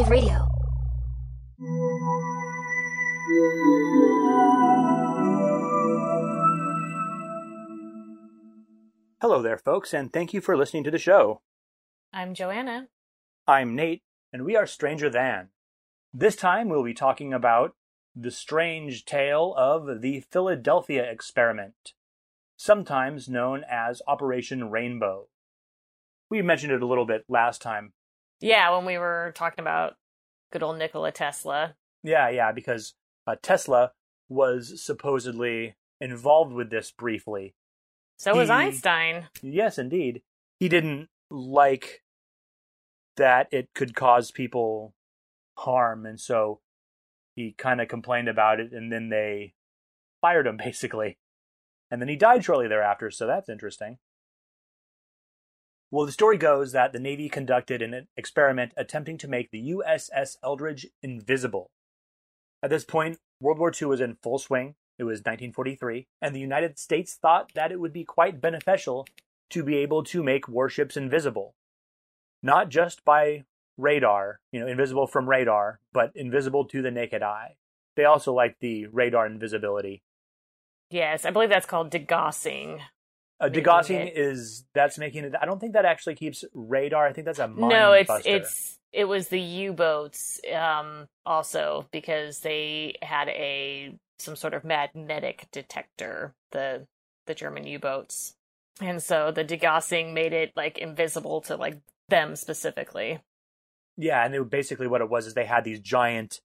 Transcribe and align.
Alternative 0.00 0.10
Radio. 0.10 0.46
Hello 9.20 9.42
there, 9.42 9.58
folks, 9.58 9.92
and 9.92 10.10
thank 10.10 10.32
you 10.32 10.40
for 10.40 10.56
listening 10.56 10.84
to 10.84 10.90
the 10.90 10.98
show. 10.98 11.42
I'm 12.14 12.32
Joanna. 12.32 12.88
I'm 13.46 13.76
Nate, 13.76 14.02
and 14.32 14.46
we 14.46 14.56
are 14.56 14.66
Stranger 14.66 15.10
Than. 15.10 15.48
This 16.14 16.34
time 16.34 16.70
we'll 16.70 16.82
be 16.82 16.94
talking 16.94 17.34
about 17.34 17.74
the 18.16 18.30
strange 18.30 19.04
tale 19.04 19.54
of 19.56 20.00
the 20.00 20.24
Philadelphia 20.30 21.04
experiment, 21.10 21.92
sometimes 22.56 23.28
known 23.28 23.64
as 23.70 24.00
Operation 24.08 24.70
Rainbow. 24.70 25.28
We 26.30 26.40
mentioned 26.40 26.72
it 26.72 26.82
a 26.82 26.86
little 26.86 27.06
bit 27.06 27.24
last 27.28 27.60
time. 27.60 27.92
Yeah, 28.40 28.74
when 28.76 28.86
we 28.86 28.98
were 28.98 29.32
talking 29.34 29.62
about 29.62 29.96
good 30.52 30.62
old 30.62 30.78
Nikola 30.78 31.12
Tesla. 31.12 31.74
Yeah, 32.02 32.28
yeah, 32.30 32.52
because 32.52 32.94
uh, 33.26 33.36
Tesla 33.42 33.92
was 34.28 34.82
supposedly 34.82 35.76
involved 36.00 36.52
with 36.52 36.70
this 36.70 36.90
briefly. 36.90 37.54
So 38.18 38.36
was 38.36 38.50
Einstein. 38.50 39.28
Yes, 39.42 39.78
indeed. 39.78 40.22
He 40.58 40.68
didn't 40.68 41.08
like 41.30 42.02
that 43.16 43.48
it 43.50 43.70
could 43.74 43.94
cause 43.94 44.30
people 44.30 44.94
harm, 45.56 46.06
and 46.06 46.20
so 46.20 46.60
he 47.34 47.54
kind 47.56 47.80
of 47.80 47.88
complained 47.88 48.28
about 48.28 48.60
it, 48.60 48.72
and 48.72 48.92
then 48.92 49.08
they 49.08 49.54
fired 50.20 50.46
him, 50.46 50.56
basically. 50.64 51.18
And 51.90 52.00
then 52.00 52.08
he 52.08 52.16
died 52.16 52.44
shortly 52.44 52.68
thereafter, 52.68 53.10
so 53.10 53.26
that's 53.26 53.48
interesting. 53.48 53.98
Well, 55.92 56.06
the 56.06 56.12
story 56.12 56.38
goes 56.38 56.70
that 56.70 56.92
the 56.92 57.00
Navy 57.00 57.28
conducted 57.28 57.82
an 57.82 58.06
experiment 58.16 58.72
attempting 58.76 59.18
to 59.18 59.28
make 59.28 59.50
the 59.50 59.72
USS 59.72 60.36
Eldridge 60.42 60.86
invisible. 61.02 61.70
At 62.62 62.70
this 62.70 62.84
point, 62.84 63.18
World 63.40 63.58
War 63.58 63.72
II 63.72 63.88
was 63.88 64.00
in 64.00 64.16
full 64.22 64.38
swing. 64.38 64.76
It 64.98 65.04
was 65.04 65.20
1943, 65.20 66.06
and 66.22 66.34
the 66.34 66.40
United 66.40 66.78
States 66.78 67.14
thought 67.14 67.52
that 67.54 67.72
it 67.72 67.80
would 67.80 67.92
be 67.92 68.04
quite 68.04 68.40
beneficial 68.40 69.06
to 69.48 69.64
be 69.64 69.78
able 69.78 70.04
to 70.04 70.22
make 70.22 70.46
warships 70.46 70.96
invisible. 70.96 71.54
Not 72.42 72.68
just 72.68 73.04
by 73.04 73.44
radar, 73.76 74.40
you 74.52 74.60
know, 74.60 74.66
invisible 74.68 75.06
from 75.06 75.28
radar, 75.28 75.80
but 75.92 76.12
invisible 76.14 76.66
to 76.66 76.82
the 76.82 76.90
naked 76.90 77.22
eye. 77.22 77.56
They 77.96 78.04
also 78.04 78.32
liked 78.32 78.60
the 78.60 78.86
radar 78.86 79.26
invisibility. 79.26 80.02
Yes, 80.90 81.24
I 81.24 81.30
believe 81.30 81.48
that's 81.48 81.66
called 81.66 81.90
degaussing. 81.90 82.80
Uh, 83.40 83.48
degaussing 83.48 84.06
it- 84.06 84.16
is 84.18 84.64
that's 84.74 84.98
making 84.98 85.24
it. 85.24 85.34
I 85.40 85.46
don't 85.46 85.58
think 85.58 85.72
that 85.72 85.84
actually 85.84 86.14
keeps 86.14 86.44
radar. 86.52 87.06
I 87.06 87.12
think 87.12 87.24
that's 87.24 87.38
a 87.38 87.48
mine 87.48 87.70
no, 87.70 87.92
it's 87.92 88.08
buster. 88.08 88.28
it's 88.28 88.78
it 88.92 89.04
was 89.04 89.28
the 89.28 89.40
U-boats 89.40 90.40
um 90.52 91.06
also 91.24 91.86
because 91.90 92.40
they 92.40 92.96
had 93.00 93.28
a 93.28 93.94
some 94.18 94.36
sort 94.36 94.52
of 94.52 94.64
magnetic 94.64 95.46
detector, 95.52 96.34
the 96.52 96.86
the 97.26 97.34
German 97.34 97.66
U-boats. 97.66 98.34
And 98.82 99.02
so 99.02 99.30
the 99.30 99.44
degaussing 99.44 100.12
made 100.12 100.32
it 100.32 100.52
like 100.54 100.78
invisible 100.78 101.40
to 101.42 101.56
like 101.56 101.78
them 102.08 102.36
specifically. 102.36 103.20
Yeah, 103.96 104.24
and 104.24 104.34
it, 104.34 104.50
basically 104.50 104.86
what 104.86 105.00
it 105.00 105.08
was 105.08 105.26
is 105.26 105.34
they 105.34 105.44
had 105.46 105.64
these 105.64 105.80
giant 105.80 106.40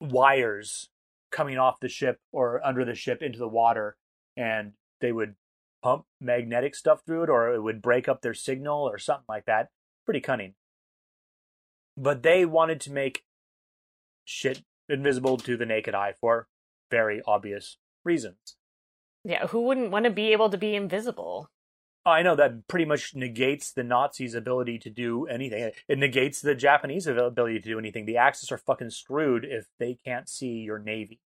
wires 0.00 0.88
coming 1.30 1.58
off 1.58 1.80
the 1.80 1.88
ship 1.88 2.18
or 2.32 2.64
under 2.64 2.84
the 2.84 2.94
ship 2.94 3.22
into 3.22 3.38
the 3.38 3.48
water, 3.48 3.96
and 4.36 4.72
they 5.00 5.12
would 5.12 5.34
pump 5.82 6.04
magnetic 6.20 6.74
stuff 6.74 7.00
through 7.04 7.24
it, 7.24 7.30
or 7.30 7.52
it 7.54 7.62
would 7.62 7.82
break 7.82 8.08
up 8.08 8.22
their 8.22 8.34
signal 8.34 8.88
or 8.88 8.98
something 8.98 9.24
like 9.28 9.46
that. 9.46 9.68
Pretty 10.04 10.20
cunning. 10.20 10.54
But 11.96 12.22
they 12.22 12.44
wanted 12.44 12.80
to 12.82 12.92
make 12.92 13.24
shit 14.24 14.62
invisible 14.88 15.36
to 15.38 15.56
the 15.56 15.66
naked 15.66 15.94
eye 15.94 16.14
for 16.20 16.48
very 16.90 17.20
obvious 17.26 17.78
reasons. 18.04 18.56
Yeah, 19.24 19.46
who 19.48 19.62
wouldn't 19.62 19.90
want 19.90 20.04
to 20.04 20.10
be 20.10 20.32
able 20.32 20.50
to 20.50 20.58
be 20.58 20.74
invisible? 20.74 21.50
I 22.04 22.22
know 22.22 22.34
that 22.34 22.66
pretty 22.66 22.84
much 22.84 23.14
negates 23.14 23.72
the 23.72 23.84
Nazis' 23.84 24.34
ability 24.34 24.78
to 24.80 24.90
do 24.90 25.26
anything. 25.26 25.70
It 25.86 25.98
negates 25.98 26.40
the 26.40 26.56
Japanese 26.56 27.06
ability 27.06 27.60
to 27.60 27.68
do 27.68 27.78
anything. 27.78 28.06
The 28.06 28.16
Axis 28.16 28.50
are 28.50 28.58
fucking 28.58 28.90
screwed 28.90 29.44
if 29.44 29.66
they 29.78 29.96
can't 30.04 30.28
see 30.28 30.48
your 30.48 30.80
navy. 30.80 31.20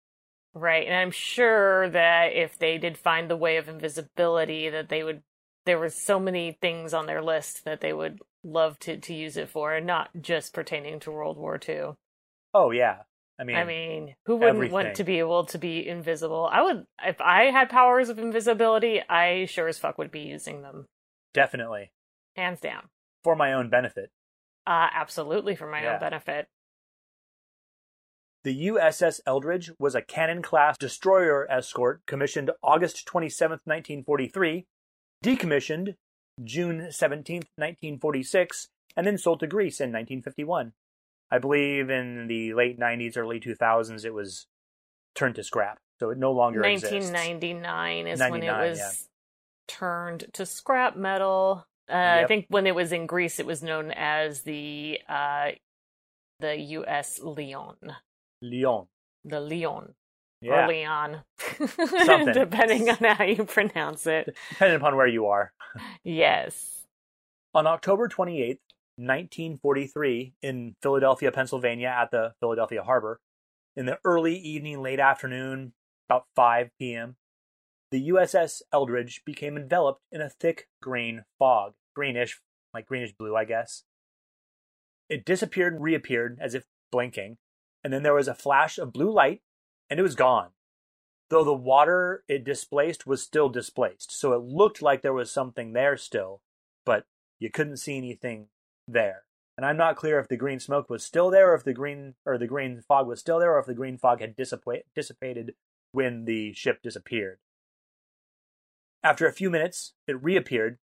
Right, 0.56 0.86
and 0.86 0.96
I'm 0.96 1.12
sure 1.12 1.90
that 1.90 2.34
if 2.34 2.58
they 2.60 2.78
did 2.78 2.98
find 2.98 3.30
the 3.30 3.36
way 3.36 3.58
of 3.58 3.68
invisibility, 3.70 4.70
that 4.70 4.90
they 4.90 5.04
would. 5.04 5.24
There 5.66 5.80
were 5.80 5.90
so 5.90 6.20
many 6.20 6.58
things 6.62 6.94
on 6.94 7.06
their 7.06 7.22
list 7.24 7.64
that 7.66 7.80
they 7.82 7.94
would 7.94 8.20
love 8.44 8.78
to 8.80 8.98
to 8.98 9.14
use 9.14 9.38
it 9.38 9.50
for, 9.50 9.74
and 9.74 9.88
not 9.88 10.10
just 10.22 10.54
pertaining 10.54 11.00
to 11.02 11.12
World 11.12 11.38
War 11.38 11.60
II. 11.68 11.94
Oh 12.54 12.70
yeah, 12.72 13.04
I 13.40 13.46
mean, 13.46 13.56
I 13.56 13.64
mean, 13.64 14.16
who 14.26 14.36
wouldn't 14.36 14.56
everything. 14.58 14.74
want 14.74 14.96
to 14.98 15.04
be 15.04 15.20
able 15.20 15.46
to 15.46 15.58
be 15.58 15.88
invisible? 15.88 16.48
I 16.52 16.62
would, 16.62 16.86
if 17.04 17.20
I 17.22 17.46
had 17.46 17.70
powers 17.70 18.10
of 18.10 18.20
invisibility, 18.20 19.02
I 19.10 19.46
sure 19.46 19.68
as 19.68 19.80
fuck 19.80 19.98
would 19.98 20.12
be 20.12 20.22
using 20.22 20.62
them, 20.62 20.86
definitely 21.34 21.92
hands 22.36 22.60
down. 22.60 22.90
for 23.24 23.36
my 23.36 23.54
own 23.54 23.70
benefit. 23.70 24.12
Uh, 24.68 24.88
absolutely 24.94 25.56
for 25.56 25.68
my 25.68 25.82
Yeah. 25.82 25.94
own 25.96 26.00
benefit. 26.00 26.48
The 28.44 28.68
USS 28.68 29.22
Eldridge 29.26 29.72
was 29.80 29.96
a 29.96 30.02
cannon-class 30.02 30.78
destroyer 30.78 31.50
escort 31.50 32.02
commissioned 32.06 32.52
August 32.62 33.06
27, 33.06 33.60
1943, 33.64 34.66
decommissioned 35.24 35.96
June 36.44 36.92
17, 36.92 37.38
1946, 37.56 38.68
and 38.98 39.08
then 39.08 39.18
sold 39.18 39.40
to 39.40 39.48
Greece 39.48 39.80
in 39.80 39.90
1951. 39.90 40.74
I 41.32 41.40
believe 41.40 41.90
in 41.90 42.28
the 42.28 42.54
late 42.54 42.80
90s, 42.80 43.18
early 43.18 43.40
2000s, 43.40 44.06
it 44.06 44.14
was 44.14 44.46
turned 45.16 45.36
to 45.36 45.44
scrap, 45.44 45.78
so 46.00 46.10
it 46.10 46.18
no 46.18 46.32
longer 46.32 46.64
exists. 46.64 47.12
1999 47.12 48.08
is 48.08 48.20
when 48.20 48.44
it 48.44 48.52
was 48.52 48.78
yeah. 48.78 48.92
turned 49.68 50.26
to 50.34 50.46
scrap 50.46 50.96
metal. 50.96 51.66
Uh, 51.90 52.22
I 52.24 52.26
think 52.28 52.46
when 52.50 52.68
it 52.68 52.76
was 52.76 52.92
in 52.92 53.08
Greece, 53.08 53.40
it 53.40 53.46
was 53.46 53.64
known 53.64 53.92
as 53.92 54.42
the 54.42 55.00
uh, 55.08 55.52
the 56.40 56.58
U.S. 56.58 57.20
Leon, 57.22 57.78
Lyon. 58.44 58.88
the 59.26 59.40
Leon 59.40 59.94
Yeah, 60.42 60.66
or 60.66 60.68
Leon, 60.68 61.24
Something. 62.06 62.34
depending 62.34 62.90
on 62.90 62.98
how 63.16 63.24
you 63.24 63.46
pronounce 63.46 64.06
it. 64.06 64.36
depending 64.52 64.76
upon 64.78 64.96
where 64.98 65.08
you 65.08 65.28
are. 65.28 65.54
Yes. 66.04 66.84
On 67.56 67.66
October 67.66 68.08
28th, 68.08 68.60
1943, 68.98 70.34
in 70.44 70.76
Philadelphia, 70.84 71.32
Pennsylvania, 71.32 71.88
at 72.00 72.12
the 72.12 72.34
Philadelphia 72.40 72.84
Harbor, 72.84 73.20
in 73.76 73.86
the 73.88 73.98
early 74.06 74.36
evening, 74.38 74.82
late 74.84 75.00
afternoon, 75.00 75.74
about 76.10 76.26
5 76.36 76.70
p.m., 76.80 77.16
the 77.92 78.10
USS 78.10 78.62
Eldridge 78.72 79.22
became 79.26 79.56
enveloped 79.58 80.02
in 80.12 80.22
a 80.22 80.30
thick 80.30 80.68
green 80.82 81.24
fog. 81.40 81.74
Greenish, 81.96 82.40
like 82.74 82.86
greenish 82.88 83.14
blue, 83.18 83.36
I 83.36 83.46
guess. 83.46 83.84
It 85.10 85.26
disappeared 85.26 85.74
and 85.74 85.84
reappeared 85.84 86.38
as 86.42 86.54
if 86.56 86.66
blinking, 86.92 87.38
and 87.84 87.92
then 87.92 88.04
there 88.04 88.14
was 88.14 88.28
a 88.28 88.36
flash 88.36 88.78
of 88.78 88.94
blue 88.94 89.12
light, 89.12 89.42
and 89.90 90.00
it 90.00 90.04
was 90.04 90.16
gone. 90.16 90.50
Though 91.30 91.44
the 91.44 91.54
water 91.54 92.24
it 92.28 92.44
displaced 92.44 93.08
was 93.08 93.24
still 93.24 93.50
displaced, 93.50 94.12
so 94.12 94.34
it 94.34 94.42
looked 94.42 94.82
like 94.82 95.02
there 95.02 95.14
was 95.14 95.32
something 95.32 95.74
there 95.74 95.98
still, 95.98 96.42
but 96.86 97.06
you 97.40 97.50
couldn't 97.50 97.78
see 97.78 97.98
anything 97.98 98.48
there. 98.88 99.24
And 99.58 99.66
I'm 99.66 99.78
not 99.78 99.98
clear 99.98 100.20
if 100.20 100.28
the 100.28 100.38
green 100.38 100.60
smoke 100.60 100.90
was 100.90 101.04
still 101.04 101.30
there, 101.30 101.52
or 101.52 101.56
if 101.56 101.64
the 101.64 101.74
green 101.74 102.16
or 102.26 102.38
the 102.38 102.48
green 102.48 102.82
fog 102.88 103.08
was 103.08 103.20
still 103.20 103.40
there, 103.40 103.54
or 103.54 103.60
if 103.60 103.66
the 103.66 103.74
green 103.74 103.98
fog 103.98 104.22
had 104.22 104.36
dissipa- 104.36 104.84
dissipated 104.96 105.54
when 105.92 106.26
the 106.26 106.54
ship 106.54 106.82
disappeared. 106.82 107.40
After 109.04 109.28
a 109.28 109.34
few 109.34 109.50
minutes, 109.50 109.94
it 110.08 110.22
reappeared, 110.24 110.80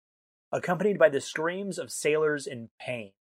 accompanied 0.51 0.99
by 0.99 1.09
the 1.09 1.21
screams 1.21 1.79
of 1.79 1.91
sailors 1.91 2.45
in 2.45 2.69
pain. 2.79 3.11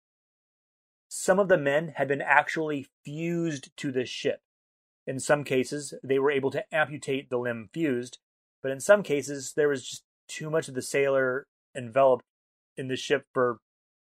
Some 1.08 1.38
of 1.38 1.48
the 1.48 1.58
men 1.58 1.94
had 1.96 2.08
been 2.08 2.22
actually 2.22 2.86
fused 3.04 3.70
to 3.78 3.90
the 3.90 4.04
ship. 4.04 4.40
In 5.06 5.18
some 5.18 5.42
cases, 5.42 5.94
they 6.02 6.18
were 6.18 6.30
able 6.30 6.50
to 6.50 6.64
amputate 6.74 7.30
the 7.30 7.38
limb 7.38 7.70
fused, 7.72 8.18
but 8.62 8.70
in 8.70 8.80
some 8.80 9.02
cases, 9.02 9.54
there 9.56 9.68
was 9.68 9.88
just 9.88 10.02
too 10.28 10.50
much 10.50 10.68
of 10.68 10.74
the 10.74 10.82
sailor 10.82 11.46
enveloped 11.74 12.24
in 12.76 12.88
the 12.88 12.96
ship 12.96 13.24
for 13.32 13.58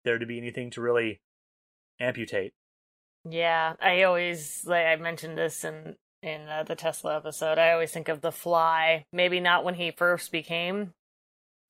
there 0.05 0.19
to 0.19 0.27
be 0.27 0.39
anything 0.39 0.71
to 0.71 0.81
really 0.81 1.21
amputate. 2.01 2.55
Yeah, 3.29 3.75
I 3.81 4.03
always 4.03 4.65
like 4.67 4.87
I 4.87 4.97
mentioned 4.97 5.39
this 5.39 5.65
in 5.65 5.97
in 6.23 6.49
uh, 6.49 6.62
the 6.62 6.75
Tesla 6.75 7.17
episode. 7.17 7.59
I 7.59 7.73
always 7.73 7.91
think 7.91 8.09
of 8.09 8.21
the 8.21 8.33
Fly. 8.33 9.05
Maybe 9.12 9.41
not 9.41 9.65
when 9.65 9.75
he 9.75 9.91
first 9.91 10.33
became 10.33 10.93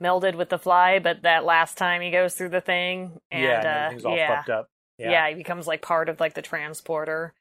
melded 0.02 0.34
with 0.36 0.48
the 0.48 0.58
Fly, 0.58 0.98
but 0.98 1.22
that 1.22 1.44
last 1.44 1.76
time 1.78 2.00
he 2.00 2.10
goes 2.10 2.34
through 2.34 2.50
the 2.50 2.60
thing 2.60 3.20
and 3.30 3.42
yeah, 3.42 3.88
and 3.90 4.04
uh, 4.04 4.08
all 4.08 4.16
yeah, 4.16 4.36
fucked 4.36 4.50
up. 4.50 4.68
Yeah, 4.98 5.10
Yeah. 5.10 5.28
he 5.30 5.34
becomes 5.34 5.66
like 5.66 5.82
part 5.82 6.08
of 6.08 6.20
like 6.20 6.34
the 6.34 6.42
transporter. 6.42 7.34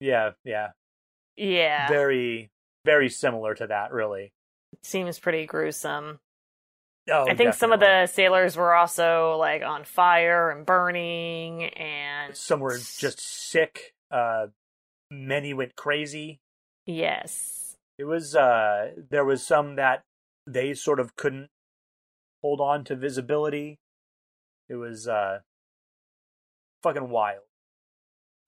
yeah, 0.00 0.30
yeah, 0.44 0.70
Yeah, 1.36 1.88
Very, 1.88 2.50
very 2.84 3.08
similar 3.08 3.54
to 3.54 3.66
that, 3.68 3.92
really. 3.92 4.32
seems 4.82 5.18
pretty 5.18 5.46
gruesome. 5.46 6.18
Oh, 7.10 7.26
I 7.28 7.34
think 7.34 7.54
some 7.54 7.72
of 7.72 7.80
the 7.80 8.06
sailors 8.06 8.56
were 8.56 8.74
also 8.74 9.36
like 9.36 9.62
on 9.62 9.84
fire 9.84 10.50
and 10.50 10.64
burning, 10.64 11.64
and 11.64 12.36
some 12.36 12.60
were 12.60 12.78
just 12.78 13.20
sick. 13.20 13.92
Uh, 14.10 14.46
many 15.10 15.52
went 15.52 15.74
crazy. 15.74 16.40
yes, 16.86 17.76
It 17.98 18.04
was 18.04 18.34
uh, 18.36 18.92
there 19.10 19.24
was 19.24 19.44
some 19.46 19.76
that 19.76 20.02
they 20.46 20.74
sort 20.74 21.00
of 21.00 21.16
couldn't 21.16 21.48
hold 22.40 22.60
on 22.60 22.84
to 22.84 22.94
visibility. 22.96 23.78
It 24.68 24.76
was 24.76 25.06
uh, 25.08 25.40
fucking 26.82 27.08
wild. 27.08 27.42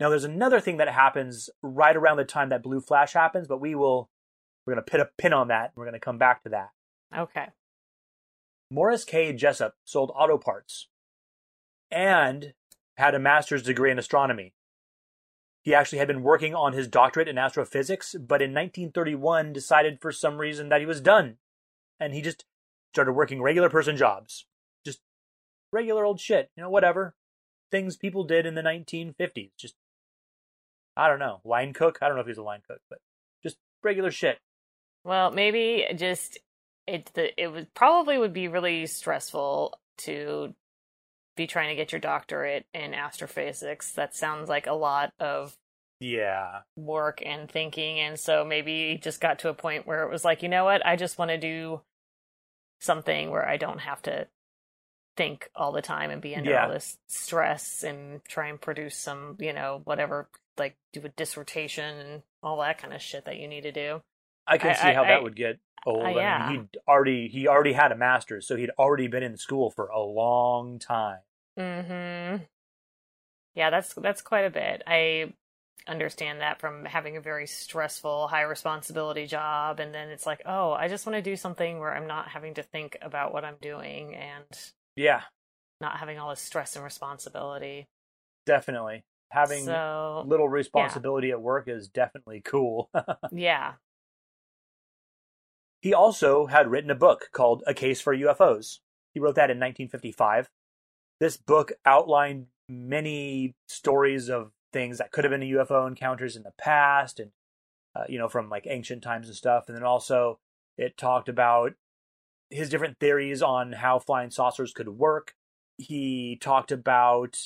Now, 0.01 0.11
there's 0.11 0.25
another 0.25 0.61
thing 0.61 0.79
that 0.79 0.89
happens 0.89 1.51
right 1.63 1.95
around 1.95 2.17
the 2.17 2.25
time 2.25 2.49
that 2.49 2.63
Blue 2.63 2.81
Flash 2.81 3.13
happens, 3.13 3.47
but 3.47 3.61
we 3.61 3.75
will 3.75 4.11
we're 4.67 4.75
gonna 4.75 4.83
put 4.83 5.01
a 5.01 5.11
pin 5.19 5.33
on 5.33 5.49
that. 5.49 5.73
We're 5.77 5.85
gonna 5.85 6.01
come 6.01 6.19
back 6.19 6.43
to 6.43 6.49
that. 6.51 6.71
okay, 7.17 7.49
Morris 8.71 9.05
K. 9.05 9.33
Jessup 9.33 9.77
sold 9.85 10.11
auto 10.15 10.39
parts 10.39 10.89
and 11.91 12.55
had 12.97 13.15
a 13.15 13.21
master's 13.21 13.63
degree 13.63 13.91
in 13.91 13.99
astronomy. 13.99 14.55
He 15.63 15.75
actually 15.75 15.99
had 15.99 16.09
been 16.09 16.23
working 16.23 16.55
on 16.55 16.75
his 16.75 16.89
doctorate 16.89 17.29
in 17.29 17.39
astrophysics, 17.39 18.15
but 18.15 18.43
in 18.43 18.51
1931 18.51 19.53
decided 19.53 19.99
for 20.01 20.13
some 20.13 20.37
reason 20.37 20.69
that 20.69 20.81
he 20.81 20.87
was 20.87 21.01
done. 21.01 21.39
And 21.99 22.13
he 22.13 22.21
just 22.21 22.45
started 22.93 23.13
working 23.13 23.41
regular 23.41 23.71
person 23.71 23.97
jobs. 23.97 24.45
Just 24.85 25.01
regular 25.73 26.05
old 26.05 26.21
shit, 26.21 26.51
you 26.55 26.63
know, 26.63 26.69
whatever. 26.69 27.15
Things 27.75 27.97
people 27.97 28.23
did 28.23 28.47
in 28.47 28.55
the 28.55 28.63
1950s. 28.63 29.51
Just, 29.59 29.75
I 30.97 31.09
don't 31.09 31.19
know, 31.19 31.41
line 31.45 31.73
cook? 31.73 31.99
I 32.01 32.07
don't 32.07 32.15
know 32.15 32.21
if 32.21 32.27
he 32.29 32.31
was 32.31 32.39
a 32.39 32.43
line 32.45 32.61
cook, 32.69 32.79
but 32.89 33.01
just 33.43 33.57
regular 33.83 34.13
shit. 34.13 34.39
Well, 35.03 35.33
maybe 35.33 35.85
just 35.97 36.39
it 36.87 37.11
the 37.15 37.43
it 37.43 37.49
would 37.49 37.75
probably 37.75 38.17
would 38.17 38.33
be 38.33 38.47
really 38.47 38.87
stressful 38.87 39.77
to 39.99 40.55
be 41.37 41.49
trying 41.49 41.71
to 41.71 41.75
get 41.75 41.91
your 41.91 42.01
doctorate 42.01 42.65
in 42.73 42.95
astrophysics. 42.95 43.91
That 43.95 44.15
sounds 44.15 44.49
like 44.49 44.69
a 44.69 44.73
lot 44.75 45.13
of 45.19 45.57
Yeah. 45.99 46.61
work 46.77 47.23
and 47.27 47.51
thinking 47.51 47.99
and 47.99 48.21
so 48.21 48.45
maybe 48.45 49.01
just 49.03 49.21
got 49.21 49.41
to 49.41 49.49
a 49.49 49.55
point 49.55 49.85
where 49.85 50.05
it 50.05 50.11
was 50.13 50.25
like, 50.25 50.45
you 50.45 50.49
know 50.49 50.65
what? 50.65 50.87
I 50.87 50.95
just 50.95 51.19
want 51.19 51.33
to 51.33 51.39
do 51.39 51.81
something 52.79 53.31
where 53.31 53.49
I 53.49 53.57
don't 53.57 53.81
have 53.81 54.01
to 54.03 54.29
think 55.17 55.49
all 55.55 55.73
the 55.73 55.83
time 55.83 56.11
and 56.11 56.21
be 56.21 56.35
under 56.37 56.51
Yeah. 56.51 56.65
all 56.67 56.73
this 56.73 56.99
stress 57.07 57.83
and 57.85 58.25
try 58.25 58.49
and 58.49 58.61
produce 58.61 58.97
some, 58.97 59.37
you 59.39 59.53
know, 59.53 59.81
whatever 59.85 60.29
like 60.57 60.77
do 60.93 61.01
a 61.05 61.09
dissertation 61.09 61.97
and 61.99 62.23
all 62.43 62.59
that 62.59 62.79
kind 62.79 62.93
of 62.95 63.01
shit 63.03 63.25
that 63.25 63.37
you 63.39 63.49
need 63.49 63.63
to 63.63 63.73
do. 63.73 64.03
I 64.47 64.59
can 64.59 64.71
I- 64.71 64.75
see 64.75 64.89
I- 64.89 64.93
how 64.95 65.05
I- 65.05 65.09
that 65.09 65.23
would 65.23 65.37
get 65.37 65.59
old. 65.87 66.03
uh, 66.03 66.07
I 66.07 66.11
yeah. 66.15 66.49
mean, 66.51 66.61
he'd 66.73 66.79
already 66.89 67.29
he 67.29 67.49
already 67.49 67.73
had 67.73 67.93
a 67.93 67.97
master's, 67.97 68.47
so 68.47 68.57
he'd 68.57 68.71
already 68.79 69.07
been 69.09 69.23
in 69.23 69.37
school 69.37 69.71
for 69.71 69.87
a 69.89 70.01
long 70.01 70.79
time. 70.79 71.21
Mm-hmm. 71.59 72.45
Yeah, 73.55 73.71
that's 73.71 73.95
that's 73.95 74.23
quite 74.23 74.45
a 74.45 74.51
bit. 74.51 74.83
I 74.87 75.33
understand 75.87 76.41
that 76.41 76.61
from 76.61 76.85
having 76.87 77.17
a 77.17 77.21
very 77.21 77.47
stressful, 77.47 78.29
high 78.29 78.43
responsibility 78.43 79.27
job 79.27 79.81
and 79.81 79.95
then 79.95 80.09
it's 80.09 80.27
like, 80.27 80.43
"Oh, 80.47 80.73
I 80.73 80.89
just 80.89 81.07
want 81.07 81.15
to 81.17 81.23
do 81.23 81.37
something 81.37 81.79
where 81.79 81.95
I'm 81.95 82.07
not 82.07 82.29
having 82.29 82.55
to 82.55 82.63
think 82.63 82.97
about 83.03 83.33
what 83.33 83.45
I'm 83.45 83.57
doing 83.61 84.15
and 84.15 84.45
Yeah, 84.97 85.23
not 85.81 85.99
having 85.99 86.19
all 86.19 86.31
this 86.31 86.41
stress 86.41 86.77
and 86.77 86.85
responsibility." 86.85 87.87
definitely. 88.47 89.05
Having 89.31 89.65
so, 89.65 90.25
little 90.27 90.49
responsibility 90.49 91.31
at 91.31 91.43
work 91.43 91.67
is 91.67 91.89
definitely 91.89 92.41
cool. 92.45 92.89
yeah. 93.33 93.75
he 95.83 95.93
also 95.93 96.47
had 96.47 96.71
written 96.71 96.91
a 96.91 96.95
book 96.95 97.31
called 97.33 97.63
A 97.67 97.75
Case 97.75 98.01
for 98.01 98.17
UFOs. 98.17 98.79
He 99.13 99.21
wrote 99.21 99.35
that 99.35 99.51
in 99.51 99.59
1955. 99.59 100.49
This 101.21 101.37
book 101.37 101.73
outlined 101.85 102.47
many 102.69 103.55
stories 103.69 104.29
of 104.29 104.53
things 104.73 104.99
that 104.99 105.11
could 105.11 105.25
have 105.25 105.31
been 105.31 105.41
UFO 105.41 105.87
encounters 105.87 106.37
in 106.37 106.43
the 106.43 106.53
past 106.59 107.21
and 107.21 107.31
uh, 107.95 108.05
you 108.09 108.19
know 108.19 108.29
from 108.29 108.49
like 108.49 108.67
ancient 108.69 109.03
times 109.03 109.29
and 109.29 109.37
stuff 109.37 109.65
and 109.69 109.77
then 109.77 109.85
also 109.85 110.39
it 110.77 110.97
talked 110.97 111.29
about 111.29 111.75
his 112.51 112.69
different 112.69 112.99
theories 112.99 113.43
on 113.43 113.73
how 113.73 113.99
flying 113.99 114.31
saucers 114.31 114.73
could 114.73 114.89
work. 114.89 115.35
He 115.77 116.39
talked 116.41 116.73
about 116.73 117.39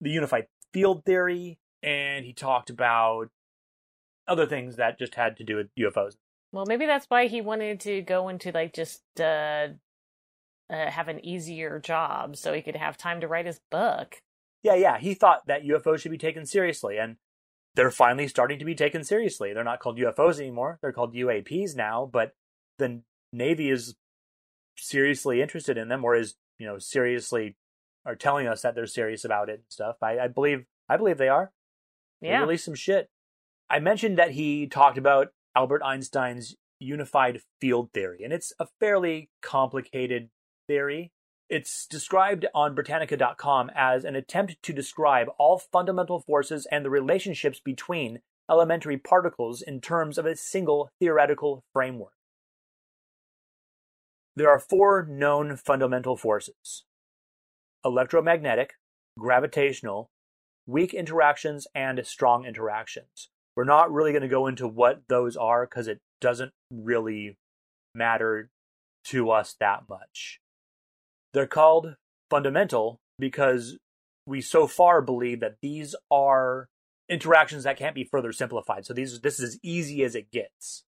the 0.00 0.10
unified 0.10 0.46
field 0.72 1.04
theory 1.04 1.58
and 1.82 2.24
he 2.24 2.32
talked 2.32 2.70
about 2.70 3.28
other 4.28 4.46
things 4.46 4.76
that 4.76 4.98
just 4.98 5.14
had 5.14 5.36
to 5.36 5.44
do 5.44 5.56
with 5.56 5.68
UFOs. 5.78 6.16
Well, 6.52 6.66
maybe 6.66 6.86
that's 6.86 7.06
why 7.08 7.26
he 7.26 7.40
wanted 7.40 7.80
to 7.80 8.02
go 8.02 8.28
into 8.28 8.50
like 8.50 8.74
just 8.74 9.02
uh, 9.20 9.68
uh 10.70 10.90
have 10.90 11.08
an 11.08 11.24
easier 11.24 11.78
job 11.78 12.36
so 12.36 12.52
he 12.52 12.62
could 12.62 12.76
have 12.76 12.96
time 12.96 13.20
to 13.20 13.28
write 13.28 13.46
his 13.46 13.60
book. 13.70 14.22
Yeah, 14.62 14.74
yeah. 14.74 14.98
He 14.98 15.14
thought 15.14 15.46
that 15.46 15.64
UFOs 15.64 16.00
should 16.00 16.10
be 16.10 16.18
taken 16.18 16.44
seriously, 16.46 16.96
and 16.98 17.16
they're 17.74 17.90
finally 17.90 18.26
starting 18.26 18.58
to 18.58 18.64
be 18.64 18.74
taken 18.74 19.04
seriously. 19.04 19.52
They're 19.52 19.62
not 19.62 19.80
called 19.80 19.98
UFOs 19.98 20.40
anymore. 20.40 20.78
They're 20.80 20.92
called 20.92 21.14
UAPs 21.14 21.76
now, 21.76 22.08
but 22.10 22.32
the 22.78 23.02
Navy 23.32 23.70
is 23.70 23.94
seriously 24.76 25.40
interested 25.42 25.76
in 25.76 25.88
them, 25.88 26.04
or 26.04 26.14
is, 26.14 26.34
you 26.58 26.66
know, 26.66 26.78
seriously 26.78 27.56
are 28.04 28.16
telling 28.16 28.46
us 28.46 28.62
that 28.62 28.74
they're 28.74 28.86
serious 28.86 29.24
about 29.24 29.48
it 29.48 29.54
and 29.54 29.64
stuff. 29.68 29.96
I, 30.02 30.18
I 30.18 30.28
believe 30.28 30.64
I 30.88 30.96
believe 30.96 31.18
they 31.18 31.28
are. 31.28 31.52
They 32.20 32.28
Yeah. 32.28 32.40
released 32.40 32.64
some 32.64 32.74
shit. 32.74 33.08
I 33.68 33.80
mentioned 33.80 34.16
that 34.18 34.30
he 34.32 34.66
talked 34.68 34.96
about 34.98 35.32
Albert 35.56 35.82
Einstein's 35.82 36.54
unified 36.78 37.40
field 37.60 37.90
theory, 37.92 38.22
and 38.22 38.32
it's 38.32 38.52
a 38.60 38.68
fairly 38.78 39.30
complicated 39.42 40.30
theory. 40.68 41.10
It's 41.48 41.86
described 41.86 42.46
on 42.54 42.74
Britannica.com 42.74 43.70
as 43.74 44.04
an 44.04 44.14
attempt 44.16 44.62
to 44.62 44.72
describe 44.72 45.28
all 45.38 45.58
fundamental 45.58 46.20
forces 46.20 46.66
and 46.70 46.84
the 46.84 46.90
relationships 46.90 47.60
between 47.60 48.20
elementary 48.50 48.98
particles 48.98 49.62
in 49.62 49.80
terms 49.80 50.18
of 50.18 50.26
a 50.26 50.36
single 50.36 50.90
theoretical 51.00 51.64
framework. 51.72 52.12
There 54.36 54.50
are 54.50 54.58
four 54.58 55.06
known 55.08 55.56
fundamental 55.56 56.16
forces 56.16 56.84
electromagnetic, 57.84 58.74
gravitational, 59.18 60.10
weak 60.66 60.92
interactions, 60.92 61.66
and 61.74 62.04
strong 62.04 62.44
interactions. 62.44 63.30
We're 63.54 63.64
not 63.64 63.92
really 63.92 64.12
going 64.12 64.22
to 64.22 64.28
go 64.28 64.46
into 64.46 64.68
what 64.68 65.02
those 65.08 65.36
are 65.36 65.66
because 65.66 65.88
it 65.88 66.00
doesn't 66.20 66.52
really 66.70 67.36
matter 67.94 68.50
to 69.04 69.30
us 69.30 69.54
that 69.60 69.84
much. 69.88 70.40
They're 71.32 71.46
called 71.46 71.94
fundamental 72.28 72.98
because 73.18 73.78
we 74.26 74.40
so 74.40 74.66
far 74.66 75.00
believe 75.00 75.40
that 75.40 75.56
these 75.62 75.94
are 76.10 76.68
interactions 77.08 77.64
that 77.64 77.78
can't 77.78 77.94
be 77.94 78.04
further 78.04 78.32
simplified. 78.32 78.84
So 78.84 78.92
these 78.92 79.20
this 79.20 79.38
is 79.38 79.54
as 79.54 79.58
easy 79.62 80.02
as 80.02 80.14
it 80.14 80.30
gets. 80.30 80.82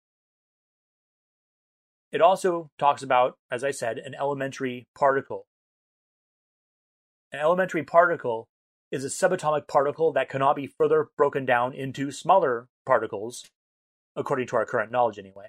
It 2.15 2.21
also 2.21 2.71
talks 2.77 3.03
about, 3.03 3.37
as 3.51 3.61
I 3.61 3.71
said, 3.71 3.97
an 3.97 4.15
elementary 4.15 4.87
particle. 4.95 5.47
An 7.33 7.41
elementary 7.41 7.83
particle 7.83 8.47
is 8.89 9.03
a 9.03 9.09
subatomic 9.09 9.67
particle 9.67 10.13
that 10.13 10.29
cannot 10.29 10.55
be 10.55 10.65
further 10.65 11.09
broken 11.17 11.45
down 11.45 11.73
into 11.73 12.11
smaller 12.11 12.69
particles, 12.85 13.43
according 14.15 14.47
to 14.47 14.55
our 14.55 14.65
current 14.65 14.93
knowledge 14.93 15.19
anyway. 15.19 15.47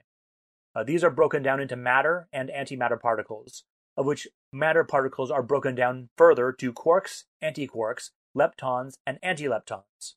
Uh, 0.74 0.82
these 0.82 1.04
are 1.04 1.10
broken 1.10 1.40
down 1.40 1.60
into 1.60 1.76
matter 1.76 2.26
and 2.32 2.48
antimatter 2.48 3.00
particles, 3.00 3.62
of 3.96 4.04
which 4.04 4.26
matter 4.52 4.82
particles 4.82 5.30
are 5.30 5.44
broken 5.44 5.76
down 5.76 6.08
further 6.18 6.50
to 6.50 6.72
quarks, 6.72 7.26
antiquarks, 7.40 8.10
leptons, 8.36 8.94
and 9.06 9.20
antileptons. 9.22 10.14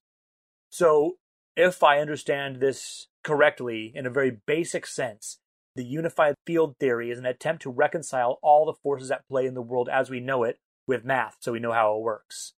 So, 0.71 1.17
if 1.55 1.83
I 1.83 1.99
understand 1.99 2.55
this 2.55 3.05
correctly 3.23 3.91
in 3.93 4.07
a 4.07 4.09
very 4.09 4.39
basic 4.47 4.87
sense, 4.87 5.37
the 5.79 5.85
unified 5.85 6.35
field 6.45 6.75
theory 6.77 7.09
is 7.09 7.17
an 7.19 7.25
attempt 7.25 7.61
to 7.61 7.69
reconcile 7.69 8.37
all 8.43 8.65
the 8.65 8.73
forces 8.73 9.09
at 9.11 9.25
play 9.29 9.45
in 9.45 9.53
the 9.53 9.61
world 9.61 9.87
as 9.87 10.09
we 10.09 10.19
know 10.19 10.43
it 10.43 10.59
with 10.85 11.05
math 11.05 11.37
so 11.39 11.53
we 11.53 11.59
know 11.61 11.71
how 11.71 11.95
it 11.95 12.01
works. 12.01 12.51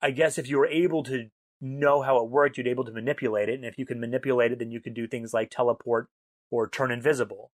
I 0.00 0.12
guess 0.12 0.38
if 0.38 0.48
you 0.48 0.56
were 0.56 0.66
able 0.66 1.02
to 1.02 1.28
know 1.60 2.00
how 2.00 2.16
it 2.24 2.30
worked, 2.30 2.56
you'd 2.56 2.64
be 2.64 2.70
able 2.70 2.86
to 2.86 2.90
manipulate 2.90 3.50
it. 3.50 3.56
And 3.56 3.66
if 3.66 3.76
you 3.76 3.84
can 3.84 4.00
manipulate 4.00 4.50
it, 4.50 4.60
then 4.60 4.70
you 4.70 4.80
can 4.80 4.94
do 4.94 5.06
things 5.06 5.34
like 5.34 5.50
teleport 5.50 6.08
or 6.50 6.66
turn 6.66 6.90
invisible. 6.90 7.50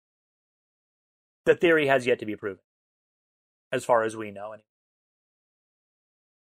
The 1.45 1.53
theory 1.53 1.85
has 1.85 2.07
yet 2.07 2.17
to 2.17 2.25
be 2.25 2.35
proven, 2.35 2.63
as 3.71 3.85
far 3.85 4.01
as 4.01 4.17
we 4.17 4.31
know. 4.31 4.53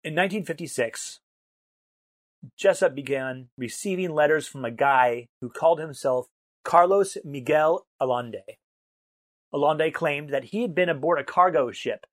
In 0.04 0.16
1956, 0.16 1.20
Jessup 2.58 2.96
began 2.96 3.50
receiving 3.60 4.10
letters 4.10 4.48
from 4.48 4.66
a 4.66 4.72
guy 4.72 5.28
who 5.40 5.50
called 5.50 5.80
himself 5.80 6.30
Carlos 6.70 7.18
Miguel 7.26 7.88
Allende. 8.00 8.44
Allende 9.52 9.90
claimed 9.90 10.30
that 10.30 10.44
he 10.44 10.62
had 10.62 10.76
been 10.76 10.88
aboard 10.88 11.18
a 11.18 11.24
cargo 11.24 11.72
ship, 11.72 12.06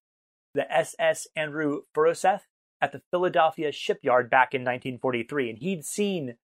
the 0.54 0.64
SS 0.75 1.26
Andrew 1.36 1.82
Furuseth, 1.94 2.46
at 2.80 2.90
the 2.90 3.02
Philadelphia 3.10 3.70
shipyard 3.70 4.30
back 4.30 4.54
in 4.54 4.62
1943, 4.62 5.50
and 5.50 5.58
he'd 5.58 5.84
seen 5.84 6.36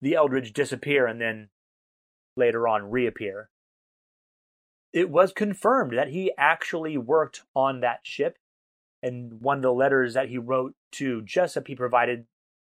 the 0.00 0.14
Eldridge 0.14 0.52
disappear 0.52 1.08
and 1.08 1.20
then 1.20 1.48
later 2.36 2.68
on 2.68 2.88
reappear. 2.88 3.50
it 4.92 5.10
was 5.10 5.32
confirmed 5.32 5.98
that 5.98 6.10
he 6.10 6.30
actually 6.38 6.96
worked 6.96 7.42
on 7.56 7.80
that 7.80 7.98
ship. 8.04 8.38
And 9.02 9.40
one 9.40 9.56
of 9.56 9.62
the 9.62 9.72
letters 9.72 10.14
that 10.14 10.28
he 10.28 10.38
wrote 10.38 10.76
to 10.92 11.20
Jessup, 11.22 11.66
he 11.66 11.74
provided 11.74 12.26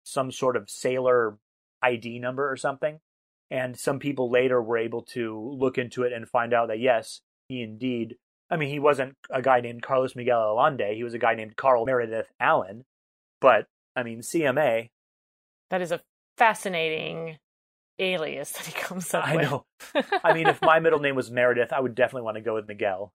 some 0.01 0.31
sort 0.31 0.57
of 0.57 0.67
sailor 0.67 1.37
ID 1.83 2.17
number 2.17 2.51
or 2.51 2.57
something. 2.57 3.01
And 3.51 3.77
some 3.77 3.99
people 3.99 4.29
later 4.29 4.61
were 4.61 4.77
able 4.77 5.01
to 5.13 5.55
look 5.57 5.77
into 5.77 6.03
it 6.03 6.13
and 6.13 6.29
find 6.29 6.53
out 6.53 6.67
that 6.67 6.79
yes, 6.79 7.21
he 7.47 7.61
indeed. 7.61 8.15
I 8.51 8.57
mean, 8.57 8.69
he 8.69 8.79
wasn't 8.79 9.15
a 9.29 9.41
guy 9.41 9.61
named 9.61 9.81
Carlos 9.81 10.15
Miguel 10.15 10.41
Allende. 10.41 10.95
He 10.95 11.03
was 11.03 11.13
a 11.13 11.19
guy 11.19 11.35
named 11.35 11.55
Carl 11.55 11.85
Meredith 11.85 12.31
Allen. 12.39 12.85
But 13.41 13.65
I 13.95 14.03
mean, 14.03 14.21
CMA. 14.21 14.89
That 15.69 15.81
is 15.81 15.91
a 15.91 16.01
fascinating 16.37 17.37
alias 17.99 18.51
that 18.53 18.65
he 18.65 18.71
comes 18.71 19.13
up 19.13 19.27
I 19.27 19.35
with. 19.35 19.45
I 19.45 19.49
know. 19.49 19.65
I 20.23 20.33
mean, 20.33 20.47
if 20.47 20.61
my 20.61 20.79
middle 20.79 20.99
name 20.99 21.15
was 21.15 21.29
Meredith, 21.29 21.73
I 21.73 21.79
would 21.79 21.95
definitely 21.95 22.23
want 22.23 22.37
to 22.37 22.41
go 22.41 22.55
with 22.55 22.67
Miguel. 22.67 23.13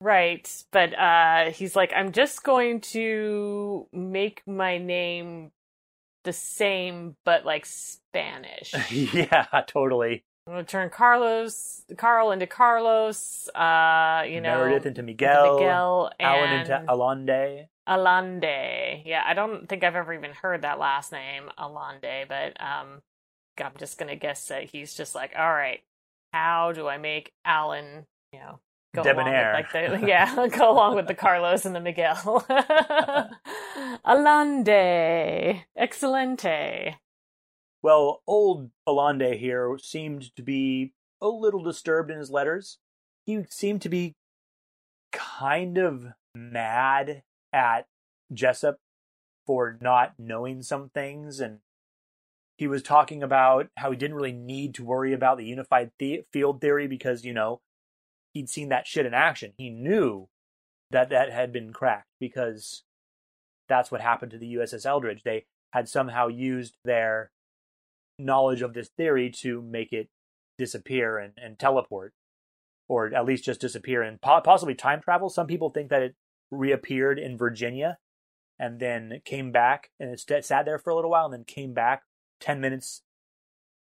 Right, 0.00 0.50
but 0.70 0.92
uh, 0.98 1.50
he's 1.52 1.74
like, 1.74 1.92
I'm 1.94 2.12
just 2.12 2.42
going 2.42 2.80
to 2.92 3.86
make 3.92 4.42
my 4.46 4.76
name 4.76 5.50
the 6.24 6.32
same, 6.32 7.16
but 7.24 7.44
like 7.44 7.66
Spanish. 7.66 8.74
yeah, 8.90 9.46
totally. 9.66 10.24
I'm 10.46 10.54
gonna 10.54 10.64
turn 10.64 10.90
Carlos, 10.90 11.84
Carl 11.96 12.32
into 12.32 12.46
Carlos. 12.46 13.48
Uh, 13.54 14.24
you 14.28 14.40
know, 14.40 14.58
Meredith 14.58 14.86
into 14.86 15.02
Miguel. 15.02 15.54
Miguel 15.54 16.12
Alan 16.20 16.50
and 16.50 16.60
into 16.60 16.92
Alonde. 16.92 17.66
Alande. 17.88 19.02
Yeah, 19.06 19.22
I 19.24 19.32
don't 19.32 19.68
think 19.68 19.84
I've 19.84 19.96
ever 19.96 20.12
even 20.12 20.32
heard 20.32 20.62
that 20.62 20.78
last 20.78 21.12
name, 21.12 21.44
Alande, 21.58 22.28
but 22.28 22.60
um, 22.60 23.00
I'm 23.58 23.72
just 23.78 23.98
gonna 23.98 24.16
guess 24.16 24.48
that 24.48 24.64
he's 24.64 24.94
just 24.94 25.14
like, 25.14 25.32
all 25.36 25.52
right, 25.52 25.80
how 26.32 26.72
do 26.72 26.88
I 26.88 26.98
make 26.98 27.32
Alan, 27.44 28.06
you 28.32 28.40
know, 28.40 28.60
go 28.94 29.02
Debonair. 29.02 29.50
along 29.52 29.64
with 29.64 29.74
like 29.74 30.00
the 30.00 30.06
yeah, 30.08 30.46
go 30.56 30.70
along 30.70 30.94
with 30.96 31.06
the 31.06 31.14
Carlos 31.14 31.64
and 31.66 31.74
the 31.74 31.80
Miguel. 31.80 32.44
Alande, 34.06 35.62
excelente. 35.76 36.94
Well, 37.82 38.22
old 38.26 38.70
Alande 38.88 39.38
here 39.38 39.76
seemed 39.82 40.34
to 40.36 40.42
be 40.42 40.92
a 41.20 41.28
little 41.28 41.62
disturbed 41.62 42.10
in 42.10 42.18
his 42.18 42.30
letters. 42.30 42.78
He 43.26 43.44
seemed 43.50 43.82
to 43.82 43.88
be 43.88 44.14
kind 45.12 45.78
of 45.78 46.06
mad 46.34 47.22
at 47.52 47.86
Jessup 48.32 48.78
for 49.46 49.76
not 49.80 50.14
knowing 50.18 50.62
some 50.62 50.88
things 50.88 51.40
and 51.40 51.58
he 52.56 52.66
was 52.66 52.82
talking 52.82 53.22
about 53.22 53.68
how 53.76 53.90
he 53.90 53.96
didn't 53.96 54.16
really 54.16 54.32
need 54.32 54.74
to 54.74 54.84
worry 54.84 55.12
about 55.12 55.38
the 55.38 55.44
unified 55.44 55.90
the- 55.98 56.22
field 56.32 56.60
theory 56.60 56.86
because, 56.86 57.24
you 57.24 57.32
know, 57.34 57.60
he'd 58.34 58.50
seen 58.50 58.68
that 58.68 58.86
shit 58.86 59.06
in 59.06 59.14
action. 59.14 59.52
He 59.56 59.70
knew 59.70 60.28
that 60.90 61.08
that 61.10 61.32
had 61.32 61.52
been 61.52 61.72
cracked 61.72 62.08
because 62.20 62.82
that's 63.68 63.90
what 63.90 64.00
happened 64.00 64.32
to 64.32 64.38
the 64.38 64.54
USS 64.54 64.84
Eldridge. 64.84 65.22
They 65.22 65.46
had 65.72 65.88
somehow 65.88 66.28
used 66.28 66.74
their 66.84 67.30
knowledge 68.18 68.60
of 68.62 68.74
this 68.74 68.90
theory 68.96 69.30
to 69.30 69.62
make 69.62 69.92
it 69.92 70.08
disappear 70.58 71.18
and, 71.18 71.32
and 71.36 71.58
teleport, 71.58 72.12
or 72.88 73.12
at 73.14 73.24
least 73.24 73.44
just 73.44 73.60
disappear 73.60 74.02
and 74.02 74.20
po- 74.20 74.40
possibly 74.42 74.74
time 74.74 75.00
travel. 75.00 75.30
Some 75.30 75.46
people 75.46 75.70
think 75.70 75.88
that 75.90 76.02
it 76.02 76.14
reappeared 76.50 77.18
in 77.18 77.38
Virginia 77.38 77.98
and 78.58 78.78
then 78.78 79.20
came 79.24 79.50
back 79.50 79.90
and 79.98 80.10
it 80.10 80.20
st- 80.20 80.44
sat 80.44 80.64
there 80.64 80.78
for 80.78 80.90
a 80.90 80.94
little 80.94 81.10
while 81.10 81.24
and 81.24 81.34
then 81.34 81.44
came 81.44 81.72
back 81.72 82.02
10 82.40 82.60
minutes 82.60 83.02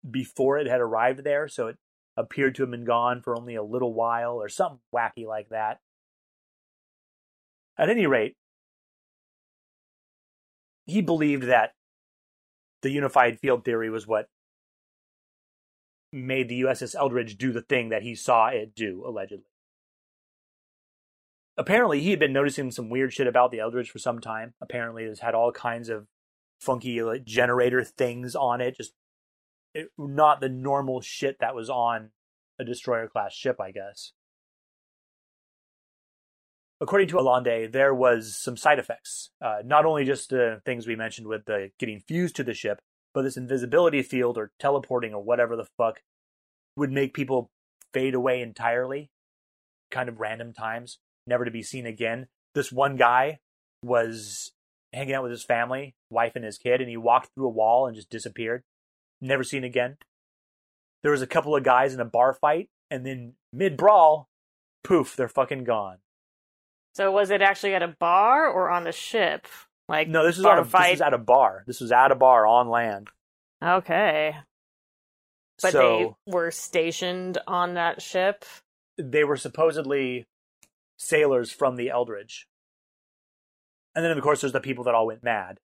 before 0.08 0.58
it 0.58 0.66
had 0.66 0.80
arrived 0.80 1.24
there. 1.24 1.48
So 1.48 1.68
it 1.68 1.76
appeared 2.20 2.54
to 2.54 2.62
have 2.62 2.70
been 2.70 2.84
gone 2.84 3.22
for 3.22 3.36
only 3.36 3.54
a 3.54 3.62
little 3.62 3.94
while 3.94 4.34
or 4.34 4.48
something 4.48 4.80
wacky 4.94 5.26
like 5.26 5.48
that. 5.48 5.80
At 7.78 7.88
any 7.88 8.06
rate, 8.06 8.36
he 10.86 11.00
believed 11.00 11.44
that 11.44 11.72
the 12.82 12.90
unified 12.90 13.40
field 13.40 13.64
theory 13.64 13.90
was 13.90 14.06
what 14.06 14.28
made 16.12 16.48
the 16.48 16.62
USS 16.62 16.94
Eldridge 16.94 17.38
do 17.38 17.52
the 17.52 17.62
thing 17.62 17.88
that 17.88 18.02
he 18.02 18.14
saw 18.14 18.48
it 18.48 18.74
do, 18.74 19.02
allegedly. 19.06 19.44
Apparently, 21.56 22.00
he 22.00 22.10
had 22.10 22.18
been 22.18 22.32
noticing 22.32 22.70
some 22.70 22.90
weird 22.90 23.12
shit 23.12 23.26
about 23.26 23.50
the 23.50 23.60
Eldridge 23.60 23.90
for 23.90 23.98
some 23.98 24.18
time. 24.18 24.54
Apparently, 24.60 25.04
it's 25.04 25.20
had 25.20 25.34
all 25.34 25.52
kinds 25.52 25.88
of 25.88 26.06
funky 26.60 27.00
generator 27.24 27.84
things 27.84 28.34
on 28.34 28.60
it, 28.60 28.76
just 28.76 28.92
it, 29.74 29.88
not 29.98 30.40
the 30.40 30.48
normal 30.48 31.00
shit 31.00 31.36
that 31.40 31.54
was 31.54 31.70
on 31.70 32.10
a 32.58 32.64
destroyer 32.64 33.08
class 33.08 33.32
ship, 33.34 33.60
I 33.60 33.70
guess. 33.70 34.12
According 36.80 37.08
to 37.08 37.16
Alonde, 37.16 37.72
there 37.72 37.94
was 37.94 38.38
some 38.40 38.56
side 38.56 38.78
effects. 38.78 39.30
Uh, 39.40 39.58
not 39.64 39.84
only 39.84 40.04
just 40.04 40.30
the 40.30 40.62
things 40.64 40.86
we 40.86 40.96
mentioned 40.96 41.26
with 41.26 41.44
the 41.44 41.70
getting 41.78 42.00
fused 42.00 42.36
to 42.36 42.44
the 42.44 42.54
ship, 42.54 42.80
but 43.12 43.22
this 43.22 43.36
invisibility 43.36 44.02
field 44.02 44.38
or 44.38 44.52
teleporting 44.58 45.12
or 45.12 45.22
whatever 45.22 45.56
the 45.56 45.66
fuck 45.76 46.00
would 46.76 46.90
make 46.90 47.12
people 47.12 47.50
fade 47.92 48.14
away 48.14 48.40
entirely, 48.40 49.10
kind 49.90 50.08
of 50.08 50.20
random 50.20 50.52
times, 50.52 50.98
never 51.26 51.44
to 51.44 51.50
be 51.50 51.62
seen 51.62 51.84
again. 51.86 52.28
This 52.54 52.72
one 52.72 52.96
guy 52.96 53.40
was 53.82 54.52
hanging 54.92 55.14
out 55.14 55.22
with 55.22 55.32
his 55.32 55.44
family, 55.44 55.94
wife 56.08 56.32
and 56.34 56.44
his 56.44 56.58
kid, 56.58 56.80
and 56.80 56.88
he 56.88 56.96
walked 56.96 57.30
through 57.34 57.46
a 57.46 57.50
wall 57.50 57.86
and 57.86 57.96
just 57.96 58.10
disappeared, 58.10 58.62
never 59.20 59.44
seen 59.44 59.64
again. 59.64 59.96
There 61.02 61.12
was 61.12 61.22
a 61.22 61.26
couple 61.26 61.56
of 61.56 61.62
guys 61.64 61.94
in 61.94 62.00
a 62.00 62.04
bar 62.04 62.34
fight, 62.34 62.68
and 62.90 63.06
then 63.06 63.34
mid 63.52 63.76
brawl, 63.76 64.28
poof, 64.84 65.16
they're 65.16 65.28
fucking 65.28 65.64
gone. 65.64 65.98
So 66.94 67.10
was 67.10 67.30
it 67.30 67.40
actually 67.42 67.74
at 67.74 67.82
a 67.82 67.88
bar 68.00 68.48
or 68.48 68.68
on 68.70 68.84
the 68.84 68.92
ship? 68.92 69.46
Like 69.88 70.08
No, 70.08 70.24
this 70.24 70.36
was 70.36 70.44
bar 70.44 70.60
a, 70.60 70.62
this 70.64 70.72
fight. 70.72 70.90
was 70.92 71.00
at 71.00 71.14
a 71.14 71.18
bar. 71.18 71.64
This 71.66 71.80
was 71.80 71.90
at 71.92 72.12
a 72.12 72.14
bar 72.16 72.46
on 72.46 72.68
land. 72.68 73.08
Okay, 73.62 74.34
but 75.62 75.72
so 75.72 76.16
they 76.26 76.32
were 76.32 76.50
stationed 76.50 77.38
on 77.46 77.74
that 77.74 78.00
ship. 78.02 78.44
they 78.98 79.24
were 79.24 79.36
supposedly 79.36 80.26
sailors 80.98 81.50
from 81.52 81.76
the 81.76 81.90
Eldridge. 81.90 82.46
And 83.94 84.04
then, 84.04 84.16
of 84.16 84.22
course, 84.22 84.40
there's 84.40 84.52
the 84.52 84.60
people 84.60 84.84
that 84.84 84.94
all 84.94 85.06
went 85.08 85.22
mad. 85.24 85.58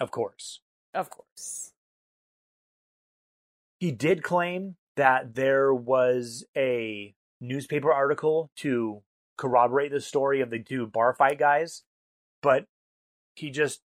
Of 0.00 0.10
course. 0.10 0.60
Of 0.94 1.10
course. 1.10 1.72
He 3.78 3.92
did 3.92 4.22
claim 4.22 4.76
that 4.96 5.34
there 5.34 5.72
was 5.74 6.44
a 6.56 7.14
newspaper 7.40 7.92
article 7.92 8.50
to 8.56 9.02
corroborate 9.36 9.92
the 9.92 10.00
story 10.00 10.40
of 10.40 10.50
the 10.50 10.62
two 10.62 10.86
bar 10.86 11.14
fight 11.14 11.38
guys, 11.38 11.82
but 12.42 12.66
he 13.34 13.50
just 13.50 13.82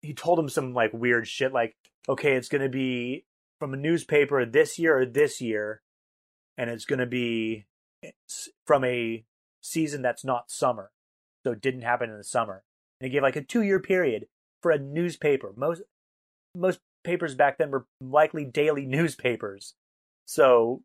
he 0.00 0.14
told 0.14 0.38
him 0.38 0.48
some 0.48 0.72
like 0.72 0.92
weird 0.92 1.26
shit 1.26 1.52
like, 1.52 1.74
okay, 2.08 2.34
it's 2.34 2.48
gonna 2.48 2.68
be 2.68 3.24
from 3.58 3.74
a 3.74 3.76
newspaper 3.76 4.44
this 4.46 4.78
year 4.78 4.98
or 4.98 5.06
this 5.06 5.40
year, 5.40 5.82
and 6.56 6.70
it's 6.70 6.84
gonna 6.84 7.06
be 7.06 7.66
eh, 8.04 8.10
from 8.64 8.84
a 8.84 9.24
season 9.60 10.02
that's 10.02 10.24
not 10.24 10.50
summer. 10.50 10.92
So 11.44 11.52
it 11.52 11.60
didn't 11.60 11.82
happen 11.82 12.10
in 12.10 12.16
the 12.16 12.24
summer. 12.24 12.62
And 13.00 13.06
he 13.06 13.12
gave 13.12 13.22
like 13.22 13.36
a 13.36 13.42
two 13.42 13.62
year 13.62 13.80
period 13.80 14.26
for 14.62 14.70
a 14.70 14.78
newspaper. 14.78 15.52
Most 15.56 15.82
most 16.54 16.80
papers 17.08 17.34
back 17.34 17.58
then 17.58 17.70
were 17.70 17.86
likely 18.00 18.44
daily 18.44 18.84
newspapers. 18.96 19.74
So 20.26 20.82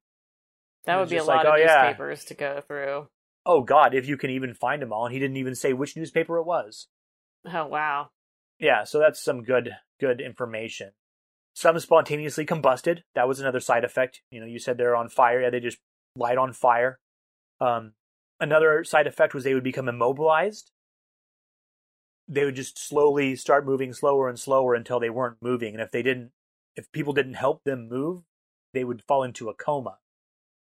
That 0.85 0.97
would 0.99 1.09
be 1.09 1.17
a 1.17 1.23
like, 1.23 1.43
lot 1.43 1.45
of 1.45 1.53
oh, 1.53 1.57
yeah. 1.57 1.83
newspapers 1.83 2.25
to 2.25 2.33
go 2.33 2.61
through. 2.67 3.07
oh 3.45 3.61
god, 3.61 3.93
if 3.93 4.07
you 4.07 4.15
can 4.17 4.29
even 4.29 4.53
find 4.53 4.81
them 4.81 4.93
all. 4.93 5.05
And 5.05 5.13
he 5.13 5.19
didn't 5.19 5.37
even 5.37 5.55
say 5.55 5.73
which 5.73 5.95
newspaper 5.97 6.37
it 6.37 6.45
was. 6.45 6.87
Oh 7.45 7.67
wow. 7.67 8.09
Yeah, 8.59 8.85
so 8.85 8.99
that's 8.99 9.21
some 9.21 9.43
good 9.43 9.71
good 9.99 10.21
information. 10.21 10.91
Some 11.55 11.77
spontaneously 11.79 12.45
combusted. 12.45 13.03
That 13.15 13.27
was 13.27 13.39
another 13.39 13.59
side 13.59 13.83
effect. 13.83 14.21
You 14.31 14.39
know, 14.39 14.47
you 14.47 14.59
said 14.59 14.77
they're 14.77 14.95
on 14.95 15.09
fire. 15.09 15.41
Yeah, 15.41 15.49
they 15.49 15.59
just 15.59 15.77
light 16.15 16.37
on 16.37 16.53
fire. 16.53 16.99
Um, 17.59 17.93
another 18.39 18.83
side 18.83 19.05
effect 19.07 19.33
was 19.33 19.43
they 19.43 19.53
would 19.53 19.63
become 19.63 19.87
immobilized. 19.89 20.71
They 22.27 22.45
would 22.45 22.55
just 22.55 22.77
slowly 22.77 23.35
start 23.35 23.65
moving 23.65 23.93
slower 23.93 24.29
and 24.29 24.39
slower 24.39 24.75
until 24.75 24.99
they 24.99 25.09
weren't 25.09 25.37
moving. 25.41 25.73
And 25.73 25.81
if 25.81 25.91
they 25.91 26.01
didn't, 26.01 26.31
if 26.75 26.91
people 26.91 27.13
didn't 27.13 27.33
help 27.33 27.63
them 27.63 27.89
move, 27.89 28.23
they 28.73 28.83
would 28.83 29.03
fall 29.07 29.23
into 29.23 29.49
a 29.49 29.53
coma. 29.53 29.97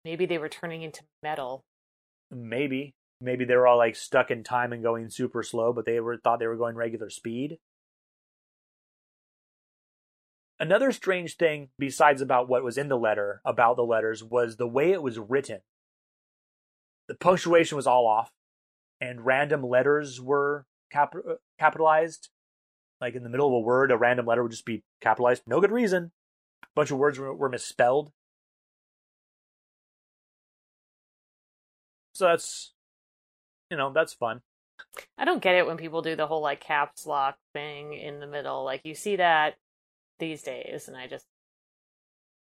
Maybe 0.05 0.27
they 0.27 0.39
were 0.39 0.49
turning 0.49 0.83
into 0.83 1.03
metal. 1.23 1.65
Maybe, 2.31 2.95
maybe 3.21 3.45
they 3.45 3.57
were 3.57 3.67
all 3.67 3.79
like 3.79 3.97
stuck 3.97 4.31
in 4.31 4.45
time 4.45 4.73
and 4.73 4.83
going 4.83 5.09
super 5.09 5.43
slow, 5.43 5.73
but 5.73 5.87
they 5.87 6.01
were 6.01 6.17
thought 6.17 6.39
they 6.39 6.47
were 6.47 6.57
going 6.57 6.77
regular 6.77 7.11
speed. 7.11 7.59
Another 10.59 10.91
strange 10.91 11.37
thing, 11.37 11.69
besides 11.79 12.23
about 12.23 12.49
what 12.49 12.65
was 12.65 12.79
in 12.79 12.89
the 12.89 12.97
letter, 12.97 13.41
about 13.45 13.77
the 13.77 13.85
letters, 13.85 14.25
was 14.25 14.57
the 14.57 14.67
way 14.67 14.93
it 14.93 15.03
was 15.03 15.19
written. 15.19 15.61
The 17.09 17.15
punctuation 17.15 17.77
was 17.77 17.87
all 17.87 18.07
off, 18.07 18.31
and 19.01 19.27
random 19.27 19.63
letters 19.63 20.21
were 20.21 20.65
cap- 20.91 21.15
uh, 21.17 21.35
capitalized. 21.59 22.29
Like 23.01 23.15
in 23.15 23.23
the 23.23 23.29
middle 23.29 23.49
of 23.49 23.53
a 23.53 23.61
word, 23.61 23.91
a 23.91 23.97
random 23.97 24.27
letter 24.27 24.43
would 24.43 24.53
just 24.53 24.65
be 24.65 24.83
capitalized. 25.01 25.43
No 25.47 25.61
good 25.61 25.71
reason. 25.73 26.13
A 26.63 26.67
bunch 26.75 26.91
of 26.91 26.99
words 26.99 27.19
were, 27.19 27.35
were 27.35 27.49
misspelled. 27.49 28.13
So 32.15 32.25
that's 32.27 32.73
you 33.71 33.77
know 33.77 33.93
that's 33.93 34.15
fun. 34.15 34.41
I 35.19 35.27
don't 35.27 35.43
get 35.43 35.55
it 35.55 35.67
when 35.67 35.77
people 35.77 36.01
do 36.01 36.17
the 36.17 36.27
whole 36.27 36.41
like 36.41 36.61
caps 36.61 37.07
lock 37.07 37.37
thing 37.53 37.93
in 37.93 38.21
the 38.21 38.27
middle. 38.27 38.65
Like 38.65 38.81
you 38.85 38.95
see 38.95 39.17
that 39.17 39.57
these 40.19 40.43
days, 40.43 40.89
and 40.89 40.97
I 40.97 41.07
just 41.07 41.27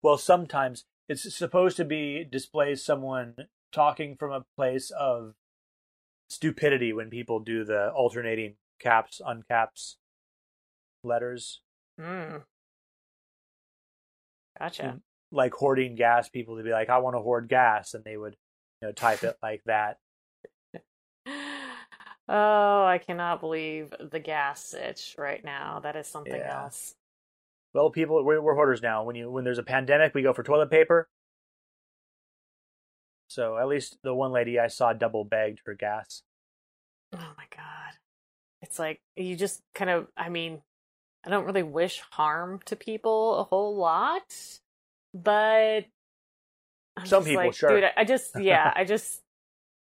Well, 0.03 0.17
sometimes 0.19 0.85
it's 1.09 1.35
supposed 1.35 1.77
to 1.77 1.85
be 1.85 2.23
displays 2.23 2.83
someone 2.83 3.35
talking 3.71 4.15
from 4.15 4.31
a 4.31 4.45
place 4.55 4.91
of 4.91 5.33
stupidity 6.33 6.93
when 6.93 7.09
people 7.09 7.39
do 7.39 7.63
the 7.63 7.89
alternating 7.91 8.55
caps 8.79 9.21
uncaps 9.25 9.95
letters 11.03 11.61
mm. 11.99 12.41
gotcha. 14.59 14.99
like 15.31 15.53
hoarding 15.53 15.95
gas 15.95 16.29
people 16.29 16.57
to 16.57 16.63
be 16.63 16.71
like 16.71 16.89
i 16.89 16.97
want 16.97 17.15
to 17.15 17.21
hoard 17.21 17.47
gas 17.47 17.93
and 17.93 18.03
they 18.03 18.17
would 18.17 18.35
you 18.81 18.87
know 18.87 18.91
type 18.91 19.23
it 19.23 19.37
like 19.41 19.61
that 19.65 19.97
Oh, 22.29 22.85
I 22.85 22.99
cannot 23.05 23.41
believe 23.41 23.93
the 23.99 24.19
gas 24.19 24.73
itch 24.73 25.15
right 25.17 25.43
now. 25.43 25.81
That 25.83 25.97
is 25.97 26.07
something 26.07 26.33
Yeah. 26.33 26.63
else. 26.63 26.95
well 27.73 27.89
people 27.89 28.23
we're, 28.23 28.39
we're 28.39 28.55
hoarders 28.55 28.81
now 28.81 29.03
when 29.03 29.15
you 29.15 29.29
when 29.29 29.43
there's 29.43 29.57
a 29.57 29.63
pandemic 29.63 30.13
we 30.13 30.21
go 30.21 30.31
for 30.31 30.43
toilet 30.43 30.69
paper 30.69 31.09
so 33.33 33.57
at 33.57 33.67
least 33.67 33.97
the 34.03 34.13
one 34.13 34.31
lady 34.31 34.59
i 34.59 34.67
saw 34.67 34.93
double 34.93 35.23
bagged 35.23 35.61
her 35.65 35.73
gas 35.73 36.21
Oh 37.15 37.33
my 37.37 37.45
god. 37.55 37.93
It's 38.63 38.79
like 38.79 38.99
you 39.15 39.35
just 39.35 39.61
kind 39.75 39.91
of 39.91 40.07
I 40.17 40.29
mean, 40.29 40.61
I 41.23 41.29
don't 41.29 41.45
really 41.45 41.61
wish 41.63 42.01
harm 42.11 42.59
to 42.65 42.75
people 42.75 43.37
a 43.37 43.43
whole 43.43 43.75
lot, 43.75 44.23
but 45.13 45.85
I'm 46.97 47.05
Some 47.05 47.21
just 47.21 47.27
people, 47.27 47.43
like, 47.45 47.53
sure. 47.53 47.69
Dude, 47.69 47.89
I- 47.95 48.03
just 48.03 48.31
yeah, 48.39 48.73
I 48.75 48.83
just 48.83 49.21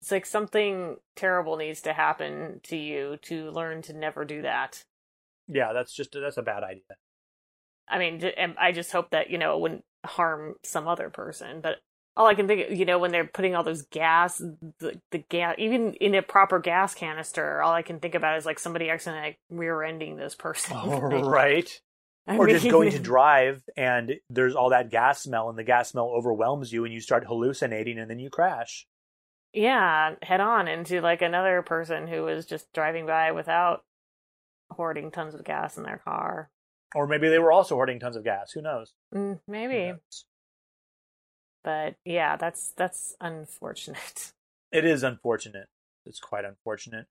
it's 0.01 0.11
like 0.11 0.25
something 0.25 0.95
terrible 1.17 1.57
needs 1.57 1.81
to 1.81 1.91
happen 1.93 2.61
to 2.63 2.77
you 2.77 3.17
to 3.23 3.51
learn 3.51 3.81
to 3.83 3.93
never 3.93 4.23
do 4.23 4.41
that. 4.43 4.83
yeah 5.47 5.73
that's 5.73 5.93
just 5.93 6.13
that's 6.13 6.37
a 6.37 6.41
bad 6.43 6.63
idea 6.63 6.83
I 7.91 7.97
mean, 7.97 8.23
and 8.37 8.55
I 8.59 8.71
just 8.71 8.91
hope 8.91 9.09
that, 9.09 9.31
you 9.31 9.39
know, 9.39 9.55
it 9.55 9.61
wouldn't 9.61 9.83
harm 10.05 10.55
some 10.63 10.87
other 10.87 11.09
person, 11.09 11.59
but 11.59 11.77
all 12.19 12.27
I 12.27 12.35
can 12.35 12.47
think, 12.47 12.77
you 12.77 12.83
know, 12.85 12.99
when 12.99 13.11
they're 13.11 13.25
putting 13.25 13.55
all 13.55 13.63
those 13.63 13.83
gas, 13.83 14.37
the, 14.79 14.99
the 15.11 15.19
gas, 15.19 15.55
even 15.57 15.93
in 15.95 16.13
a 16.15 16.21
proper 16.21 16.59
gas 16.59 16.93
canister, 16.93 17.61
all 17.61 17.71
I 17.71 17.81
can 17.81 17.99
think 18.01 18.13
about 18.13 18.37
is 18.37 18.45
like 18.45 18.59
somebody 18.59 18.89
accidentally 18.89 19.29
like, 19.29 19.39
rear-ending 19.49 20.17
this 20.17 20.35
person. 20.35 20.77
right 20.77 21.81
I 22.27 22.35
or 22.37 22.45
just 22.47 22.69
going 22.69 22.91
to 22.91 22.99
drive 22.99 23.63
and 23.77 24.15
there's 24.29 24.53
all 24.53 24.69
that 24.71 24.89
gas 24.91 25.23
smell 25.23 25.49
and 25.49 25.57
the 25.57 25.63
gas 25.63 25.89
smell 25.91 26.09
overwhelms 26.09 26.71
you 26.73 26.83
and 26.83 26.93
you 26.93 26.99
start 26.99 27.25
hallucinating 27.25 27.97
and 27.97 28.09
then 28.11 28.19
you 28.19 28.29
crash 28.29 28.85
yeah, 29.53 30.13
head 30.21 30.41
on 30.41 30.67
into 30.67 31.01
like 31.01 31.21
another 31.23 31.61
person 31.63 32.07
who 32.07 32.23
was 32.23 32.45
just 32.45 32.71
driving 32.73 33.07
by 33.07 33.31
without 33.31 33.83
hoarding 34.71 35.09
tons 35.09 35.33
of 35.33 35.43
gas 35.43 35.77
in 35.77 35.83
their 35.83 35.97
car. 35.97 36.51
or 36.93 37.07
maybe 37.07 37.29
they 37.29 37.39
were 37.39 37.51
also 37.51 37.75
hoarding 37.75 37.99
tons 37.99 38.15
of 38.15 38.23
gas 38.23 38.51
who 38.51 38.61
knows 38.61 38.93
Mm, 39.15 39.39
Who 39.47 39.51
maybe, 39.51 39.87
knows? 39.87 40.25
But 41.63 41.95
yeah, 42.05 42.35
that's 42.37 42.71
that's 42.75 43.15
unfortunate. 43.21 44.31
it 44.71 44.85
is 44.85 45.03
unfortunate 45.03 45.67
it's 46.05 46.19
quite 46.19 46.45
unfortunate 46.45 47.05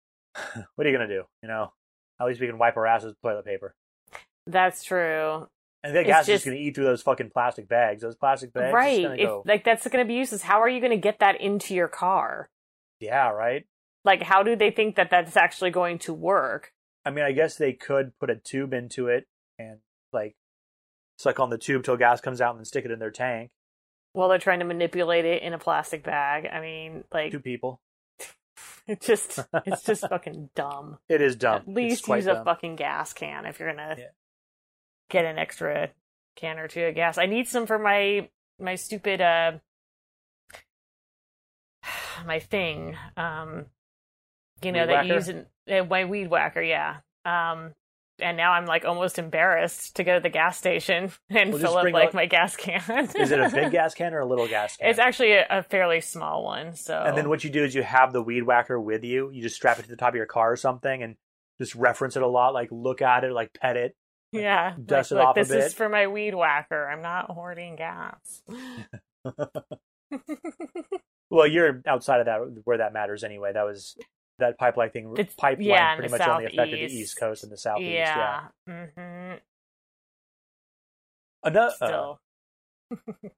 what 0.74 0.86
are 0.86 0.90
you 0.90 0.96
gonna 0.96 1.08
do 1.08 1.24
you 1.42 1.48
know 1.48 1.72
at 2.20 2.26
least 2.26 2.40
we 2.40 2.46
can 2.46 2.58
wipe 2.58 2.76
our 2.76 2.86
asses 2.86 3.08
with 3.10 3.20
toilet 3.22 3.44
paper 3.44 3.74
That's 4.46 4.84
true. 4.84 5.48
and 5.82 5.96
that 5.96 6.06
gas 6.06 6.22
is 6.22 6.26
just- 6.26 6.28
just 6.28 6.44
gonna 6.46 6.56
eat 6.58 6.74
through 6.74 6.84
those 6.84 7.02
fucking 7.02 7.30
plastic 7.30 7.68
bags 7.68 8.02
those 8.02 8.14
plastic 8.16 8.52
bags 8.52 8.72
right. 8.74 9.02
gonna 9.02 9.14
If 9.16 9.26
go- 9.26 9.42
like 9.46 9.64
that's 9.64 9.86
going 9.88 10.04
to 10.04 10.08
be 10.08 10.14
useless, 10.14 10.42
how 10.42 10.60
are 10.62 10.68
you 10.68 10.80
going 10.80 10.92
to 10.92 10.96
get 10.98 11.18
that 11.20 11.40
into 11.40 11.74
your 11.74 11.88
car? 11.88 12.48
yeah 13.00 13.28
right 13.30 13.64
Like, 14.04 14.22
how 14.22 14.42
do 14.42 14.54
they 14.56 14.70
think 14.70 14.96
that 14.96 15.10
that's 15.10 15.36
actually 15.36 15.70
going 15.70 15.98
to 16.00 16.12
work? 16.14 16.72
i 17.04 17.10
mean 17.10 17.24
i 17.24 17.32
guess 17.32 17.56
they 17.56 17.72
could 17.72 18.12
put 18.20 18.28
a 18.30 18.36
tube 18.36 18.72
into 18.74 19.08
it 19.08 19.24
and 19.58 19.78
like 20.12 20.36
suck 21.18 21.40
on 21.40 21.48
the 21.50 21.58
tube 21.58 21.84
till 21.84 21.96
gas 21.96 22.20
comes 22.20 22.40
out 22.40 22.50
and 22.50 22.60
then 22.60 22.64
stick 22.66 22.84
it 22.84 22.90
in 22.90 22.98
their 22.98 23.10
tank 23.10 23.50
Well, 24.14 24.28
they're 24.28 24.38
trying 24.38 24.58
to 24.60 24.64
manipulate 24.64 25.24
it 25.24 25.42
in 25.42 25.52
a 25.52 25.58
plastic 25.58 26.02
bag. 26.02 26.46
I 26.50 26.60
mean, 26.60 27.04
like, 27.12 27.32
two 27.32 27.40
people 27.40 27.80
it 28.86 29.00
just 29.00 29.38
it's 29.66 29.82
just 29.84 30.02
fucking 30.08 30.50
dumb. 30.54 30.98
it 31.08 31.20
is 31.20 31.36
dumb 31.36 31.56
At 31.56 31.68
least 31.68 32.00
it's 32.00 32.08
use 32.08 32.26
a 32.26 32.42
fucking 32.44 32.76
gas 32.76 33.12
can 33.12 33.46
if 33.46 33.60
you're 33.60 33.70
gonna 33.72 33.96
Yeah. 33.98 34.08
get 35.10 35.24
an 35.24 35.38
extra 35.38 35.90
can 36.36 36.58
or 36.58 36.68
two 36.68 36.84
of 36.84 36.94
gas. 36.94 37.18
I 37.18 37.26
need 37.26 37.48
some 37.48 37.66
for 37.66 37.78
my 37.78 38.28
my 38.58 38.74
stupid 38.74 39.20
uh 39.20 39.52
my 42.26 42.38
thing. 42.40 42.96
Um 43.16 43.66
you 44.62 44.72
know 44.72 44.86
Weed 44.86 44.88
that 44.88 45.04
you 45.06 45.12
whacker? 45.12 45.14
use 45.14 45.28
in 45.28 45.46
uh, 45.70 45.84
my 45.84 46.04
weed 46.04 46.28
whacker, 46.30 46.62
yeah. 46.62 46.96
Um 47.24 47.74
and 48.20 48.36
now 48.36 48.52
I'm 48.52 48.66
like 48.66 48.84
almost 48.84 49.18
embarrassed 49.18 49.96
to 49.96 50.04
go 50.04 50.14
to 50.14 50.20
the 50.20 50.28
gas 50.28 50.58
station 50.58 51.10
and 51.30 51.50
Well, 51.52 51.60
fill 51.60 51.76
up 51.76 51.84
like 51.92 52.08
out- 52.08 52.14
my 52.14 52.26
gas 52.26 52.56
can. 52.56 52.80
Is 53.16 53.30
it 53.30 53.40
a 53.40 53.48
big 53.48 53.70
gas 53.72 53.94
can 53.94 54.14
or 54.14 54.20
a 54.20 54.26
little 54.26 54.48
gas 54.48 54.76
can? 54.76 54.88
It's 54.88 54.98
actually 54.98 55.32
a, 55.32 55.46
a 55.50 55.62
fairly 55.62 56.00
small 56.00 56.44
one. 56.44 56.74
So 56.74 56.98
And 57.00 57.16
then 57.16 57.28
what 57.28 57.44
you 57.44 57.50
do 57.50 57.64
is 57.64 57.74
you 57.74 57.82
have 57.82 58.12
the 58.12 58.22
weed 58.22 58.42
whacker 58.42 58.80
with 58.80 59.04
you. 59.04 59.30
You 59.30 59.42
just 59.42 59.56
strap 59.56 59.78
it 59.78 59.82
to 59.82 59.88
the 59.88 59.96
top 59.96 60.10
of 60.10 60.14
your 60.16 60.26
car 60.26 60.52
or 60.52 60.56
something 60.56 61.02
and 61.02 61.16
just 61.60 61.74
reference 61.74 62.16
it 62.16 62.22
a 62.22 62.28
lot, 62.28 62.54
like 62.54 62.68
look 62.70 63.02
at 63.02 63.24
it, 63.24 63.32
like 63.32 63.52
pet 63.52 63.76
it. 63.76 63.96
yeah, 64.32 64.74
dust 64.84 65.10
like, 65.10 65.16
it 65.16 65.20
look, 65.20 65.28
off 65.28 65.36
a 65.36 65.40
this 65.44 65.66
is 65.66 65.74
for 65.74 65.88
my 65.88 66.06
weed 66.06 66.34
whacker. 66.34 66.88
I'm 66.88 67.02
not 67.02 67.30
hoarding 67.30 67.76
gas. 67.76 68.42
Well, 71.30 71.46
you're 71.46 71.82
outside 71.86 72.20
of 72.20 72.26
that 72.26 72.62
where 72.64 72.78
that 72.78 72.92
matters 72.94 73.22
anyway. 73.22 73.52
That 73.52 73.64
was 73.64 73.96
that 74.38 74.58
pipeline 74.58 74.90
thing. 74.90 75.12
It's- 75.18 75.34
pipeline 75.36 75.68
yeah, 75.68 75.96
pretty 75.96 76.10
much 76.10 76.20
only 76.22 76.44
affected 76.46 76.90
the. 76.90 76.94
East 76.94 77.18
Coast 77.18 77.42
and 77.42 77.52
the 77.52 77.56
Southeast. 77.56 77.90
Yeah. 77.90 78.48
yeah. 78.66 78.86
hmm 78.86 79.34
Ano- 81.44 81.72
uh, 81.80 82.14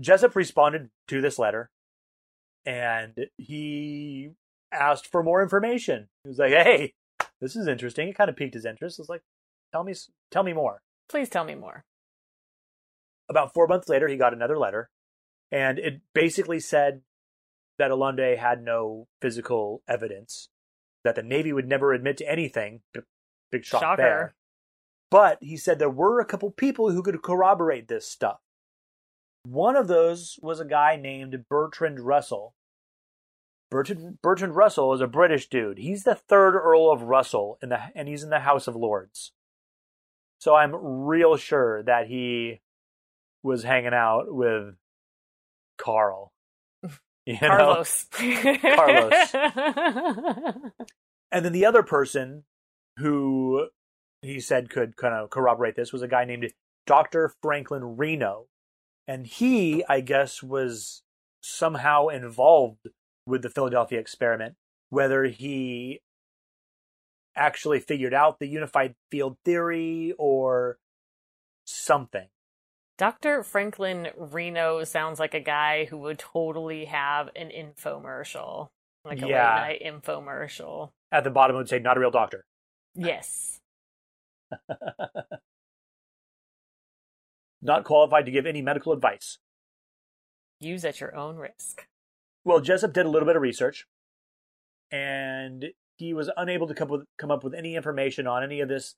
Jessup 0.00 0.34
responded 0.34 0.90
to 1.08 1.20
this 1.20 1.38
letter, 1.38 1.70
and 2.66 3.26
he 3.38 4.30
asked 4.72 5.06
for 5.10 5.22
more 5.22 5.42
information. 5.42 6.08
He 6.24 6.28
was 6.28 6.38
like, 6.38 6.52
"Hey, 6.52 6.94
this 7.40 7.54
is 7.54 7.66
interesting." 7.68 8.08
It 8.08 8.16
kind 8.16 8.30
of 8.30 8.36
piqued 8.36 8.54
his 8.54 8.64
interest. 8.64 8.98
I 8.98 9.02
was 9.02 9.08
like, 9.08 9.22
"Tell 9.72 9.84
me, 9.84 9.94
tell 10.30 10.42
me 10.42 10.52
more." 10.52 10.80
Please 11.08 11.28
tell 11.28 11.44
me 11.44 11.54
more. 11.54 11.84
about 13.30 13.54
four 13.54 13.66
months 13.66 13.88
later, 13.88 14.06
he 14.08 14.16
got 14.16 14.32
another 14.34 14.58
letter, 14.58 14.88
and 15.50 15.78
it 15.78 16.00
basically 16.14 16.60
said 16.60 17.02
that 17.78 17.90
Alunde 17.90 18.38
had 18.38 18.62
no 18.62 19.06
physical 19.20 19.82
evidence, 19.88 20.48
that 21.04 21.14
the 21.14 21.22
Navy 21.22 21.52
would 21.52 21.68
never 21.68 21.92
admit 21.92 22.16
to 22.18 22.30
anything. 22.30 22.80
Big 23.50 23.64
shock 23.64 23.80
Shocker. 23.80 24.02
there. 24.02 24.34
But 25.10 25.38
he 25.40 25.56
said 25.56 25.78
there 25.78 25.90
were 25.90 26.20
a 26.20 26.24
couple 26.24 26.50
people 26.50 26.90
who 26.90 27.02
could 27.02 27.22
corroborate 27.22 27.88
this 27.88 28.08
stuff. 28.08 28.38
One 29.44 29.76
of 29.76 29.88
those 29.88 30.38
was 30.42 30.58
a 30.58 30.64
guy 30.64 30.96
named 30.96 31.44
Bertrand 31.48 32.00
Russell. 32.00 32.54
Bertrand, 33.70 34.18
Bertrand 34.22 34.56
Russell 34.56 34.92
is 34.94 35.00
a 35.00 35.06
British 35.06 35.48
dude. 35.48 35.78
He's 35.78 36.04
the 36.04 36.14
third 36.14 36.54
Earl 36.54 36.90
of 36.90 37.02
Russell, 37.02 37.58
in 37.62 37.68
the, 37.68 37.80
and 37.94 38.08
he's 38.08 38.22
in 38.22 38.30
the 38.30 38.40
House 38.40 38.66
of 38.66 38.76
Lords. 38.76 39.32
So 40.38 40.54
I'm 40.54 40.74
real 40.74 41.36
sure 41.36 41.82
that 41.82 42.06
he 42.06 42.60
was 43.42 43.62
hanging 43.62 43.94
out 43.94 44.26
with 44.28 44.74
Carl. 45.78 46.33
You 47.26 47.38
know? 47.40 47.48
Carlos. 47.48 48.06
Carlos. 48.12 49.34
And 51.32 51.44
then 51.44 51.52
the 51.52 51.66
other 51.66 51.82
person 51.82 52.44
who 52.98 53.68
he 54.22 54.40
said 54.40 54.70
could 54.70 54.96
kind 54.96 55.14
of 55.14 55.30
corroborate 55.30 55.74
this 55.74 55.92
was 55.92 56.02
a 56.02 56.08
guy 56.08 56.24
named 56.24 56.52
Dr. 56.86 57.32
Franklin 57.42 57.96
Reno. 57.96 58.46
And 59.08 59.26
he, 59.26 59.84
I 59.88 60.00
guess, 60.00 60.42
was 60.42 61.02
somehow 61.42 62.08
involved 62.08 62.88
with 63.26 63.42
the 63.42 63.50
Philadelphia 63.50 63.98
experiment, 63.98 64.54
whether 64.90 65.24
he 65.24 66.00
actually 67.36 67.80
figured 67.80 68.14
out 68.14 68.38
the 68.38 68.46
unified 68.46 68.94
field 69.10 69.36
theory 69.44 70.14
or 70.18 70.78
something. 71.64 72.28
Dr. 72.96 73.42
Franklin 73.42 74.08
Reno 74.16 74.84
sounds 74.84 75.18
like 75.18 75.34
a 75.34 75.40
guy 75.40 75.86
who 75.86 75.98
would 75.98 76.18
totally 76.18 76.84
have 76.84 77.28
an 77.34 77.50
infomercial. 77.50 78.68
Like 79.04 79.20
a 79.20 79.26
Yeah. 79.28 79.62
late 79.66 79.82
night 79.82 80.02
infomercial. 80.02 80.92
At 81.12 81.24
the 81.24 81.30
bottom 81.30 81.56
it 81.56 81.58
would 81.58 81.68
say, 81.68 81.78
not 81.78 81.96
a 81.96 82.00
real 82.00 82.10
doctor. 82.10 82.46
Yes. 82.94 83.60
Not 87.62 87.84
qualified 87.84 88.26
to 88.26 88.30
give 88.30 88.44
any 88.44 88.60
medical 88.60 88.92
advice. 88.92 89.38
Use 90.60 90.84
at 90.84 91.00
your 91.00 91.16
own 91.16 91.36
risk. 91.36 91.88
Well, 92.44 92.60
Jessup 92.60 92.92
did 92.92 93.06
a 93.06 93.08
little 93.08 93.26
bit 93.26 93.36
of 93.36 93.42
research, 93.42 93.86
and 94.90 95.72
he 95.96 96.12
was 96.12 96.30
unable 96.36 96.66
to 96.68 96.74
come 96.74 96.88
with, 96.88 97.06
come 97.18 97.30
up 97.30 97.42
with 97.42 97.54
any 97.54 97.74
information 97.74 98.26
on 98.26 98.42
any 98.42 98.60
of 98.60 98.68
this 98.68 98.96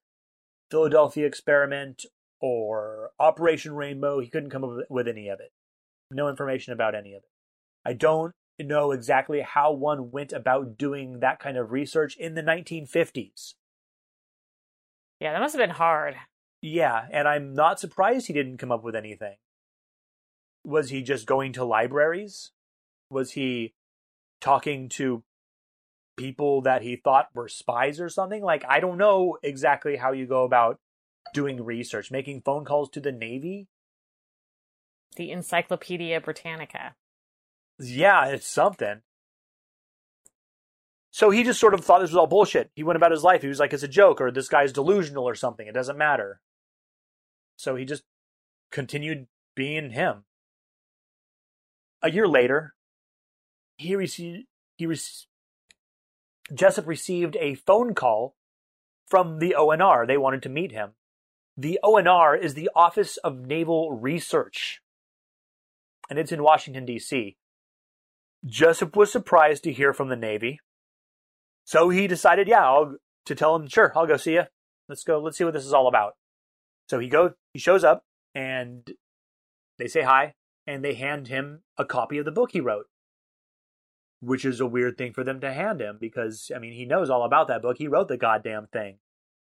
Philadelphia 0.71 1.27
experiment 1.27 2.05
or 2.41 3.11
Operation 3.19 3.75
Rainbow. 3.75 4.21
He 4.21 4.29
couldn't 4.29 4.51
come 4.51 4.65
up 4.65 4.87
with, 4.89 5.09
any 5.09 5.29
of 5.29 5.41
it. 5.41 5.53
No 6.11 6.29
information 6.29 6.73
about 6.73 6.95
any 6.95 7.15
of 7.15 7.23
it. 7.23 7.31
I 7.85 7.93
don't 7.93 8.33
know 8.59 8.93
exactly 8.93 9.41
how 9.41 9.73
one 9.73 10.11
went 10.11 10.33
about 10.33 10.79
doing 10.79 11.21
that 11.21 11.39
kind 11.39 11.57
of 11.57 11.73
research 11.73 12.17
in 12.17 12.35
the 12.35 12.43
1950s. 12.43 13.55
Yeah, 15.21 15.33
that 15.33 15.41
must 15.41 15.55
have 15.55 15.67
been 15.67 15.77
hard. 15.77 16.17
Yeah, 16.63 17.07
and 17.11 17.29
I'm 17.29 17.55
not 17.55 17.81
surprised 17.81 18.27
he 18.27 18.33
didn't 18.33 18.59
come 18.59 18.73
up 18.73 18.83
with 18.83 18.97
anything. 18.97 19.37
Was 20.65 20.91
he 20.91 21.03
just 21.03 21.27
going 21.27 21.53
to 21.55 21.65
libraries? 21.65 22.51
Was 23.11 23.33
he 23.33 23.75
talking 24.41 24.89
to 24.91 25.23
people 26.17 26.63
that 26.63 26.83
he 26.83 26.97
thought 26.97 27.29
were 27.35 27.49
spies 27.49 28.01
or 28.01 28.09
something? 28.09 28.43
Like, 28.43 28.65
I 28.69 28.81
don't 28.81 28.99
know 28.99 29.39
exactly 29.43 29.97
how 29.97 30.13
you 30.13 30.27
go 30.27 30.45
about 30.45 30.79
doing 31.33 31.65
research, 31.65 32.11
making 32.11 32.43
phone 32.43 32.65
calls 32.65 32.91
to 32.91 33.01
the 33.01 33.13
Navy. 33.13 33.69
The 35.17 35.31
Encyclopedia 35.31 36.21
Britannica. 36.21 36.95
Yeah, 37.79 38.27
it's 38.27 38.47
something. 38.47 39.03
So 41.11 41.31
he 41.31 41.45
just 41.45 41.61
sort 41.61 41.73
of 41.73 41.83
thought 41.83 42.01
this 42.01 42.11
was 42.11 42.17
all 42.17 42.27
bullshit. 42.27 42.71
He 42.75 42.83
went 42.83 42.99
about 42.99 43.11
his 43.11 43.23
life. 43.23 43.41
He 43.41 43.49
was 43.49 43.59
like, 43.59 43.73
it's 43.73 43.83
a 43.83 43.89
joke, 43.89 44.21
or 44.21 44.31
this 44.31 44.49
guy's 44.49 44.73
delusional 44.73 45.27
or 45.27 45.35
something. 45.35 45.67
It 45.67 45.73
doesn't 45.73 45.97
matter. 45.97 46.41
So 47.57 47.75
he 47.75 47.87
just 47.87 48.03
continued 48.71 49.27
being 49.55 49.91
him. 49.91 50.25
A 52.03 52.11
year 52.11 52.29
later, 52.29 52.75
he 53.79 53.97
received 53.97 54.47
he 54.77 54.85
re- 54.85 55.01
Jessup 56.53 56.87
received 56.87 57.37
a 57.37 57.55
phone 57.55 57.95
call 57.95 58.37
from 59.07 59.39
the 59.39 59.57
ONR. 59.59 60.07
They 60.07 60.19
wanted 60.19 60.43
to 60.43 60.49
meet 60.49 60.73
him. 60.73 60.96
The 61.57 61.79
ONR 61.83 62.39
is 62.39 62.55
the 62.55 62.71
Office 62.75 63.17
of 63.19 63.39
Naval 63.39 63.93
Research, 63.93 64.81
and 66.11 66.19
it's 66.19 66.33
in 66.33 66.43
Washington, 66.43 66.85
D.C. 66.85 67.37
Jessup 68.45 68.95
was 68.95 69.11
surprised 69.11 69.65
to 69.65 69.73
hear 69.73 69.95
from 69.95 70.09
the 70.09 70.17
Navy, 70.17 70.61
so 71.65 71.89
he 71.89 72.07
decided, 72.07 72.47
yeah, 72.47 72.65
I'll, 72.65 72.97
to 73.25 73.35
tell 73.35 73.57
him, 73.57 73.69
sure, 73.69 73.93
I'll 73.97 74.07
go 74.07 74.17
see 74.17 74.35
you. 74.35 74.45
Let's 74.89 75.03
go. 75.03 75.19
Let's 75.19 75.39
see 75.39 75.45
what 75.45 75.55
this 75.55 75.67
is 75.67 75.73
all 75.73 75.89
about. 75.89 76.15
So 76.89 76.99
he 76.99 77.09
go, 77.09 77.33
he 77.53 77.59
shows 77.59 77.83
up, 77.83 78.05
and 78.35 78.89
they 79.79 79.89
say 79.89 80.03
hi, 80.03 80.35
and 80.67 80.85
they 80.85 80.95
hand 80.95 81.29
him 81.29 81.63
a 81.77 81.85
copy 81.85 82.19
of 82.19 82.25
the 82.25 82.31
book 82.31 82.51
he 82.53 82.61
wrote 82.61 82.87
which 84.21 84.45
is 84.45 84.61
a 84.61 84.67
weird 84.67 84.97
thing 84.97 85.13
for 85.13 85.25
them 85.25 85.41
to 85.41 85.53
hand 85.53 85.81
him 85.81 85.99
because, 86.01 86.51
I 86.55 86.59
mean, 86.59 86.73
he 86.73 86.85
knows 86.85 87.11
all 87.11 87.25
about 87.25 87.49
that 87.49 87.63
book. 87.63 87.77
He 87.79 87.89
wrote 87.89 88.09
the 88.09 88.17
goddamn 88.17 88.67
thing. 88.73 88.99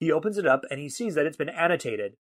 He 0.01 0.11
opens 0.11 0.39
it 0.39 0.47
up 0.47 0.65
and 0.71 0.81
he 0.81 0.89
sees 0.89 1.15
that 1.15 1.27
it's 1.27 1.37
been 1.37 1.51
annotated. 1.51 2.17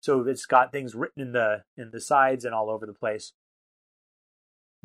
So 0.00 0.20
it's 0.26 0.46
got 0.46 0.70
things 0.70 0.94
written 0.94 1.22
in 1.22 1.32
the 1.32 1.64
in 1.76 1.90
the 1.90 2.00
sides 2.00 2.44
and 2.44 2.54
all 2.54 2.70
over 2.70 2.86
the 2.86 2.94
place. 2.94 3.32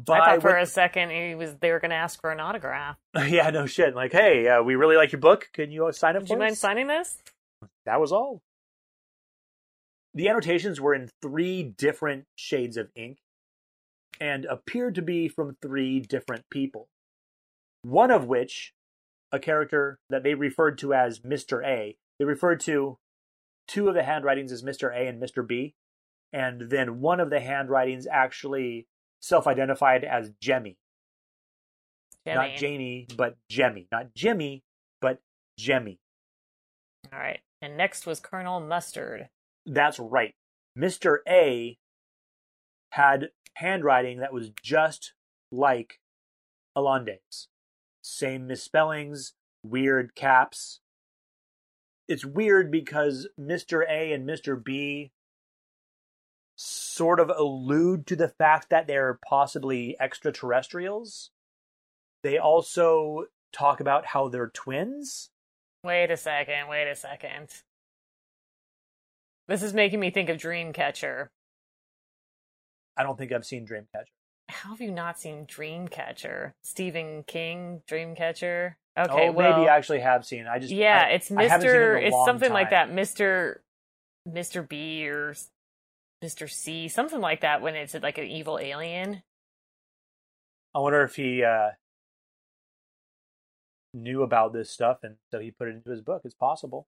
But 0.03 0.21
I 0.21 0.25
thought 0.25 0.41
for 0.41 0.51
what, 0.53 0.63
a 0.63 0.65
second 0.65 1.11
he 1.11 1.35
was 1.35 1.55
they 1.55 1.71
were 1.71 1.79
going 1.79 1.91
to 1.91 1.97
ask 1.97 2.19
for 2.21 2.31
an 2.31 2.39
autograph. 2.39 2.95
yeah, 3.27 3.49
no 3.49 3.65
shit. 3.65 3.95
Like, 3.95 4.13
hey, 4.13 4.47
uh, 4.47 4.63
we 4.63 4.75
really 4.75 4.95
like 4.95 5.11
your 5.11 5.19
book. 5.19 5.49
Can 5.53 5.71
you 5.71 5.91
sign 5.91 6.15
it? 6.15 6.19
Would 6.19 6.29
you 6.29 6.35
us? 6.37 6.39
mind 6.39 6.57
signing 6.57 6.87
this? 6.87 7.17
That 7.85 7.99
was 7.99 8.11
all. 8.11 8.41
The 10.13 10.29
annotations 10.29 10.79
were 10.81 10.95
in 10.95 11.09
three 11.21 11.63
different 11.63 12.25
shades 12.35 12.77
of 12.77 12.89
ink, 12.95 13.17
and 14.21 14.45
appeared 14.45 14.95
to 14.95 15.01
be 15.01 15.27
from 15.27 15.57
three 15.61 15.99
different 15.99 16.45
people. 16.49 16.87
One 17.83 18.09
of 18.09 18.25
which, 18.25 18.73
a 19.31 19.39
character 19.39 19.99
that 20.09 20.23
they 20.23 20.33
referred 20.33 20.77
to 20.79 20.93
as 20.93 21.19
Mr. 21.19 21.65
A, 21.65 21.97
they 22.17 22.25
referred 22.25 22.59
to 22.61 22.97
two 23.67 23.87
of 23.87 23.93
the 23.93 24.03
handwritings 24.03 24.51
as 24.51 24.63
Mr. 24.63 24.93
A 24.93 25.07
and 25.07 25.21
Mr. 25.21 25.45
B, 25.47 25.75
and 26.33 26.69
then 26.69 26.99
one 26.99 27.19
of 27.19 27.29
the 27.29 27.39
handwritings 27.39 28.07
actually 28.11 28.87
self 29.21 29.47
identified 29.47 30.03
as 30.03 30.31
Jemmy. 30.41 30.77
Jemmy. 32.25 32.49
Not 32.49 32.57
Janie, 32.57 33.07
but 33.15 33.37
Jemmy. 33.49 33.87
Not 33.91 34.13
Jimmy, 34.15 34.63
but 35.01 35.19
Jemmy. 35.57 35.99
All 37.11 37.19
right. 37.19 37.39
And 37.61 37.77
next 37.77 38.05
was 38.05 38.19
Colonel 38.19 38.59
Mustard. 38.59 39.29
That's 39.65 39.99
right. 39.99 40.33
Mr. 40.77 41.17
A 41.27 41.77
had 42.91 43.29
handwriting 43.55 44.19
that 44.19 44.33
was 44.33 44.51
just 44.63 45.13
like 45.51 45.99
Allande's. 46.77 47.48
Same 48.09 48.47
misspellings, 48.47 49.33
weird 49.63 50.15
caps. 50.15 50.81
It's 52.07 52.25
weird 52.25 52.71
because 52.71 53.27
Mr. 53.39 53.83
A 53.87 54.11
and 54.11 54.27
Mr. 54.27 54.61
B 54.61 55.11
sort 56.55 57.19
of 57.19 57.29
allude 57.29 58.07
to 58.07 58.15
the 58.15 58.27
fact 58.27 58.69
that 58.71 58.87
they're 58.87 59.19
possibly 59.27 59.95
extraterrestrials. 59.99 61.29
They 62.23 62.37
also 62.37 63.25
talk 63.53 63.79
about 63.79 64.07
how 64.07 64.27
they're 64.27 64.49
twins. 64.49 65.29
Wait 65.83 66.11
a 66.11 66.17
second, 66.17 66.67
wait 66.67 66.89
a 66.89 66.95
second. 66.95 67.49
This 69.47 69.63
is 69.63 69.73
making 69.73 69.99
me 69.99 70.09
think 70.09 70.29
of 70.29 70.37
Dreamcatcher. 70.37 71.27
I 72.97 73.03
don't 73.03 73.17
think 73.17 73.31
I've 73.31 73.45
seen 73.45 73.65
Dreamcatcher. 73.65 74.18
How 74.49 74.71
have 74.71 74.81
you 74.81 74.91
not 74.91 75.19
seen 75.19 75.45
Dreamcatcher? 75.45 76.53
Stephen 76.63 77.23
King, 77.23 77.83
Dreamcatcher. 77.87 78.75
Okay, 78.97 79.29
oh, 79.29 79.31
well, 79.31 79.57
maybe 79.57 79.69
I 79.69 79.77
actually 79.77 79.99
have 79.99 80.25
seen. 80.25 80.47
I 80.47 80.59
just 80.59 80.73
yeah, 80.73 81.05
I, 81.07 81.11
it's 81.11 81.29
Mister. 81.29 81.97
It 81.97 82.07
it's 82.07 82.25
something 82.25 82.49
time. 82.49 82.53
like 82.53 82.71
that, 82.71 82.91
Mister, 82.91 83.61
Mister 84.25 84.63
B 84.63 85.07
or 85.07 85.35
Mister 86.21 86.47
C, 86.47 86.87
something 86.87 87.21
like 87.21 87.41
that. 87.41 87.61
When 87.61 87.75
it's 87.75 87.93
like 87.93 88.17
an 88.17 88.25
evil 88.25 88.59
alien. 88.59 89.21
I 90.75 90.79
wonder 90.79 91.03
if 91.03 91.15
he 91.15 91.43
uh, 91.43 91.69
knew 93.93 94.23
about 94.23 94.53
this 94.53 94.69
stuff 94.69 94.99
and 95.03 95.15
so 95.31 95.39
he 95.39 95.51
put 95.51 95.67
it 95.67 95.75
into 95.75 95.91
his 95.91 96.01
book. 96.01 96.23
It's 96.25 96.35
possible. 96.35 96.87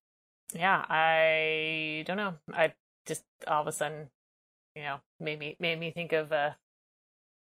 Yeah, 0.53 0.83
I 0.89 2.03
don't 2.05 2.17
know. 2.17 2.33
I 2.53 2.73
just 3.05 3.23
all 3.47 3.61
of 3.61 3.67
a 3.67 3.71
sudden 3.71 4.09
you 4.75 4.83
know, 4.83 4.97
made 5.19 5.39
me 5.39 5.55
made 5.59 5.79
me 5.79 5.91
think 5.91 6.13
of 6.13 6.31
uh 6.31 6.51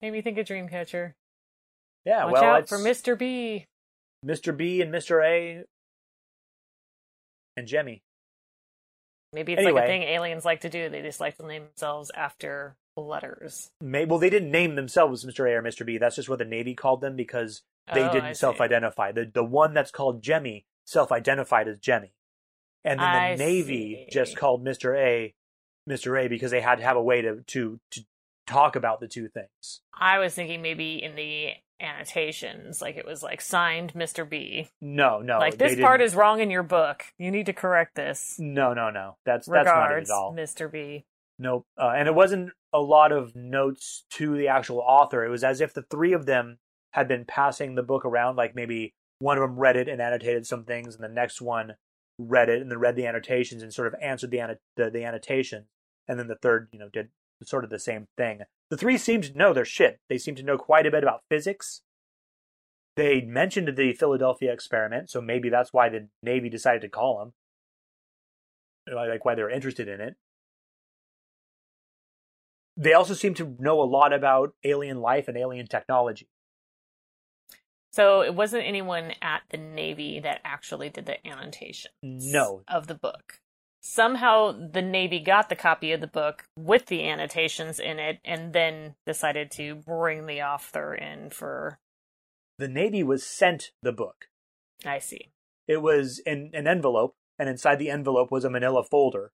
made 0.07 0.19
me 0.19 0.23
think 0.23 0.39
of 0.39 0.47
Dreamcatcher. 0.47 1.15
Yeah, 2.05 2.27
Watch 2.27 2.35
well, 2.35 2.45
out 2.45 2.69
for 2.69 2.79
Mr. 2.79 3.19
B. 3.19 3.67
Mr. 4.25 4.57
B 4.57 4.81
and 4.81 4.95
Mr. 4.95 5.25
A 5.25 5.65
and 7.57 7.67
Jemmy. 7.67 8.03
Maybe 9.33 9.53
it's 9.53 9.61
anyway, 9.61 9.81
like 9.81 9.85
a 9.85 9.87
thing 9.89 10.03
aliens 10.05 10.45
like 10.45 10.61
to 10.61 10.69
do. 10.69 10.89
They 10.89 11.03
just 11.03 11.19
like 11.21 11.37
to 11.39 11.47
name 11.47 11.65
themselves 11.65 12.13
after 12.15 12.77
letters. 12.97 13.71
Maybe, 13.81 14.09
well, 14.09 14.21
they 14.21 14.31
didn't 14.31 14.53
name 14.53 14.77
themselves 14.77 15.25
Mr. 15.25 15.51
A 15.51 15.55
or 15.55 15.63
Mr. 15.63 15.85
B. 15.85 15.99
That's 15.99 16.17
just 16.17 16.29
what 16.29 16.39
the 16.39 16.45
Navy 16.45 16.75
called 16.75 17.01
them 17.01 17.17
because 17.17 17.63
they 17.93 18.05
oh, 18.05 18.13
didn't 18.13 18.37
self-identify. 18.37 19.13
The 19.13 19.31
the 19.33 19.45
one 19.45 19.75
that's 19.75 19.91
called 19.91 20.23
Jemmy 20.23 20.65
self-identified 20.87 21.67
as 21.67 21.81
Jemmy, 21.81 22.13
and 22.85 23.01
then 23.01 23.13
the 23.13 23.19
I 23.19 23.35
Navy 23.35 24.07
see. 24.07 24.13
just 24.13 24.37
called 24.37 24.65
Mr. 24.65 24.97
A 24.97 25.35
Mr. 25.91 26.25
A 26.25 26.29
because 26.29 26.53
they 26.53 26.61
had 26.61 26.77
to 26.77 26.85
have 26.85 26.97
a 26.97 27.03
way 27.03 27.21
to 27.23 27.43
to 27.49 27.81
to 27.91 28.05
talk 28.47 28.77
about 28.77 29.01
the 29.01 29.09
two 29.09 29.29
things. 29.29 29.81
I 29.95 30.19
was 30.19 30.35
thinking 30.35 30.63
maybe 30.63 31.03
in 31.03 31.15
the 31.17 31.51
annotations, 31.81 32.81
like 32.81 32.97
it 32.97 33.07
was 33.07 33.23
like 33.23 33.41
signed 33.41 33.93
Mr. 33.95 34.29
B. 34.29 34.69
No, 34.81 35.21
no. 35.21 35.39
Like 35.39 35.59
this 35.59 35.79
part 35.79 36.01
is 36.01 36.15
wrong 36.15 36.41
in 36.41 36.51
your 36.51 36.63
book. 36.63 37.05
You 37.19 37.31
need 37.31 37.47
to 37.47 37.53
correct 37.53 37.95
this. 37.95 38.37
No, 38.39 38.75
no, 38.75 38.91
no. 38.91 39.17
That's 39.25 39.49
Regards, 39.49 39.67
that's 39.67 39.77
not 39.77 39.93
it 39.93 40.03
at 40.03 40.11
all. 40.11 40.35
Mr. 40.35 40.71
B. 40.71 41.05
Nope. 41.39 41.67
Uh, 41.79 41.93
and 41.95 42.09
it 42.09 42.15
wasn't 42.15 42.53
a 42.73 42.81
lot 42.81 43.13
of 43.13 43.37
notes 43.37 44.05
to 44.11 44.37
the 44.37 44.49
actual 44.49 44.79
author. 44.79 45.25
It 45.25 45.31
was 45.31 45.45
as 45.45 45.61
if 45.61 45.75
the 45.75 45.83
three 45.83 46.13
of 46.13 46.27
them 46.27 46.59
had 46.93 47.09
been 47.09 47.25
passing 47.27 47.75
the 47.75 47.83
book 47.83 48.05
around. 48.05 48.37
Like 48.37 48.55
maybe 48.55 48.95
one 49.19 49.37
of 49.37 49.43
them 49.43 49.59
read 49.59 49.77
it 49.77 49.89
and 49.89 50.01
annotated 50.01 50.47
some 50.47 50.65
things, 50.65 50.95
and 50.95 51.05
the 51.05 51.09
next 51.09 51.43
one 51.43 51.75
read 52.19 52.49
it 52.49 52.63
and 52.63 52.71
then 52.71 52.79
read 52.79 52.97
the 52.97 53.07
annotations 53.07 53.63
and 53.63 53.73
sort 53.73 53.89
of 53.89 53.95
answered 54.01 54.31
the 54.31 54.59
the, 54.77 54.91
the 54.91 55.05
annotation 55.05 55.67
and 56.09 56.19
then 56.19 56.29
the 56.29 56.37
third, 56.37 56.69
you 56.73 56.79
know, 56.79 56.89
did 56.89 57.09
sort 57.45 57.65
of 57.65 57.71
the 57.71 57.79
same 57.79 58.07
thing. 58.17 58.41
The 58.71 58.77
three 58.77 58.99
seem 58.99 59.23
to 59.23 59.37
know 59.37 59.53
their 59.53 59.65
shit. 59.65 60.01
They 60.09 60.19
seem 60.19 60.35
to 60.37 60.43
know 60.43 60.59
quite 60.59 60.87
a 60.87 60.91
bit 60.91 61.03
about 61.03 61.23
physics. 61.29 61.83
They 62.97 63.21
mentioned 63.21 63.77
the 63.77 63.93
Philadelphia 63.93 64.53
experiment, 64.53 65.11
so 65.11 65.21
maybe 65.21 65.51
that's 65.51 65.73
why 65.73 65.89
the 65.89 66.09
Navy 66.23 66.49
decided 66.49 66.81
to 66.83 66.89
call 66.89 67.19
them. 67.19 67.33
Like 68.93 69.25
why 69.25 69.35
they're 69.35 69.51
interested 69.51 69.89
in 69.89 70.01
it. 70.01 70.17
They 72.77 72.93
also 72.93 73.15
seem 73.15 73.35
to 73.35 73.57
know 73.59 73.81
a 73.81 73.85
lot 73.85 74.13
about 74.13 74.55
alien 74.65 75.01
life 75.01 75.29
and 75.29 75.37
alien 75.37 75.67
technology. 75.67 76.29
So 77.91 78.21
it 78.21 78.35
wasn't 78.35 78.67
anyone 78.67 79.13
at 79.23 79.43
the 79.51 79.57
Navy 79.57 80.21
that 80.21 80.41
actually 80.45 80.91
did 80.91 81.07
the 81.07 81.27
annotations. 81.27 81.95
No. 82.03 82.63
Of 82.69 82.87
the 82.87 82.95
book 82.95 83.41
somehow 83.87 84.53
the 84.53 84.83
Navy 84.83 85.21
got 85.21 85.49
the 85.49 85.57
copy 85.57 85.93
of 85.93 86.01
the 86.01 86.07
book 86.07 86.45
with 86.57 86.87
the 86.87 87.09
annotations 87.09 87.79
in 87.79 87.99
it 87.99 88.19
and 88.25 88.53
then 88.53 88.95
decided 89.07 89.51
to 89.53 89.77
bring 89.77 90.27
the 90.27 90.43
author 90.43 90.95
in 90.95 91.31
for. 91.31 91.79
The 92.59 92.69
Navy 92.69 93.03
was 93.03 93.25
sent 93.25 93.71
the 93.83 93.93
book. 93.93 94.27
I 94.85 94.99
see. 94.99 95.31
It 95.69 95.83
was 95.83 96.21
in 96.21 96.51
an 96.53 96.67
envelope, 96.67 97.15
and 97.39 97.49
inside 97.49 97.79
the 97.79 97.91
envelope 97.91 98.31
was 98.31 98.45
a 98.45 98.51
manila 98.51 98.83
folder. 98.83 99.31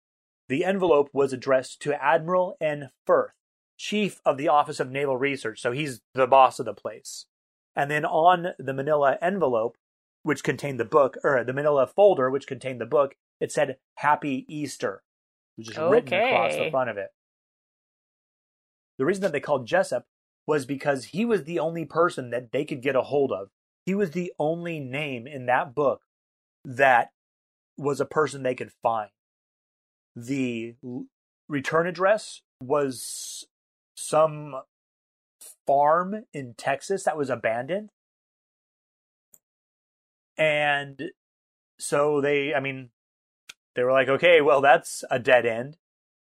The 0.48 0.64
envelope 0.64 1.08
was 1.12 1.32
addressed 1.32 1.80
to 1.82 2.02
Admiral 2.02 2.56
N. 2.60 2.90
Furth, 3.06 3.32
Chief 3.78 4.20
of 4.24 4.36
the 4.36 4.48
Office 4.48 4.80
of 4.80 4.90
Naval 4.90 5.16
Research, 5.16 5.60
so 5.60 5.72
he's 5.72 6.00
the 6.14 6.26
boss 6.26 6.58
of 6.58 6.66
the 6.66 6.74
place. 6.74 7.26
And 7.74 7.90
then 7.90 8.04
on 8.04 8.48
the 8.58 8.74
manila 8.74 9.18
envelope, 9.22 9.76
which 10.22 10.44
contained 10.44 10.78
the 10.78 10.84
book, 10.84 11.16
or 11.24 11.42
the 11.42 11.52
manila 11.52 11.86
folder, 11.86 12.30
which 12.30 12.46
contained 12.46 12.80
the 12.80 12.86
book, 12.86 13.14
it 13.42 13.50
said 13.50 13.76
Happy 13.96 14.46
Easter, 14.48 15.02
which 15.56 15.68
is 15.68 15.76
written 15.76 16.14
across 16.14 16.54
the 16.54 16.70
front 16.70 16.90
of 16.90 16.96
it. 16.96 17.08
The 18.98 19.04
reason 19.04 19.22
that 19.22 19.32
they 19.32 19.40
called 19.40 19.66
Jessup 19.66 20.06
was 20.46 20.64
because 20.64 21.06
he 21.06 21.24
was 21.24 21.42
the 21.42 21.58
only 21.58 21.84
person 21.84 22.30
that 22.30 22.52
they 22.52 22.64
could 22.64 22.80
get 22.80 22.94
a 22.94 23.02
hold 23.02 23.32
of. 23.32 23.48
He 23.84 23.96
was 23.96 24.12
the 24.12 24.32
only 24.38 24.78
name 24.78 25.26
in 25.26 25.46
that 25.46 25.74
book 25.74 26.02
that 26.64 27.10
was 27.76 28.00
a 28.00 28.04
person 28.06 28.44
they 28.44 28.54
could 28.54 28.70
find. 28.80 29.10
The 30.14 30.76
return 31.48 31.88
address 31.88 32.42
was 32.62 33.44
some 33.96 34.54
farm 35.66 36.26
in 36.32 36.54
Texas 36.54 37.02
that 37.02 37.16
was 37.16 37.28
abandoned. 37.28 37.90
And 40.38 41.10
so 41.80 42.20
they, 42.20 42.54
I 42.54 42.60
mean, 42.60 42.90
they 43.74 43.82
were 43.84 43.92
like, 43.92 44.08
okay, 44.08 44.40
well, 44.40 44.60
that's 44.60 45.04
a 45.10 45.18
dead 45.18 45.46
end. 45.46 45.76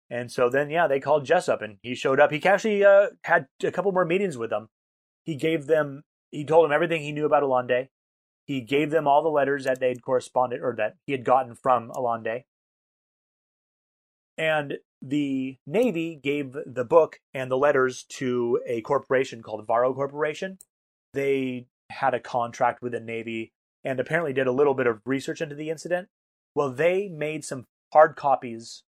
And 0.09 0.31
so 0.31 0.49
then, 0.49 0.69
yeah, 0.69 0.87
they 0.87 0.99
called 0.99 1.25
Jessup 1.25 1.61
and 1.61 1.77
he 1.81 1.95
showed 1.95 2.19
up. 2.19 2.31
He 2.31 2.43
actually 2.45 2.85
uh, 2.85 3.07
had 3.23 3.47
a 3.63 3.71
couple 3.71 3.91
more 3.91 4.05
meetings 4.05 4.37
with 4.37 4.49
them. 4.49 4.69
He 5.23 5.35
gave 5.35 5.65
them, 5.65 6.03
he 6.31 6.45
told 6.45 6.65
them 6.65 6.71
everything 6.71 7.01
he 7.01 7.11
knew 7.11 7.25
about 7.25 7.43
Alande. 7.43 7.87
He 8.45 8.61
gave 8.61 8.91
them 8.91 9.07
all 9.07 9.23
the 9.23 9.29
letters 9.29 9.63
that 9.63 9.79
they'd 9.79 10.03
corresponded 10.03 10.61
or 10.61 10.75
that 10.77 10.97
he 11.05 11.13
had 11.13 11.23
gotten 11.23 11.55
from 11.55 11.89
Alande. 11.91 12.43
And 14.37 14.79
the 15.01 15.57
Navy 15.65 16.19
gave 16.21 16.55
the 16.65 16.85
book 16.85 17.19
and 17.33 17.49
the 17.49 17.57
letters 17.57 18.03
to 18.17 18.59
a 18.67 18.81
corporation 18.81 19.41
called 19.41 19.65
Varo 19.65 19.93
Corporation. 19.93 20.57
They 21.13 21.67
had 21.89 22.13
a 22.13 22.19
contract 22.19 22.81
with 22.81 22.91
the 22.91 22.99
Navy 22.99 23.53
and 23.83 23.99
apparently 23.99 24.33
did 24.33 24.47
a 24.47 24.51
little 24.51 24.73
bit 24.73 24.87
of 24.87 25.01
research 25.05 25.41
into 25.41 25.55
the 25.55 25.69
incident. 25.69 26.07
Well, 26.55 26.71
they 26.71 27.07
made 27.09 27.43
some 27.43 27.65
hard 27.91 28.15
copies 28.15 28.83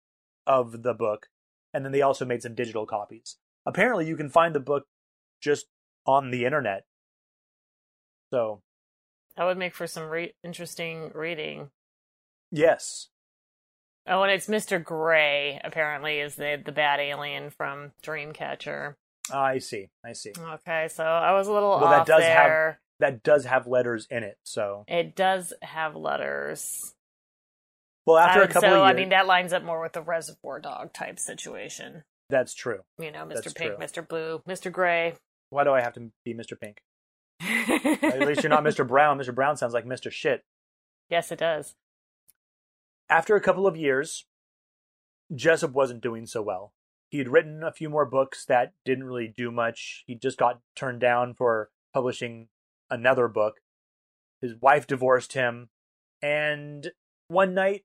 of 0.47 0.83
the 0.83 0.93
book, 0.93 1.27
and 1.73 1.83
then 1.83 1.91
they 1.91 2.01
also 2.01 2.25
made 2.25 2.41
some 2.43 2.55
digital 2.55 2.85
copies. 2.85 3.37
Apparently, 3.65 4.07
you 4.07 4.15
can 4.15 4.29
find 4.29 4.53
the 4.53 4.59
book 4.59 4.85
just 5.41 5.65
on 6.05 6.31
the 6.31 6.45
internet. 6.45 6.85
So, 8.31 8.61
That 9.37 9.45
would 9.45 9.57
make 9.57 9.73
for 9.75 9.87
some 9.87 10.09
re- 10.09 10.33
interesting 10.43 11.11
reading. 11.13 11.69
yes, 12.51 13.09
Oh, 14.07 14.21
and 14.21 14.31
it's 14.31 14.45
Mr. 14.45 14.83
Gray, 14.83 15.59
apparently, 15.63 16.19
is 16.19 16.35
the, 16.35 16.61
the 16.63 16.71
bad 16.71 16.99
alien 16.99 17.49
from 17.49 17.91
Dreamcatcher. 18.03 18.93
I 19.33 19.57
see. 19.57 19.89
I 20.05 20.13
see. 20.13 20.31
Okay, 20.39 20.89
so 20.89 21.03
I 21.03 21.31
was 21.33 21.47
a 21.47 21.51
little 21.51 21.71
Well, 21.71 21.89
that 21.89 22.01
off 22.01 22.07
does 22.07 22.23
have- 22.23 22.75
That 22.99 23.23
does 23.23 23.45
have 23.45 23.65
letters 23.65 24.05
in 24.11 24.21
it. 24.23 24.37
So, 24.43 24.85
It 24.87 25.15
does 25.15 25.53
have 25.63 25.95
letters. 25.95 26.93
Well, 28.05 28.17
after 28.17 28.41
a 28.41 28.43
Um, 28.43 28.47
couple 28.49 28.61
so, 28.69 28.75
of 28.83 28.87
years, 28.87 28.91
I 28.91 28.93
mean, 28.93 29.09
that 29.09 29.25
lines 29.27 29.53
up 29.53 29.63
more 29.63 29.81
with 29.81 29.93
the 29.93 30.01
Reservoir 30.01 30.59
Dog 30.59 30.93
type 30.93 31.19
situation. 31.19 32.03
that's 32.29 32.53
true. 32.53 32.81
You 32.99 33.11
know, 33.11 33.25
Mr. 33.25 33.33
That's 33.43 33.53
Pink, 33.53 33.75
true. 33.77 33.85
Mr. 33.85 34.07
Blue, 34.07 34.41
Mr. 34.47 34.71
Gray. 34.71 35.15
Why 35.51 35.63
do 35.63 35.71
I 35.71 35.81
have 35.81 35.93
to 35.93 36.11
be 36.23 36.33
Mr. 36.33 36.59
Pink? 36.59 36.81
At 37.41 38.19
least 38.25 38.41
you're 38.43 38.49
not 38.49 38.63
Mr. 38.63 38.87
Brown. 38.87 39.19
Mr. 39.19 39.33
Brown 39.35 39.57
sounds 39.57 39.73
like 39.73 39.85
Mr. 39.85 40.11
Shit. 40.11 40.43
yes, 41.09 41.31
it 41.31 41.39
does. 41.39 41.75
After 43.09 43.35
a 43.35 43.41
couple 43.41 43.67
of 43.67 43.77
years, 43.77 44.25
Jessup 45.33 45.71
wasn't 45.71 46.01
doing 46.01 46.25
so 46.25 46.41
well. 46.41 46.73
He 47.09 47.19
had 47.19 47.29
written 47.29 47.63
a 47.63 47.71
few 47.71 47.89
more 47.89 48.05
books 48.05 48.45
that 48.45 48.73
didn't 48.83 49.03
really 49.03 49.27
do 49.27 49.51
much. 49.51 50.03
He 50.07 50.15
just 50.15 50.37
got 50.39 50.59
turned 50.75 50.99
down 51.01 51.35
for 51.35 51.69
publishing 51.93 52.47
another 52.89 53.27
book. 53.27 53.61
His 54.41 54.55
wife 54.59 54.87
divorced 54.87 55.33
him, 55.33 55.69
and 56.21 56.91
one 57.27 57.53
night, 57.53 57.83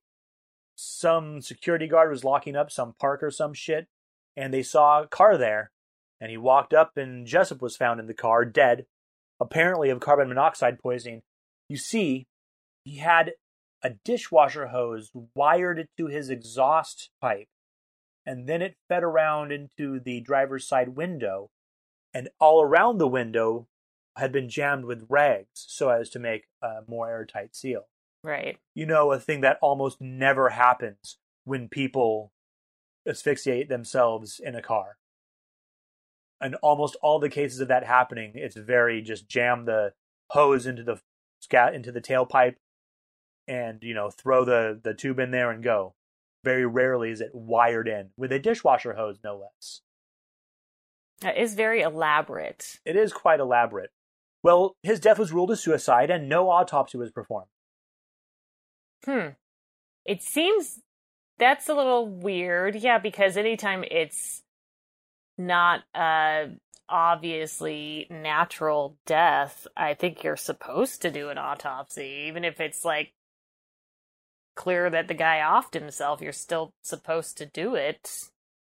some 0.81 1.41
security 1.41 1.87
guard 1.87 2.09
was 2.09 2.23
locking 2.23 2.55
up 2.55 2.71
some 2.71 2.95
park 2.99 3.21
or 3.23 3.31
some 3.31 3.53
shit, 3.53 3.87
and 4.35 4.53
they 4.53 4.63
saw 4.63 5.03
a 5.03 5.07
car 5.07 5.37
there. 5.37 5.71
And 6.19 6.29
he 6.29 6.37
walked 6.37 6.73
up, 6.73 6.97
and 6.97 7.25
Jessup 7.25 7.61
was 7.61 7.77
found 7.77 7.99
in 7.99 8.07
the 8.07 8.13
car, 8.13 8.45
dead, 8.45 8.85
apparently 9.39 9.89
of 9.89 9.99
carbon 9.99 10.27
monoxide 10.27 10.79
poisoning. 10.79 11.21
You 11.67 11.77
see, 11.77 12.27
he 12.83 12.97
had 12.97 13.33
a 13.83 13.91
dishwasher 14.05 14.67
hose 14.67 15.11
wired 15.35 15.87
to 15.97 16.07
his 16.07 16.29
exhaust 16.29 17.09
pipe, 17.19 17.47
and 18.25 18.47
then 18.47 18.61
it 18.61 18.75
fed 18.87 19.03
around 19.03 19.51
into 19.51 19.99
the 19.99 20.21
driver's 20.21 20.67
side 20.67 20.89
window, 20.89 21.49
and 22.13 22.29
all 22.39 22.61
around 22.61 22.97
the 22.97 23.07
window 23.07 23.67
had 24.15 24.31
been 24.31 24.49
jammed 24.49 24.85
with 24.85 25.07
rags 25.09 25.47
so 25.53 25.89
as 25.89 26.09
to 26.09 26.19
make 26.19 26.45
a 26.61 26.81
more 26.87 27.09
airtight 27.09 27.55
seal. 27.55 27.87
Right. 28.23 28.57
You 28.75 28.85
know, 28.85 29.11
a 29.11 29.19
thing 29.19 29.41
that 29.41 29.57
almost 29.61 29.99
never 29.99 30.49
happens 30.49 31.17
when 31.43 31.67
people 31.69 32.31
asphyxiate 33.07 33.69
themselves 33.69 34.39
in 34.43 34.55
a 34.55 34.61
car. 34.61 34.97
And 36.39 36.55
almost 36.55 36.95
all 37.01 37.19
the 37.19 37.29
cases 37.29 37.59
of 37.59 37.67
that 37.67 37.85
happening, 37.85 38.33
it's 38.35 38.55
very 38.55 39.01
just 39.01 39.27
jam 39.27 39.65
the 39.65 39.93
hose 40.31 40.65
into 40.65 40.83
the 40.83 40.99
scat 41.39 41.73
into 41.73 41.91
the 41.91 42.01
tailpipe 42.01 42.55
and 43.47 43.79
you 43.81 43.93
know 43.93 44.09
throw 44.09 44.45
the 44.45 44.79
the 44.81 44.93
tube 44.93 45.19
in 45.19 45.31
there 45.31 45.51
and 45.51 45.63
go. 45.63 45.93
Very 46.43 46.65
rarely 46.65 47.11
is 47.11 47.21
it 47.21 47.35
wired 47.35 47.87
in 47.87 48.09
with 48.17 48.31
a 48.31 48.39
dishwasher 48.39 48.93
hose, 48.93 49.19
no 49.23 49.37
less. 49.37 49.81
That 51.21 51.37
is 51.37 51.53
very 51.53 51.81
elaborate. 51.81 52.79
It 52.83 52.95
is 52.95 53.13
quite 53.13 53.39
elaborate. 53.39 53.91
Well, 54.41 54.75
his 54.81 54.99
death 54.99 55.19
was 55.19 55.31
ruled 55.31 55.51
a 55.51 55.55
suicide, 55.55 56.09
and 56.09 56.27
no 56.27 56.49
autopsy 56.49 56.97
was 56.97 57.11
performed. 57.11 57.49
Hmm. 59.05 59.29
It 60.05 60.21
seems 60.23 60.79
that's 61.37 61.69
a 61.69 61.73
little 61.73 62.07
weird. 62.07 62.75
Yeah, 62.75 62.99
because 62.99 63.37
anytime 63.37 63.83
it's 63.89 64.43
not 65.37 65.81
uh 65.95 66.45
obviously 66.87 68.05
natural 68.09 68.97
death, 69.05 69.65
I 69.77 69.93
think 69.93 70.23
you're 70.23 70.35
supposed 70.35 71.01
to 71.01 71.11
do 71.11 71.29
an 71.29 71.37
autopsy. 71.37 72.25
Even 72.27 72.43
if 72.43 72.59
it's 72.59 72.83
like 72.83 73.13
clear 74.55 74.89
that 74.89 75.07
the 75.07 75.13
guy 75.13 75.39
offed 75.43 75.73
himself, 75.73 76.21
you're 76.21 76.33
still 76.33 76.73
supposed 76.83 77.37
to 77.37 77.45
do 77.45 77.75
it. 77.75 78.29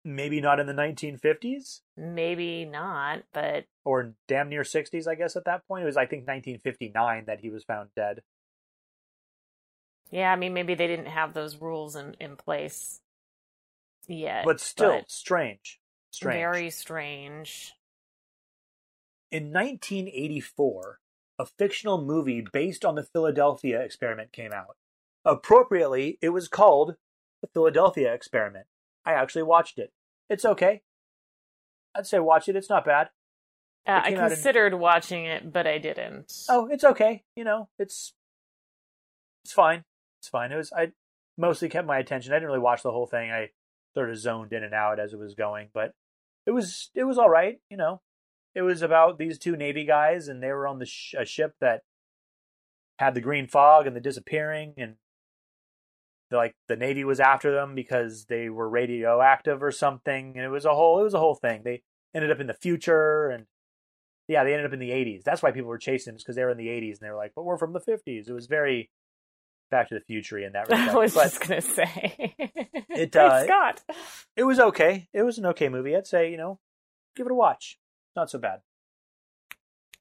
Maybe 0.07 0.41
not 0.41 0.61
in 0.61 0.67
the 0.67 0.75
1950s 0.75 1.81
Maybe 1.97 2.67
not, 2.67 3.23
but 3.33 3.65
or 3.85 4.15
damn 4.29 4.49
near 4.49 4.63
60s, 4.63 5.09
I 5.09 5.15
guess. 5.15 5.37
At 5.37 5.47
that 5.47 5.67
point, 5.67 5.83
it 5.83 5.87
was 5.87 5.97
I 5.97 6.07
think 6.07 6.27
1959 6.27 7.25
that 7.27 7.41
he 7.41 7.51
was 7.51 7.65
found 7.65 7.91
dead. 7.97 8.21
Yeah, 10.15 10.31
I 10.31 10.37
mean 10.37 10.55
maybe 10.55 10.77
they 10.77 10.87
didn't 10.87 11.07
have 11.07 11.35
those 11.35 11.61
rules 11.61 11.97
in, 11.97 12.15
in 12.21 12.37
place 12.37 13.01
yet. 14.07 14.45
But 14.45 14.61
still, 14.61 14.99
but 14.99 15.11
strange. 15.11 15.81
Strange. 16.13 16.37
very 16.37 16.71
strange. 16.71 17.73
In 19.33 19.47
1984, 19.53 21.01
a 21.41 21.47
fictional 21.59 22.01
movie 22.01 22.47
based 22.53 22.85
on 22.85 22.95
the 22.95 23.03
Philadelphia 23.03 23.81
experiment 23.81 24.31
came 24.31 24.53
out. 24.53 24.77
Appropriately, 25.25 26.17
it 26.23 26.29
was 26.29 26.47
called 26.47 26.95
The 27.43 27.49
Philadelphia 27.49 28.15
Experiment. 28.15 28.67
I 29.05 29.15
actually 29.15 29.43
watched 29.43 29.81
it. 29.81 29.91
It's 30.31 30.45
okay. 30.45 30.83
I'd 31.93 32.07
say 32.07 32.21
watch 32.21 32.49
it. 32.49 32.55
It's 32.55 32.71
not 32.71 32.85
bad. 32.85 33.09
Uh, 33.85 33.91
I 33.91 33.97
out 33.97 34.13
in- 34.13 34.19
considered 34.19 34.75
watching 34.75 35.25
it, 35.25 35.53
but 35.53 35.67
I 35.67 35.79
didn't. 35.79 36.33
Oh, 36.49 36.69
it's 36.71 36.85
okay. 36.85 37.25
You 37.35 37.43
know, 37.43 37.69
it's 37.81 38.13
it's 39.45 39.53
fine. 39.53 39.83
It's 40.25 40.31
fine. 40.31 40.53
It 40.53 40.57
was 40.57 40.73
I 40.73 40.93
mostly 41.37 41.69
kept 41.69 41.87
my 41.87 41.99
attention. 41.99 42.33
I 42.33 42.37
didn't 42.37 42.49
really 42.49 42.59
watch 42.59 42.83
the 42.83 42.93
whole 42.93 43.07
thing. 43.07 43.31
I 43.31 43.51
sort 43.93 44.09
of 44.09 44.17
zoned 44.17 44.55
in 44.55 44.65
and 44.65 44.73
out 44.73 44.99
as 44.99 45.13
it 45.13 45.19
was 45.19 45.35
going, 45.35 45.69
but 45.75 45.93
it 46.47 46.53
was 46.53 46.91
it 46.95 47.05
was 47.05 47.19
all 47.19 47.29
right. 47.29 47.59
You 47.69 47.77
know, 47.77 48.01
it 48.55 48.63
was 48.63 48.81
about 48.81 49.19
these 49.19 49.39
two 49.39 49.55
Navy 49.55 49.85
guys, 49.85 50.29
and 50.29 50.43
they 50.43 50.49
were 50.49 50.67
on 50.67 50.79
the 50.79 50.87
sh- 50.87 51.15
a 51.19 51.27
ship 51.27 51.57
that 51.61 51.83
had 52.99 53.15
the 53.15 53.21
green 53.21 53.47
fog 53.47 53.87
and 53.87 53.95
the 53.95 54.01
disappearing, 54.01 54.73
and 54.79 54.95
like 56.31 56.55
the 56.67 56.77
Navy 56.77 57.05
was 57.05 57.21
after 57.21 57.53
them 57.53 57.75
because 57.75 58.25
they 58.25 58.49
were 58.49 58.69
radioactive 58.69 59.63
or 59.63 59.71
something, 59.73 60.33
and 60.37 60.45
it 60.47 60.51
was 60.51 60.65
a 60.65 60.75
whole 60.75 61.01
it 61.01 61.05
was 61.05 61.15
a 61.15 61.19
whole 61.19 61.35
thing. 61.35 61.65
They 61.65 61.83
ended 62.15 62.31
up 62.31 62.41
in 62.41 62.47
the 62.47 62.55
future, 62.55 63.29
and 63.29 63.45
yeah, 64.27 64.43
they 64.43 64.55
ended 64.55 64.65
up 64.65 64.73
in 64.73 64.79
the 64.79 64.89
80s. 64.91 65.23
That's 65.23 65.43
why 65.43 65.51
people 65.51 65.69
were 65.69 65.77
chasing 65.77 66.13
them 66.13 66.17
because 66.17 66.35
they 66.37 66.45
were 66.45 66.51
in 66.51 66.57
the 66.57 66.69
80s, 66.69 66.93
and 66.93 67.01
they 67.03 67.11
were 67.11 67.17
like, 67.17 67.33
"But 67.37 67.45
we're 67.45 67.59
from 67.59 67.75
the 67.75 67.81
50s." 67.81 68.27
It 68.27 68.33
was 68.33 68.47
very 68.47 68.91
Back 69.71 69.89
to 69.89 69.95
the 69.95 70.01
Future 70.01 70.39
in 70.39 70.53
that 70.53 70.69
respect. 70.69 70.91
I 70.91 70.97
was 70.97 71.15
but 71.15 71.23
just 71.25 71.41
gonna 71.41 71.61
say. 71.61 72.35
It, 72.97 73.17
uh, 73.17 73.43
Scott. 73.45 73.83
it 74.37 74.45
was 74.45 74.61
okay. 74.61 75.09
It 75.13 75.23
was 75.23 75.39
an 75.39 75.47
okay 75.47 75.69
movie. 75.69 75.97
I'd 75.97 76.07
say, 76.07 76.31
you 76.31 76.37
know, 76.37 76.61
give 77.17 77.27
it 77.27 77.33
a 77.33 77.35
watch. 77.35 77.79
Not 78.15 78.31
so 78.31 78.39
bad. 78.39 78.61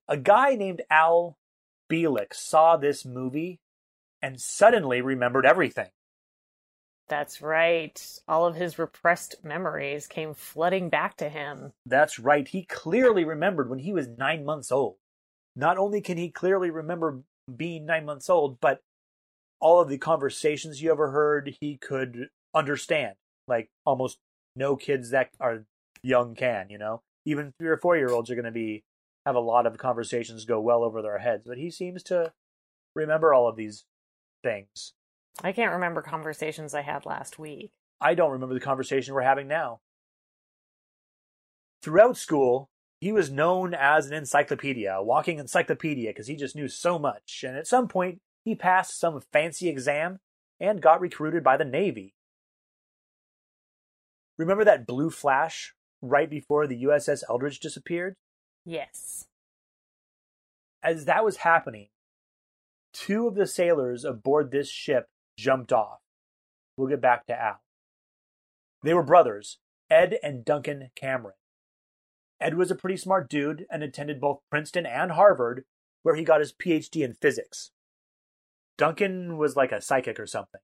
A 0.08 0.16
guy 0.16 0.54
named 0.54 0.84
Al 0.92 1.38
Bielek 1.92 2.34
saw 2.36 2.78
this 2.78 3.04
movie 3.04 3.62
and 4.22 4.40
suddenly 4.40 5.02
remembered 5.02 5.44
everything. 5.46 5.90
That's 7.10 7.42
right. 7.42 8.00
All 8.28 8.46
of 8.46 8.56
his 8.56 8.78
repressed 8.78 9.44
memories 9.44 10.06
came 10.08 10.34
flooding 10.36 10.90
back 10.90 11.18
to 11.18 11.30
him. 11.30 11.74
That's 11.88 12.20
right. 12.20 12.48
He 12.48 12.64
clearly 12.64 13.26
remembered 13.26 13.70
when 13.70 13.80
he 13.80 13.92
was 13.92 14.08
nine 14.08 14.46
months 14.46 14.72
old. 14.72 14.98
not 15.56 15.78
only 15.80 16.02
can 16.02 16.18
he 16.18 16.30
clearly 16.30 16.70
remember 16.70 17.22
being 17.54 17.86
nine 17.86 18.06
months 18.06 18.30
old, 18.30 18.60
but 18.62 18.82
all 19.64 19.80
of 19.80 19.88
the 19.88 19.98
conversations 19.98 20.82
you 20.82 20.92
ever 20.92 21.10
heard, 21.12 21.56
he 21.62 21.78
could 21.78 22.28
understand. 22.54 23.16
Like 23.48 23.70
almost 23.86 24.18
no 24.58 24.76
kids 24.76 25.12
that 25.12 25.30
are 25.40 25.64
young 26.04 26.36
can, 26.36 26.70
you 26.70 26.78
know? 26.78 27.02
Even 27.26 27.54
three 27.58 27.70
or 27.70 27.78
four 27.78 27.96
year 27.96 28.10
olds 28.10 28.30
are 28.30 28.36
going 28.36 28.46
to 28.46 28.52
be 28.52 28.84
have 29.26 29.36
a 29.36 29.40
lot 29.40 29.66
of 29.66 29.78
conversations 29.78 30.44
go 30.44 30.60
well 30.60 30.84
over 30.84 31.02
their 31.02 31.18
heads, 31.18 31.46
but 31.48 31.58
he 31.58 31.72
seems 31.72 32.04
to 32.04 32.34
remember 32.94 33.34
all 33.34 33.48
of 33.48 33.56
these 33.56 33.86
things. 34.44 34.92
I 35.42 35.54
can't 35.54 35.72
remember 35.72 36.02
conversations 36.02 36.74
I 36.74 36.82
had 36.82 37.06
last 37.06 37.40
week. 37.40 37.72
I 38.02 38.16
don't 38.16 38.32
remember 38.32 38.54
the 38.54 38.60
conversation 38.60 39.14
we're 39.14 39.22
having 39.22 39.48
now. 39.48 39.80
Throughout 41.82 42.18
school, 42.18 42.68
he 43.00 43.14
was 43.14 43.32
known 43.32 43.74
as 43.74 44.08
an 44.08 44.14
encyclopedia, 44.14 44.94
a 44.94 45.04
walking 45.04 45.40
encyclopedia, 45.40 46.10
because 46.10 46.28
he 46.28 46.36
just 46.36 46.56
knew 46.56 46.68
so 46.68 47.00
much. 47.00 47.46
And 47.48 47.56
at 47.56 47.66
some 47.66 47.88
point, 47.88 48.20
he 48.44 48.56
passed 48.56 49.00
some 49.00 49.22
fancy 49.32 49.70
exam 49.70 50.20
and 50.60 50.82
got 50.82 51.02
recruited 51.02 51.44
by 51.44 51.58
the 51.58 51.66
Navy. 51.66 52.14
Remember 54.38 54.66
that 54.66 54.88
blue 54.88 55.10
flash 55.10 55.74
right 56.02 56.30
before 56.30 56.68
the 56.68 56.84
USS 56.84 57.24
Eldridge 57.30 57.60
disappeared? 57.60 58.16
Yes. 58.66 59.26
As 60.82 61.06
that 61.06 61.24
was 61.24 61.38
happening, 61.38 61.88
two 62.94 63.28
of 63.28 63.36
the 63.36 63.48
sailors 63.48 64.04
aboard 64.04 64.52
this 64.52 64.70
ship 64.70 65.08
jumped 65.38 65.72
off. 65.72 66.00
We'll 66.76 66.90
get 66.90 67.02
back 67.02 67.26
to 67.28 67.40
Al. 67.40 67.62
They 68.84 68.94
were 68.94 69.04
brothers, 69.04 69.60
Ed 69.90 70.18
and 70.22 70.44
Duncan 70.44 70.90
Cameron. 70.96 71.36
Ed 72.42 72.56
was 72.56 72.72
a 72.72 72.76
pretty 72.76 72.98
smart 72.98 73.30
dude 73.30 73.66
and 73.70 73.84
attended 73.84 74.20
both 74.20 74.42
Princeton 74.50 74.86
and 74.86 75.12
Harvard, 75.12 75.64
where 76.02 76.16
he 76.16 76.24
got 76.24 76.42
his 76.42 76.52
PhD 76.52 77.06
in 77.06 77.14
physics. 77.14 77.72
Duncan 78.78 79.38
was 79.38 79.56
like 79.56 79.72
a 79.72 79.82
psychic 79.82 80.20
or 80.20 80.28
something. 80.28 80.62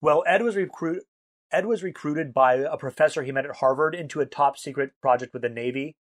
Well, 0.00 0.22
Ed 0.26 0.42
was 0.42 0.56
recruit 0.56 1.02
Ed 1.50 1.66
was 1.66 1.82
recruited 1.82 2.34
by 2.34 2.54
a 2.54 2.76
professor 2.76 3.22
he 3.22 3.32
met 3.32 3.46
at 3.46 3.56
Harvard 3.56 3.94
into 3.94 4.20
a 4.20 4.26
top 4.26 4.58
secret 4.58 4.92
project 5.00 5.32
with 5.32 5.42
the 5.42 5.48
Navy. 5.48 5.96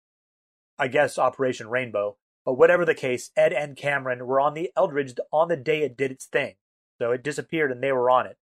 I 0.77 0.87
guess 0.87 1.17
Operation 1.17 1.69
Rainbow. 1.69 2.17
But 2.45 2.53
whatever 2.53 2.85
the 2.85 2.95
case, 2.95 3.31
Ed 3.35 3.51
and 3.51 3.75
Cameron 3.75 4.25
were 4.25 4.39
on 4.39 4.53
the 4.53 4.71
Eldridge 4.77 5.15
on 5.31 5.49
the 5.49 5.57
day 5.57 5.81
it 5.81 5.97
did 5.97 6.11
its 6.11 6.25
thing. 6.25 6.55
So 6.99 7.11
it 7.11 7.23
disappeared 7.23 7.71
and 7.71 7.81
they 7.81 7.91
were 7.91 8.09
on 8.09 8.25
it. 8.25 8.37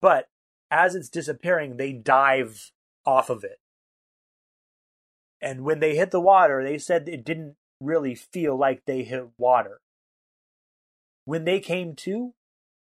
But 0.00 0.28
as 0.70 0.94
it's 0.94 1.08
disappearing, 1.08 1.76
they 1.76 1.92
dive 1.92 2.70
off 3.04 3.28
of 3.28 3.44
it. 3.44 3.58
And 5.40 5.64
when 5.64 5.80
they 5.80 5.96
hit 5.96 6.12
the 6.12 6.20
water, 6.20 6.62
they 6.62 6.78
said 6.78 7.08
it 7.08 7.24
didn't 7.24 7.56
really 7.80 8.14
feel 8.14 8.56
like 8.56 8.84
they 8.86 9.02
hit 9.02 9.30
water. 9.36 9.80
When 11.24 11.44
they 11.44 11.60
came 11.60 11.94
to, 11.96 12.34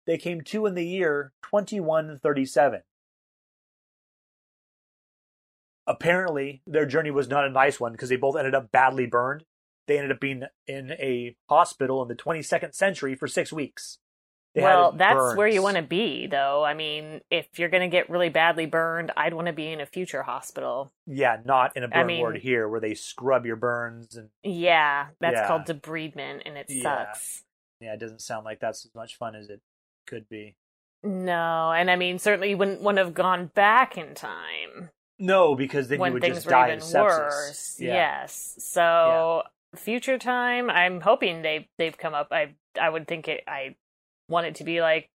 they 0.07 0.19
came 0.19 0.41
to 0.43 0.67
in 0.67 0.75
the 0.75 0.87
year 0.87 1.33
2137. 1.43 2.83
Apparently, 5.87 6.63
their 6.67 6.87
journey 6.87 7.11
was 7.11 7.29
not 7.29 7.47
a 7.47 7.51
nice 7.51 7.81
one 7.81 7.93
because 7.93 8.11
they 8.11 8.17
both 8.17 8.37
ended 8.37 8.55
up 8.55 8.71
badly 8.71 9.07
burned. 9.07 9.45
They 9.87 9.97
ended 9.97 10.13
up 10.13 10.21
being 10.21 10.43
in 10.67 10.93
a 10.93 11.35
hospital 11.49 12.03
in 12.03 12.09
the 12.09 12.15
22nd 12.15 12.75
century 12.75 13.15
for 13.15 13.27
six 13.27 13.53
weeks. 13.53 13.99
They 14.55 14.63
well, 14.63 14.93
that's 14.93 15.37
where 15.37 15.47
you 15.47 15.63
want 15.63 15.77
to 15.77 15.83
be, 15.83 16.27
though. 16.27 16.65
I 16.65 16.75
mean, 16.75 17.21
if 17.31 17.59
you're 17.59 17.69
going 17.69 17.89
to 17.89 17.95
get 17.95 18.09
really 18.09 18.29
badly 18.29 18.67
burned, 18.67 19.13
I'd 19.17 19.35
want 19.35 19.47
to 19.47 19.53
be 19.53 19.71
in 19.71 19.81
a 19.81 19.87
future 19.87 20.23
hospital. 20.23 20.91
Yeah, 21.07 21.37
not 21.45 21.77
in 21.77 21.85
a 21.85 21.89
burn 21.89 22.01
I 22.01 22.05
mean, 22.05 22.21
ward 22.21 22.39
here 22.39 22.69
where 22.69 22.81
they 22.81 22.95
scrub 22.95 23.45
your 23.45 23.57
burns 23.57 24.17
and. 24.17 24.31
Yeah, 24.43 25.09
that's 25.21 25.35
yeah. 25.35 25.47
called 25.47 25.67
debridement, 25.67 26.43
and 26.47 26.57
it 26.57 26.67
yeah. 26.69 26.83
sucks. 26.83 27.45
Yeah, 27.81 27.95
it 27.95 28.01
doesn't 28.01 28.21
sound 28.23 28.45
like 28.45 28.61
that's 28.61 28.85
as 28.85 28.95
much 28.95 29.17
fun 29.17 29.35
as 29.35 29.49
it 29.49 29.61
could 30.07 30.29
be. 30.29 30.57
No, 31.05 31.71
and 31.73 31.91
I 31.91 31.97
mean, 31.97 32.19
certainly 32.19 32.51
you 32.51 32.57
wouldn't 32.57 32.83
to 32.83 32.97
have 32.97 33.15
gone 33.15 33.51
back 33.55 33.97
in 33.97 34.15
time. 34.15 34.91
No, 35.19 35.55
because 35.55 35.89
then 35.89 35.99
when 36.01 36.11
you 36.11 36.15
would 36.15 36.23
things 36.23 36.37
just 36.39 36.49
die 36.49 36.69
even 36.69 36.79
of 36.79 36.85
sepsis. 36.85 37.03
worse. 37.03 37.77
Yeah. 37.79 37.95
Yes. 37.95 38.55
So 38.59 39.43
future 39.77 40.19
time, 40.19 40.71
I'm 40.71 41.01
hoping 41.01 41.43
they 41.43 41.69
they've 41.79 41.97
come 41.97 42.15
up. 42.15 42.29
I 42.33 42.55
I 42.81 42.89
would 42.89 43.07
think 43.07 43.29
it. 43.29 43.43
I 43.47 43.77
want 44.29 44.47
it 44.47 44.57
to 44.57 44.65
be 44.65 44.81
like 44.81 45.09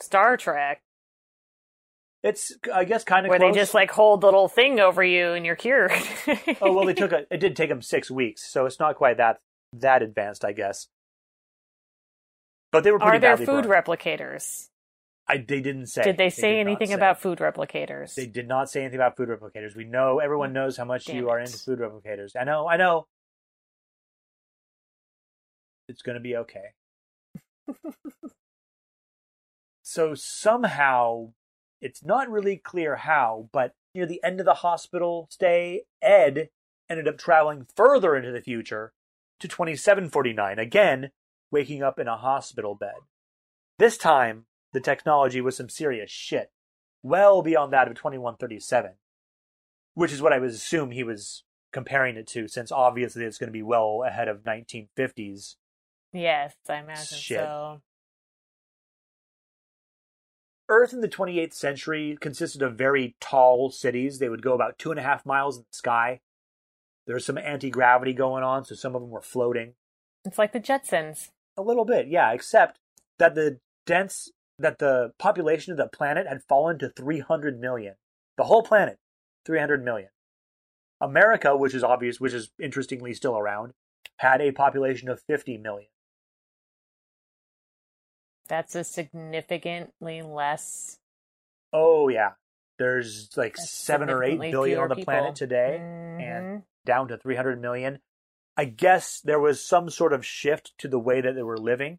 Star 0.00 0.36
Trek, 0.36 0.80
It's, 2.22 2.52
I 2.72 2.84
guess, 2.84 3.04
kind 3.04 3.26
of 3.26 3.30
where 3.30 3.38
close. 3.38 3.54
they 3.54 3.60
just 3.60 3.74
like 3.74 3.90
hold 3.90 4.20
the 4.22 4.26
little 4.28 4.48
thing 4.48 4.80
over 4.80 5.02
you 5.04 5.32
and 5.32 5.44
you're 5.44 5.56
cured. 5.56 5.92
oh 6.62 6.72
well, 6.72 6.86
they 6.86 6.94
took 6.94 7.12
a. 7.12 7.26
It 7.30 7.38
did 7.38 7.56
take 7.56 7.68
them 7.70 7.82
six 7.82 8.10
weeks, 8.10 8.50
so 8.50 8.66
it's 8.66 8.78
not 8.80 8.96
quite 8.96 9.16
that 9.18 9.40
that 9.72 10.02
advanced, 10.02 10.44
I 10.44 10.52
guess. 10.52 10.86
But 12.72 12.84
they 12.84 12.92
were 12.92 12.98
pretty 12.98 13.16
Are 13.16 13.20
there 13.20 13.36
food 13.36 13.66
burned. 13.66 13.86
replicators? 13.86 14.68
I, 15.26 15.36
they 15.36 15.60
didn't 15.60 15.86
say. 15.86 16.02
Did 16.02 16.16
they 16.16 16.30
say 16.30 16.54
did 16.56 16.66
anything 16.66 16.88
say. 16.88 16.94
about 16.94 17.20
food 17.20 17.38
replicators? 17.38 18.14
They 18.14 18.26
did 18.26 18.48
not 18.48 18.68
say 18.70 18.80
anything 18.80 18.98
about 18.98 19.16
food 19.16 19.28
replicators. 19.28 19.76
We 19.76 19.84
know 19.84 20.18
everyone 20.18 20.50
oh, 20.50 20.64
knows 20.64 20.76
how 20.76 20.84
much 20.84 21.06
Damn 21.06 21.16
you 21.16 21.30
are 21.30 21.38
into 21.38 21.58
food 21.58 21.78
replicators. 21.78 22.32
I 22.38 22.44
know. 22.44 22.68
I 22.68 22.76
know. 22.76 23.06
It's 25.88 26.02
going 26.02 26.14
to 26.14 26.20
be 26.20 26.36
okay. 26.36 26.74
so 29.82 30.14
somehow, 30.14 31.32
it's 31.80 32.04
not 32.04 32.30
really 32.30 32.56
clear 32.56 32.96
how, 32.96 33.48
but 33.52 33.74
near 33.94 34.06
the 34.06 34.22
end 34.24 34.40
of 34.40 34.46
the 34.46 34.54
hospital 34.54 35.28
stay, 35.30 35.82
Ed 36.02 36.48
ended 36.88 37.08
up 37.08 37.18
traveling 37.18 37.66
further 37.76 38.16
into 38.16 38.32
the 38.32 38.40
future 38.40 38.92
to 39.40 39.48
2749, 39.48 40.58
again, 40.58 41.10
waking 41.50 41.82
up 41.82 41.98
in 41.98 42.08
a 42.08 42.16
hospital 42.16 42.74
bed. 42.74 42.94
This 43.78 43.96
time, 43.96 44.44
the 44.72 44.80
technology 44.80 45.40
was 45.40 45.56
some 45.56 45.68
serious 45.68 46.10
shit, 46.10 46.50
well 47.02 47.42
beyond 47.42 47.72
that 47.72 47.88
of 47.88 47.94
2137, 47.94 48.92
which 49.94 50.12
is 50.12 50.22
what 50.22 50.32
I 50.32 50.38
would 50.38 50.50
assume 50.50 50.90
he 50.90 51.04
was 51.04 51.44
comparing 51.72 52.16
it 52.16 52.26
to, 52.28 52.48
since 52.48 52.70
obviously 52.72 53.24
it's 53.24 53.38
going 53.38 53.48
to 53.48 53.52
be 53.52 53.62
well 53.62 54.02
ahead 54.06 54.28
of 54.28 54.42
1950s. 54.42 55.56
yes, 56.12 56.54
I 56.68 56.76
imagine 56.78 57.18
Shit. 57.18 57.38
so. 57.38 57.80
Earth 60.68 60.92
in 60.92 61.00
the 61.00 61.08
28th 61.08 61.54
century 61.54 62.16
consisted 62.20 62.62
of 62.62 62.76
very 62.76 63.16
tall 63.18 63.70
cities. 63.70 64.18
They 64.18 64.28
would 64.28 64.42
go 64.42 64.52
about 64.52 64.78
two 64.78 64.90
and 64.92 65.00
a 65.00 65.02
half 65.02 65.26
miles 65.26 65.56
in 65.56 65.64
the 65.64 65.76
sky. 65.76 66.20
There 67.06 67.14
was 67.14 67.26
some 67.26 67.38
anti 67.38 67.70
gravity 67.70 68.12
going 68.12 68.44
on, 68.44 68.64
so 68.64 68.76
some 68.76 68.94
of 68.94 69.02
them 69.02 69.10
were 69.10 69.20
floating. 69.20 69.74
It's 70.24 70.38
like 70.38 70.52
the 70.52 70.60
Jetsons. 70.60 71.30
A 71.56 71.62
little 71.62 71.84
bit, 71.84 72.08
yeah, 72.08 72.32
except 72.32 72.78
that 73.18 73.34
the 73.34 73.58
dense 73.86 74.30
that 74.58 74.78
the 74.78 75.12
population 75.18 75.72
of 75.72 75.78
the 75.78 75.88
planet 75.88 76.26
had 76.26 76.42
fallen 76.42 76.78
to 76.78 76.90
300 76.90 77.58
million. 77.58 77.94
The 78.36 78.44
whole 78.44 78.62
planet, 78.62 78.98
300 79.46 79.82
million. 79.84 80.10
America, 81.00 81.56
which 81.56 81.74
is 81.74 81.82
obvious, 81.82 82.20
which 82.20 82.34
is 82.34 82.50
interestingly 82.60 83.14
still 83.14 83.38
around, 83.38 83.72
had 84.18 84.40
a 84.42 84.52
population 84.52 85.08
of 85.08 85.22
50 85.22 85.56
million. 85.56 85.88
That's 88.48 88.74
a 88.74 88.84
significantly 88.84 90.22
less. 90.22 90.98
Oh 91.72 92.08
yeah, 92.08 92.32
there's 92.78 93.30
like 93.36 93.56
seven 93.56 94.10
or 94.10 94.24
eight 94.24 94.40
billion 94.40 94.78
on 94.78 94.88
the 94.88 94.96
people. 94.96 95.12
planet 95.12 95.36
today, 95.36 95.78
Mhm. 95.80 96.20
and 96.20 96.62
down 96.84 97.08
to 97.08 97.16
300 97.16 97.60
million. 97.60 98.00
I 98.56 98.64
guess 98.66 99.20
there 99.20 99.40
was 99.40 99.64
some 99.64 99.90
sort 99.90 100.12
of 100.12 100.26
shift 100.26 100.72
to 100.78 100.88
the 100.88 100.98
way 100.98 101.20
that 101.20 101.34
they 101.34 101.42
were 101.42 101.58
living, 101.58 101.98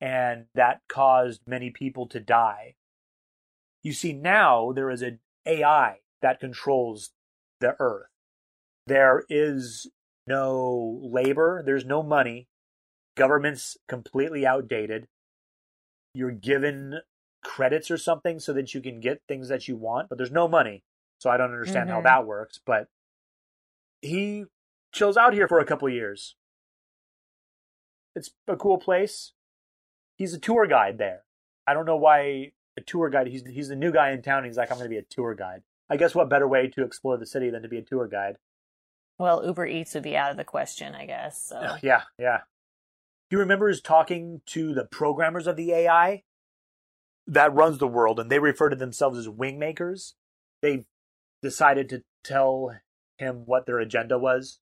and 0.00 0.46
that 0.54 0.80
caused 0.88 1.42
many 1.46 1.70
people 1.70 2.06
to 2.08 2.20
die. 2.20 2.74
You 3.82 3.92
see, 3.92 4.12
now 4.12 4.72
there 4.72 4.90
is 4.90 5.02
an 5.02 5.20
AI 5.46 6.00
that 6.22 6.40
controls 6.40 7.12
the 7.60 7.76
earth. 7.78 8.08
There 8.86 9.24
is 9.28 9.90
no 10.26 11.00
labor, 11.02 11.62
there's 11.64 11.84
no 11.84 12.02
money, 12.02 12.48
government's 13.14 13.76
completely 13.88 14.46
outdated. 14.46 15.06
You're 16.14 16.30
given 16.30 17.00
credits 17.42 17.90
or 17.90 17.98
something 17.98 18.40
so 18.40 18.52
that 18.54 18.74
you 18.74 18.80
can 18.80 19.00
get 19.00 19.20
things 19.28 19.48
that 19.48 19.68
you 19.68 19.76
want, 19.76 20.08
but 20.08 20.16
there's 20.18 20.30
no 20.30 20.48
money. 20.48 20.82
So 21.18 21.30
I 21.30 21.36
don't 21.36 21.52
understand 21.52 21.90
how 21.90 22.00
Mhm. 22.00 22.04
that 22.04 22.26
works, 22.26 22.58
but 22.64 22.88
he 24.00 24.46
chills 24.94 25.16
out 25.16 25.34
here 25.34 25.48
for 25.48 25.58
a 25.58 25.64
couple 25.64 25.88
years. 25.88 26.36
It's 28.16 28.30
a 28.48 28.56
cool 28.56 28.78
place. 28.78 29.32
He's 30.16 30.32
a 30.32 30.38
tour 30.38 30.66
guide 30.66 30.98
there. 30.98 31.24
I 31.66 31.74
don't 31.74 31.86
know 31.86 31.96
why 31.96 32.52
a 32.76 32.80
tour 32.80 33.10
guide. 33.10 33.26
He's 33.26 33.42
he's 33.46 33.68
the 33.68 33.76
new 33.76 33.92
guy 33.92 34.12
in 34.12 34.22
town. 34.22 34.44
He's 34.44 34.56
like, 34.56 34.70
I'm 34.70 34.78
going 34.78 34.88
to 34.88 34.94
be 34.94 34.98
a 34.98 35.02
tour 35.02 35.34
guide. 35.34 35.62
I 35.90 35.96
guess 35.96 36.14
what 36.14 36.30
better 36.30 36.48
way 36.48 36.68
to 36.68 36.84
explore 36.84 37.18
the 37.18 37.26
city 37.26 37.50
than 37.50 37.62
to 37.62 37.68
be 37.68 37.78
a 37.78 37.82
tour 37.82 38.06
guide? 38.06 38.38
Well, 39.18 39.44
Uber 39.44 39.66
Eats 39.66 39.94
would 39.94 40.02
be 40.02 40.16
out 40.16 40.30
of 40.30 40.36
the 40.36 40.44
question, 40.44 40.94
I 40.94 41.06
guess. 41.06 41.48
So. 41.48 41.60
Oh, 41.60 41.76
Yeah, 41.82 42.02
yeah. 42.18 42.40
He 43.30 43.36
remembers 43.36 43.80
talking 43.80 44.42
to 44.46 44.74
the 44.74 44.84
programmers 44.84 45.46
of 45.46 45.56
the 45.56 45.72
AI 45.72 46.22
that 47.26 47.54
runs 47.54 47.78
the 47.78 47.88
world, 47.88 48.20
and 48.20 48.30
they 48.30 48.38
refer 48.38 48.68
to 48.68 48.76
themselves 48.76 49.18
as 49.18 49.28
wing 49.28 49.58
makers. 49.58 50.14
They 50.62 50.84
decided 51.42 51.88
to 51.90 52.02
tell 52.22 52.76
him 53.18 53.42
what 53.46 53.66
their 53.66 53.78
agenda 53.78 54.18
was. 54.18 54.58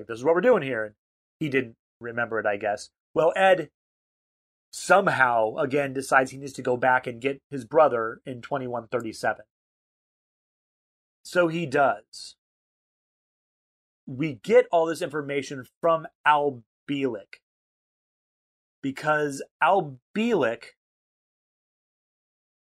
Like, 0.00 0.06
this 0.06 0.18
is 0.18 0.24
what 0.24 0.34
we're 0.34 0.40
doing 0.40 0.62
here. 0.62 0.86
And 0.86 0.94
he 1.40 1.50
didn't 1.50 1.76
remember 2.00 2.40
it, 2.40 2.46
I 2.46 2.56
guess. 2.56 2.88
Well, 3.12 3.34
Ed 3.36 3.68
somehow 4.70 5.56
again 5.56 5.92
decides 5.92 6.30
he 6.30 6.38
needs 6.38 6.54
to 6.54 6.62
go 6.62 6.78
back 6.78 7.06
and 7.06 7.20
get 7.20 7.42
his 7.50 7.66
brother 7.66 8.22
in 8.24 8.40
2137. 8.40 9.44
So 11.22 11.48
he 11.48 11.66
does. 11.66 12.36
We 14.06 14.40
get 14.42 14.66
all 14.72 14.86
this 14.86 15.02
information 15.02 15.66
from 15.82 16.06
Al 16.24 16.62
Bielek 16.90 17.42
because 18.82 19.42
Al 19.60 19.98
Bielek 20.16 20.64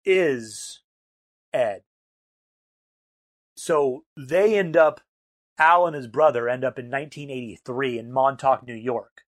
is 0.05 0.83
Ed. 1.53 1.83
So 3.57 4.05
they 4.17 4.57
end 4.57 4.77
up, 4.77 5.01
Al 5.59 5.87
and 5.87 5.95
his 5.95 6.07
brother 6.07 6.49
end 6.49 6.65
up 6.65 6.79
in 6.79 6.87
1983 6.87 7.99
in 7.99 8.13
Montauk, 8.13 8.67
New 8.67 8.75
York, 8.75 9.25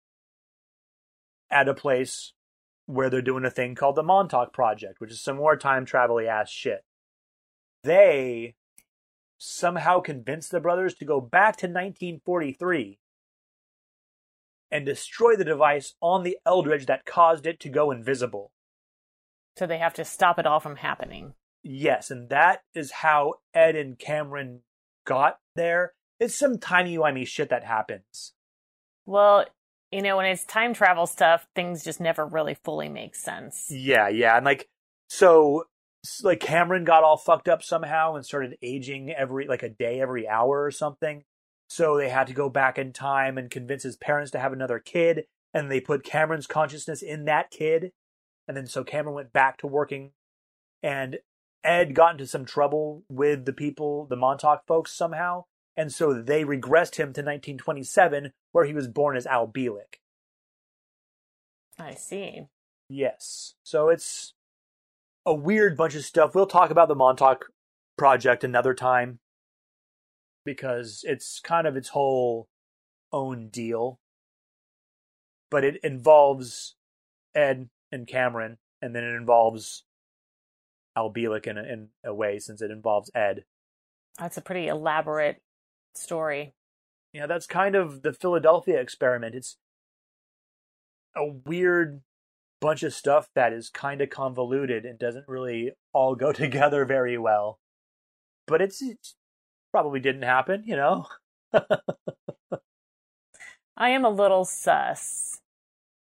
at 1.49 1.67
a 1.67 1.73
place 1.73 2.33
where 2.85 3.09
they're 3.09 3.21
doing 3.21 3.45
a 3.45 3.51
thing 3.51 3.75
called 3.75 3.95
the 3.95 4.03
Montauk 4.03 4.53
Project, 4.53 4.99
which 4.99 5.11
is 5.11 5.21
some 5.21 5.37
more 5.37 5.55
time 5.55 5.85
travel 5.85 6.19
ass 6.19 6.49
shit. 6.49 6.83
They 7.83 8.55
somehow 9.37 9.99
convince 9.99 10.47
the 10.47 10.59
brothers 10.59 10.93
to 10.95 11.05
go 11.05 11.19
back 11.19 11.57
to 11.57 11.65
1943 11.65 12.99
and 14.71 14.85
destroy 14.85 15.35
the 15.35 15.43
device 15.43 15.95
on 15.99 16.23
the 16.23 16.37
Eldridge 16.45 16.85
that 16.85 17.05
caused 17.05 17.45
it 17.45 17.59
to 17.59 17.69
go 17.69 17.91
invisible. 17.91 18.51
So 19.57 19.65
they 19.65 19.79
have 19.79 19.95
to 19.95 20.05
stop 20.05 20.39
it 20.39 20.45
all 20.45 20.59
from 20.59 20.77
happening. 20.77 21.33
Yes, 21.63 22.09
and 22.09 22.29
that 22.29 22.63
is 22.73 22.91
how 22.91 23.35
Ed 23.53 23.75
and 23.75 23.99
Cameron 23.99 24.61
got 25.05 25.39
there. 25.55 25.93
It's 26.21 26.35
some 26.35 26.59
timey-wimey 26.59 27.27
shit 27.27 27.49
that 27.49 27.65
happens. 27.65 28.33
Well, 29.05 29.45
you 29.91 30.01
know, 30.03 30.17
when 30.17 30.27
it's 30.27 30.45
time 30.45 30.73
travel 30.73 31.07
stuff, 31.07 31.47
things 31.55 31.83
just 31.83 31.99
never 31.99 32.25
really 32.25 32.53
fully 32.53 32.87
make 32.87 33.15
sense. 33.15 33.65
Yeah, 33.69 34.07
yeah. 34.07 34.37
And 34.37 34.45
like, 34.45 34.69
so, 35.09 35.65
like, 36.23 36.39
Cameron 36.39 36.85
got 36.85 37.03
all 37.03 37.17
fucked 37.17 37.49
up 37.49 37.63
somehow 37.63 38.15
and 38.15 38.25
started 38.25 38.55
aging 38.61 39.11
every, 39.11 39.47
like, 39.47 39.63
a 39.63 39.69
day 39.69 39.99
every 39.99 40.27
hour 40.27 40.63
or 40.63 40.71
something. 40.71 41.23
So 41.69 41.97
they 41.97 42.09
had 42.09 42.27
to 42.27 42.33
go 42.33 42.49
back 42.49 42.77
in 42.77 42.93
time 42.93 43.37
and 43.37 43.49
convince 43.49 43.83
his 43.83 43.97
parents 43.97 44.31
to 44.31 44.39
have 44.39 44.53
another 44.53 44.79
kid. 44.79 45.25
And 45.53 45.69
they 45.69 45.81
put 45.81 46.03
Cameron's 46.03 46.47
consciousness 46.47 47.01
in 47.01 47.25
that 47.25 47.49
kid. 47.49 47.91
And 48.47 48.55
then 48.55 48.67
so 48.67 48.83
Cameron 48.83 49.15
went 49.15 49.33
back 49.33 49.57
to 49.57 49.67
working. 49.67 50.11
And 50.83 51.17
Ed 51.63 51.95
got 51.95 52.13
into 52.13 52.27
some 52.27 52.45
trouble 52.45 53.03
with 53.09 53.45
the 53.45 53.53
people, 53.53 54.05
the 54.05 54.15
Montauk 54.15 54.65
folks 54.67 54.95
somehow. 54.95 55.45
And 55.77 55.91
so 55.91 56.13
they 56.13 56.43
regressed 56.43 56.95
him 56.95 57.13
to 57.13 57.21
1927, 57.21 58.33
where 58.51 58.65
he 58.65 58.73
was 58.73 58.87
born 58.87 59.15
as 59.15 59.25
Al 59.25 59.47
Bielek. 59.47 59.99
I 61.79 61.95
see. 61.95 62.47
Yes. 62.89 63.55
So 63.63 63.89
it's 63.89 64.33
a 65.25 65.33
weird 65.33 65.77
bunch 65.77 65.95
of 65.95 66.03
stuff. 66.03 66.35
We'll 66.35 66.45
talk 66.45 66.71
about 66.71 66.87
the 66.87 66.95
Montauk 66.95 67.45
project 67.97 68.43
another 68.43 68.73
time 68.73 69.19
because 70.45 71.03
it's 71.07 71.39
kind 71.39 71.67
of 71.67 71.75
its 71.75 71.89
whole 71.89 72.47
own 73.13 73.49
deal. 73.49 73.99
But 75.49 75.63
it 75.63 75.77
involves 75.83 76.75
Ed 77.35 77.69
and 77.91 78.07
Cameron, 78.07 78.57
and 78.81 78.95
then 78.95 79.03
it 79.03 79.15
involves 79.15 79.83
Al 80.95 81.11
Bielek 81.11 81.47
in 81.47 81.57
a, 81.57 81.63
in 81.63 81.89
a 82.05 82.13
way 82.13 82.39
since 82.39 82.61
it 82.61 82.71
involves 82.71 83.11
Ed. 83.13 83.43
That's 84.17 84.37
a 84.37 84.41
pretty 84.41 84.67
elaborate 84.67 85.41
story. 85.93 86.53
Yeah, 87.13 87.27
that's 87.27 87.47
kind 87.47 87.75
of 87.75 88.03
the 88.03 88.13
Philadelphia 88.13 88.79
experiment. 88.79 89.35
It's 89.35 89.57
a 91.15 91.25
weird 91.25 92.01
bunch 92.61 92.83
of 92.83 92.93
stuff 92.93 93.27
that 93.35 93.51
is 93.51 93.69
kind 93.69 94.01
of 94.01 94.09
convoluted 94.09 94.85
and 94.85 94.97
doesn't 94.97 95.27
really 95.27 95.71
all 95.93 96.15
go 96.15 96.31
together 96.33 96.85
very 96.85 97.17
well. 97.17 97.59
But 98.47 98.61
it's, 98.61 98.81
it's 98.81 99.15
probably 99.71 99.99
didn't 99.99 100.23
happen, 100.23 100.63
you 100.65 100.75
know. 100.75 101.07
I 103.77 103.89
am 103.89 104.05
a 104.05 104.09
little 104.09 104.45
sus. 104.45 105.39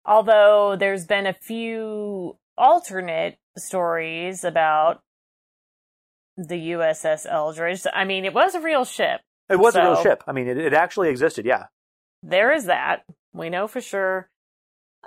Although 0.06 0.76
there's 0.76 1.06
been 1.06 1.26
a 1.26 1.32
few 1.32 2.36
alternate 2.56 3.38
stories 3.56 4.44
about 4.44 5.02
the 6.36 6.72
USS 6.72 7.26
Eldridge. 7.28 7.82
I 7.92 8.04
mean, 8.04 8.24
it 8.24 8.34
was 8.34 8.54
a 8.54 8.60
real 8.60 8.84
ship. 8.84 9.20
It 9.48 9.58
was 9.58 9.74
so 9.74 9.80
a 9.80 9.84
real 9.92 10.02
ship. 10.02 10.24
I 10.26 10.32
mean, 10.32 10.48
it, 10.48 10.58
it 10.58 10.72
actually 10.72 11.08
existed, 11.08 11.44
yeah. 11.44 11.66
There 12.22 12.52
is 12.52 12.64
that. 12.66 13.04
We 13.32 13.50
know 13.50 13.66
for 13.66 13.80
sure 13.80 14.30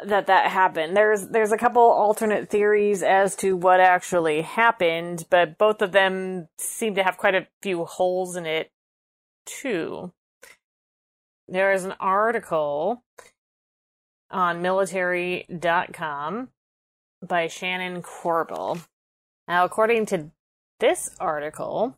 that 0.05 0.27
that 0.27 0.51
happened. 0.51 0.95
There's 0.95 1.27
there's 1.27 1.51
a 1.51 1.57
couple 1.57 1.81
alternate 1.81 2.49
theories 2.49 3.01
as 3.01 3.35
to 3.37 3.55
what 3.55 3.79
actually 3.79 4.41
happened, 4.41 5.25
but 5.29 5.57
both 5.57 5.81
of 5.81 5.91
them 5.91 6.47
seem 6.57 6.95
to 6.95 7.03
have 7.03 7.17
quite 7.17 7.35
a 7.35 7.47
few 7.61 7.85
holes 7.85 8.35
in 8.35 8.45
it 8.45 8.71
too. 9.45 10.11
There 11.47 11.71
is 11.71 11.85
an 11.85 11.93
article 11.99 13.03
on 14.29 14.61
military.com 14.61 16.49
by 17.25 17.47
Shannon 17.47 18.01
Corbeil. 18.01 18.79
Now, 19.47 19.63
according 19.63 20.07
to 20.07 20.31
this 20.79 21.09
article, 21.19 21.97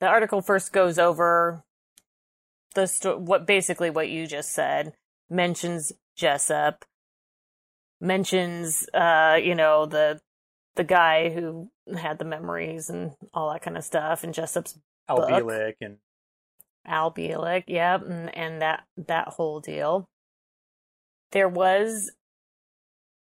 the 0.00 0.06
article 0.06 0.42
first 0.42 0.72
goes 0.72 0.98
over 0.98 1.64
the 2.74 2.86
sto- 2.86 3.18
what 3.18 3.46
basically 3.46 3.90
what 3.90 4.08
you 4.08 4.26
just 4.26 4.52
said, 4.52 4.94
mentions 5.28 5.92
Jessup, 6.16 6.84
mentions 8.00 8.88
uh, 8.94 9.38
you 9.42 9.54
know, 9.54 9.86
the 9.86 10.20
the 10.76 10.84
guy 10.84 11.30
who 11.30 11.70
had 11.98 12.18
the 12.18 12.24
memories 12.24 12.88
and 12.88 13.12
all 13.34 13.52
that 13.52 13.62
kind 13.62 13.76
of 13.76 13.84
stuff, 13.84 14.24
and 14.24 14.34
Jessup's 14.34 14.78
Al. 15.08 15.22
And 15.24 15.98
Al 16.86 17.12
Bielek, 17.12 17.64
yep, 17.66 18.02
and, 18.02 18.34
and 18.36 18.62
that 18.62 18.84
that 18.96 19.28
whole 19.28 19.60
deal. 19.60 20.08
There 21.32 21.48
was 21.48 22.10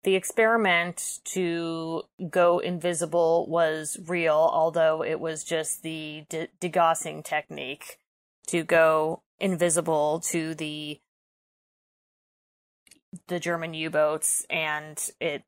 the 0.05 0.15
experiment 0.15 1.19
to 1.25 2.03
go 2.31 2.59
invisible 2.61 3.47
was 3.49 3.99
real, 4.07 4.49
although 4.53 5.03
it 5.03 5.19
was 5.19 5.45
just 5.45 5.83
the 5.83 6.25
de- 6.29 6.49
degaussing 6.61 7.25
technique 7.25 7.99
to 8.47 8.63
go 8.63 9.23
invisible 9.41 10.21
to 10.21 10.55
the 10.55 11.01
the 13.29 13.41
German 13.41 13.75
U-boats, 13.75 14.45
and 14.51 14.99
it 15.21 15.43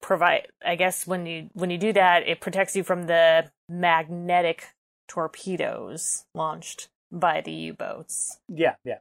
provide. 0.00 0.48
I 0.64 0.76
guess 0.76 1.06
when 1.06 1.26
you 1.26 1.50
when 1.54 1.70
you 1.70 1.78
do 1.78 1.92
that, 1.92 2.28
it 2.28 2.40
protects 2.40 2.76
you 2.76 2.82
from 2.82 3.06
the 3.06 3.50
magnetic 3.68 4.68
torpedoes 5.08 6.24
launched 6.34 6.88
by 7.10 7.40
the 7.40 7.52
U-boats. 7.52 8.38
Yeah, 8.48 8.74
yeah. 8.84 8.98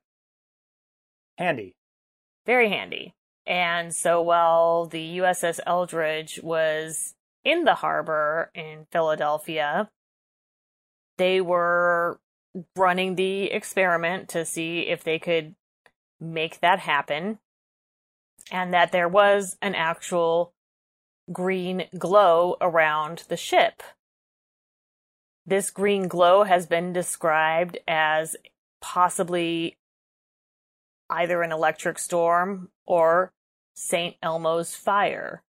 Handy. 1.38 1.76
Very 2.45 2.70
handy. 2.70 3.14
And 3.45 3.93
so 3.93 4.22
while 4.22 4.88
the 4.88 5.20
USS 5.20 5.60
Eldridge 5.66 6.39
was 6.43 7.14
in 7.43 7.64
the 7.64 7.76
harbor 7.76 8.52
in 8.54 8.88
Philadelphia, 8.91 9.89
they 11.18 11.39
were 11.39 12.20
running 12.76 13.16
the 13.16 13.52
experiment 13.52 14.30
to 14.30 14.45
see 14.45 14.82
if 14.82 15.04
they 15.04 15.20
could 15.20 15.56
make 16.20 16.60
that 16.60 16.80
happen 16.80 17.39
and 18.52 18.74
that 18.74 18.91
there 18.91 19.08
was 19.08 19.58
an 19.62 19.76
actual 19.76 20.54
green 21.32 21.86
glow 21.98 22.56
around 22.62 23.24
the 23.30 23.38
ship. 23.38 23.84
This 25.45 25.72
green 25.72 26.08
glow 26.08 26.43
has 26.43 26.66
been 26.66 26.93
described 26.93 27.78
as 27.88 28.36
possibly 28.82 29.78
either 31.10 31.41
an 31.41 31.52
electric 31.52 32.00
storm 32.00 32.70
or 32.86 33.32
St. 33.76 34.16
Elmo's 34.22 34.76
fire. 34.76 35.43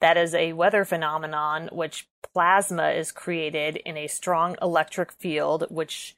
That 0.00 0.16
is 0.16 0.34
a 0.34 0.52
weather 0.52 0.84
phenomenon 0.84 1.68
which 1.72 2.08
plasma 2.32 2.90
is 2.90 3.12
created 3.12 3.76
in 3.76 3.96
a 3.96 4.06
strong 4.06 4.56
electric 4.62 5.12
field 5.12 5.64
which 5.70 6.16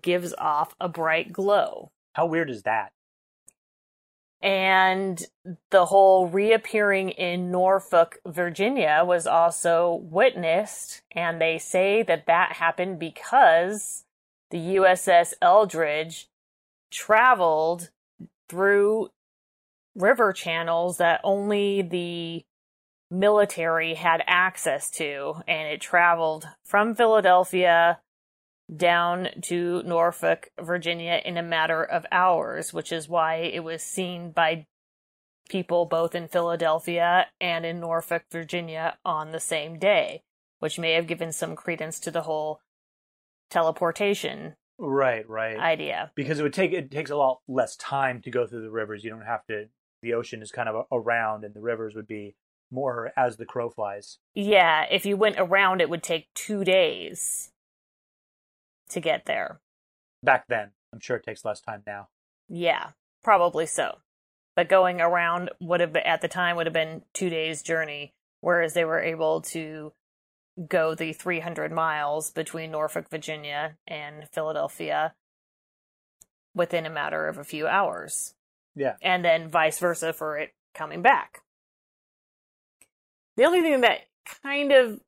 gives 0.00 0.34
off 0.38 0.74
a 0.80 0.88
bright 0.88 1.32
glow. 1.32 1.90
How 2.14 2.26
weird 2.26 2.50
is 2.50 2.62
that? 2.62 2.92
And 4.42 5.22
the 5.70 5.86
whole 5.86 6.26
reappearing 6.26 7.10
in 7.10 7.52
Norfolk, 7.52 8.18
Virginia 8.26 9.02
was 9.06 9.26
also 9.26 10.00
witnessed. 10.02 11.02
And 11.12 11.40
they 11.40 11.58
say 11.58 12.02
that 12.02 12.26
that 12.26 12.54
happened 12.54 12.98
because 12.98 14.04
the 14.50 14.58
USS 14.58 15.32
Eldridge 15.40 16.28
traveled 16.90 17.90
through 18.48 19.10
river 19.94 20.32
channels 20.32 20.98
that 20.98 21.20
only 21.22 21.82
the 21.82 22.44
military 23.12 23.94
had 23.94 24.22
access 24.26 24.90
to. 24.92 25.34
And 25.46 25.68
it 25.68 25.80
traveled 25.80 26.48
from 26.64 26.94
Philadelphia 26.94 28.00
down 28.74 29.28
to 29.42 29.82
Norfolk, 29.82 30.50
Virginia 30.60 31.20
in 31.24 31.36
a 31.36 31.42
matter 31.42 31.84
of 31.84 32.06
hours, 32.10 32.72
which 32.72 32.90
is 32.90 33.08
why 33.08 33.36
it 33.36 33.62
was 33.62 33.82
seen 33.82 34.30
by 34.32 34.66
people 35.50 35.84
both 35.84 36.14
in 36.14 36.26
Philadelphia 36.28 37.26
and 37.40 37.66
in 37.66 37.80
Norfolk, 37.80 38.24
Virginia 38.30 38.96
on 39.04 39.32
the 39.32 39.40
same 39.40 39.78
day, 39.78 40.22
which 40.60 40.78
may 40.78 40.92
have 40.92 41.06
given 41.06 41.32
some 41.32 41.54
credence 41.54 42.00
to 42.00 42.10
the 42.10 42.22
whole 42.22 42.60
teleportation 43.50 44.54
Right, 44.78 45.28
right. 45.28 45.58
idea. 45.58 46.10
because 46.14 46.40
it 46.40 46.42
would 46.42 46.54
take 46.54 46.72
it 46.72 46.90
takes 46.90 47.10
a 47.10 47.16
lot 47.16 47.40
less 47.46 47.76
time 47.76 48.22
to 48.22 48.30
go 48.30 48.46
through 48.46 48.62
the 48.62 48.70
rivers. 48.70 49.04
You 49.04 49.10
don't 49.10 49.20
have 49.26 49.44
to. 49.46 49.66
The 50.02 50.14
ocean 50.14 50.42
is 50.42 50.50
kind 50.50 50.68
of 50.68 50.86
around, 50.90 51.44
and 51.44 51.54
the 51.54 51.60
rivers 51.60 51.94
would 51.94 52.08
be 52.08 52.34
more 52.72 53.12
as 53.16 53.36
the 53.36 53.44
crow 53.44 53.70
flies. 53.70 54.18
Yeah, 54.34 54.86
if 54.90 55.06
you 55.06 55.16
went 55.16 55.36
around, 55.38 55.80
it 55.80 55.90
would 55.90 56.02
take 56.02 56.32
two 56.34 56.64
days 56.64 57.50
to 58.88 59.00
get 59.00 59.26
there. 59.26 59.60
Back 60.22 60.46
then, 60.48 60.70
I'm 60.92 61.00
sure 61.00 61.16
it 61.16 61.24
takes 61.24 61.44
less 61.44 61.60
time 61.60 61.82
now. 61.86 62.08
Yeah, 62.48 62.90
probably 63.22 63.66
so. 63.66 63.98
But 64.54 64.68
going 64.68 65.00
around 65.00 65.50
would 65.60 65.80
have 65.80 65.92
been, 65.92 66.02
at 66.04 66.20
the 66.20 66.28
time 66.28 66.56
would 66.56 66.66
have 66.66 66.74
been 66.74 67.02
two 67.14 67.30
days 67.30 67.62
journey, 67.62 68.12
whereas 68.40 68.74
they 68.74 68.84
were 68.84 69.00
able 69.00 69.40
to 69.42 69.92
go 70.68 70.94
the 70.94 71.12
300 71.14 71.72
miles 71.72 72.30
between 72.30 72.70
Norfolk, 72.70 73.08
Virginia, 73.08 73.76
and 73.86 74.28
Philadelphia 74.30 75.14
within 76.54 76.84
a 76.84 76.90
matter 76.90 77.26
of 77.28 77.38
a 77.38 77.44
few 77.44 77.66
hours, 77.66 78.34
Yeah, 78.74 78.96
and 79.00 79.24
then 79.24 79.48
vice 79.48 79.78
versa 79.78 80.12
for 80.12 80.36
it 80.36 80.50
coming 80.74 81.00
back. 81.00 81.40
The 83.42 83.48
only 83.48 83.62
thing 83.62 83.80
that 83.80 84.02
kind 84.44 84.70
of 84.70 85.00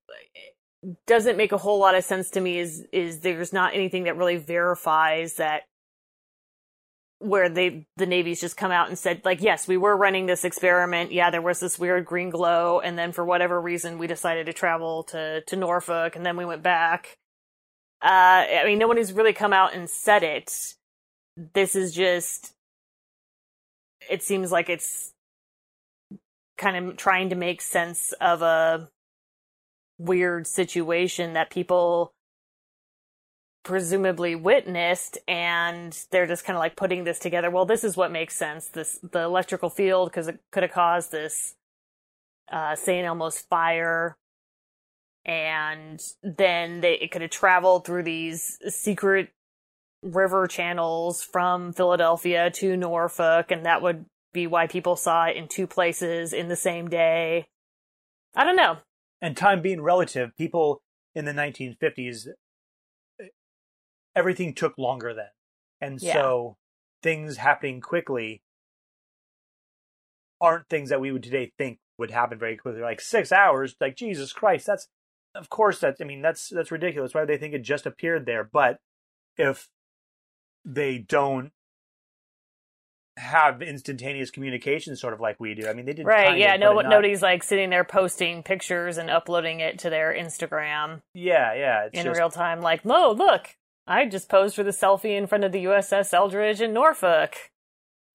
doesn't 1.07 1.37
make 1.37 1.53
a 1.53 1.57
whole 1.57 1.79
lot 1.79 1.95
of 1.95 2.03
sense 2.03 2.31
to 2.31 2.41
me 2.41 2.59
is 2.59 2.85
is 2.93 3.21
there's 3.21 3.53
not 3.53 3.75
anything 3.75 4.03
that 4.05 4.17
really 4.17 4.39
verifies 4.39 5.35
that 5.35 5.63
where 7.21 7.49
they 7.49 7.87
the 7.97 8.07
navy's 8.07 8.41
just 8.41 8.57
come 8.57 8.73
out 8.73 8.89
and 8.89 8.99
said 8.99 9.23
like 9.25 9.41
yes 9.41 9.69
we 9.69 9.77
were 9.77 9.97
running 9.97 10.27
this 10.27 10.45
experiment. 10.45 11.13
Yeah 11.13 11.31
there 11.31 11.41
was 11.41 11.61
this 11.61 11.79
weird 11.79 12.07
green 12.07 12.31
glow 12.31 12.81
and 12.81 12.99
then 12.99 13.13
for 13.13 13.25
whatever 13.25 13.61
reason 13.61 13.99
we 13.99 14.09
decided 14.09 14.47
to 14.47 14.53
travel 14.53 15.05
to 15.05 15.43
to 15.43 15.55
Norfolk 15.55 16.17
and 16.17 16.27
then 16.27 16.37
we 16.37 16.45
went 16.45 16.65
back. 16.65 17.17
Uh 18.03 18.51
i 18.51 18.63
mean 18.65 18.81
no 18.81 18.89
one 18.89 18.97
has 18.97 19.13
really 19.13 19.33
come 19.33 19.53
out 19.53 19.75
and 19.77 19.89
said 19.89 20.25
it. 20.25 20.75
This 21.37 21.77
is 21.77 21.95
just 21.95 22.53
it 24.11 24.25
seems 24.25 24.51
like 24.51 24.69
it's 24.69 25.13
kind 26.57 26.77
of 26.77 26.97
trying 26.97 27.31
to 27.31 27.37
make 27.37 27.61
sense 27.61 28.13
of 28.21 28.43
a 28.43 28.89
weird 29.99 30.47
situation 30.47 31.35
that 31.35 31.51
people 31.51 32.13
presumably 33.65 34.35
witnessed 34.35 35.17
and 35.27 36.05
they're 36.11 36.27
just 36.27 36.45
kind 36.45 36.57
of 36.57 36.61
like 36.61 36.77
putting 36.77 37.05
this 37.05 37.19
together 37.19 37.51
well 37.51 37.65
this 37.65 37.83
is 37.83 37.97
what 37.97 38.13
makes 38.13 38.37
sense 38.37 38.69
this 38.69 38.99
the 39.13 39.21
electrical 39.21 39.71
field 39.71 40.11
because 40.11 40.29
it 40.29 40.39
could 40.53 40.63
have 40.63 40.73
caused 40.73 41.11
this 41.11 41.55
uh 42.53 42.77
St. 42.77 43.07
Elmo's 43.07 43.39
fire 43.39 44.19
and 45.25 45.99
then 46.23 46.83
they 46.83 46.95
it 46.95 47.11
could 47.11 47.23
have 47.23 47.31
traveled 47.31 47.87
through 47.87 48.03
these 48.03 48.59
secret 48.69 49.31
river 50.03 50.47
channels 50.47 51.23
from 51.23 51.73
Philadelphia 51.73 52.51
to 52.51 52.77
Norfolk 52.77 53.51
and 53.51 53.65
that 53.65 53.81
would 53.81 54.05
be 54.35 54.47
why 54.47 54.67
people 54.67 54.97
saw 54.97 55.25
it 55.25 55.37
in 55.37 55.49
two 55.49 55.67
places 55.67 56.35
in 56.35 56.49
the 56.49 56.57
same 56.57 56.89
day 56.89 57.47
I 58.35 58.45
don't 58.45 58.57
know 58.57 58.77
and 59.25 59.35
time 59.35 59.63
being 59.63 59.81
relative, 59.81 60.37
people 60.37 60.83
in 61.15 61.25
the 61.25 61.33
1950s, 61.33 62.27
everything 64.15 64.53
took 64.55 64.77
longer 64.77 65.15
then, 65.15 65.31
and 65.81 66.03
Yeah. 66.03 66.13
so 66.13 66.57
things 67.03 67.39
happening 67.39 67.81
quickly 67.81 68.43
aren't 70.43 70.69
things 70.69 70.91
that 70.91 71.01
we 71.01 71.11
would 71.11 71.23
today 71.23 71.53
think 71.57 71.79
would 71.97 72.11
happen 72.11 72.39
very 72.39 72.59
quickly. 72.59 72.83
Like 72.83 73.01
six 73.01 73.33
hours, 73.33 73.77
like 73.81 73.97
Jesus 73.97 74.35
Christ, 74.35 74.67
that's 74.67 74.89
of 75.35 75.49
course 75.49 75.79
that's 75.79 76.03
I 76.03 76.05
mean 76.05 76.21
that's 76.21 76.51
that's 76.51 76.71
ridiculous. 76.71 77.15
Why 77.15 77.23
would 77.23 77.31
they 77.31 77.39
think 77.39 77.55
it 77.55 77.63
just 77.63 77.87
appeared 77.87 78.27
there? 78.27 78.45
But 78.45 78.79
if 79.39 79.71
they 80.67 80.99
don't 80.99 81.53
have 83.17 83.63
instantaneous 83.63 84.31
communication 84.31 84.97
sort 84.97 85.15
of 85.15 85.21
like 85.21 85.39
we 85.39 85.55
do. 85.55 85.69
I 85.69 85.73
mean 85.73 85.87
they 85.87 85.93
did 85.93 86.07
Right, 86.07 86.39
yeah, 86.39 86.55
of, 86.55 86.61
no 86.61 86.81
nobody's 86.81 87.23
like 87.23 87.43
sitting 87.43 87.71
there 87.71 87.85
posting 87.85 88.43
pictures 88.43 88.99
and 88.99 89.09
uploading 89.09 89.61
it 89.61 89.79
to 89.81 89.91
their 89.91 90.13
Instagram 90.13 91.03
Yeah, 91.15 91.55
yeah. 91.55 91.85
It's 91.87 91.99
in 91.99 92.07
just, 92.07 92.19
real 92.19 92.31
time 92.31 92.61
like, 92.61 92.85
"No, 92.85 93.13
look, 93.13 93.57
I 93.87 94.07
just 94.07 94.29
posed 94.29 94.57
for 94.57 94.65
the 94.65 94.71
selfie 94.71 95.17
in 95.17 95.27
front 95.27 95.45
of 95.45 95.53
the 95.53 95.65
USS 95.65 96.13
Eldridge 96.13 96.61
in 96.61 96.73
Norfolk." 96.73 97.37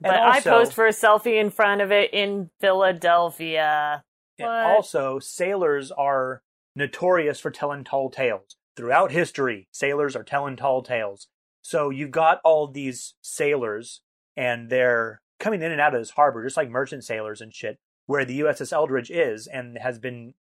But 0.02 0.16
I 0.16 0.36
also- 0.36 0.50
posed 0.50 0.74
for 0.74 0.86
a 0.86 0.92
selfie 0.92 1.40
in 1.40 1.50
front 1.50 1.82
of 1.82 1.92
it 1.92 2.14
in 2.14 2.50
Philadelphia. 2.60 4.04
Also, 4.42 5.20
sailors 5.20 5.92
are 5.92 6.42
notorious 6.76 7.40
for 7.40 7.52
telling 7.52 7.84
tall 7.84 8.10
tales. 8.10 8.56
Throughout 8.76 9.12
history, 9.12 9.68
sailors 9.72 10.16
are 10.16 10.24
telling 10.24 10.56
tall 10.56 10.82
tales. 10.82 11.28
So 11.62 11.90
you've 11.90 12.12
got 12.12 12.40
all 12.46 12.68
these 12.68 13.16
sailors, 13.22 14.02
and 14.40 14.70
they're 14.70 15.22
coming 15.38 15.62
in 15.62 15.70
and 15.74 15.82
out 15.82 15.94
of 15.94 16.00
this 16.00 16.12
harbor, 16.12 16.42
just 16.46 16.56
like 16.56 16.70
merchant 16.70 17.04
sailors 17.04 17.42
and 17.42 17.54
shit, 17.54 17.78
where 18.06 18.24
the 18.24 18.40
USS 18.40 18.72
Eldridge 18.72 19.12
is 19.12 19.48
and 19.48 19.78
has 19.78 20.00
been 20.00 20.34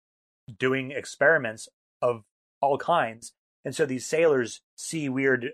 doing 0.60 0.92
experiments 0.92 1.68
of 2.00 2.22
all 2.62 2.78
kinds. 2.78 3.34
And 3.66 3.76
so 3.76 3.88
these 3.88 4.06
sailors 4.06 4.62
see 4.76 5.10
weird 5.10 5.54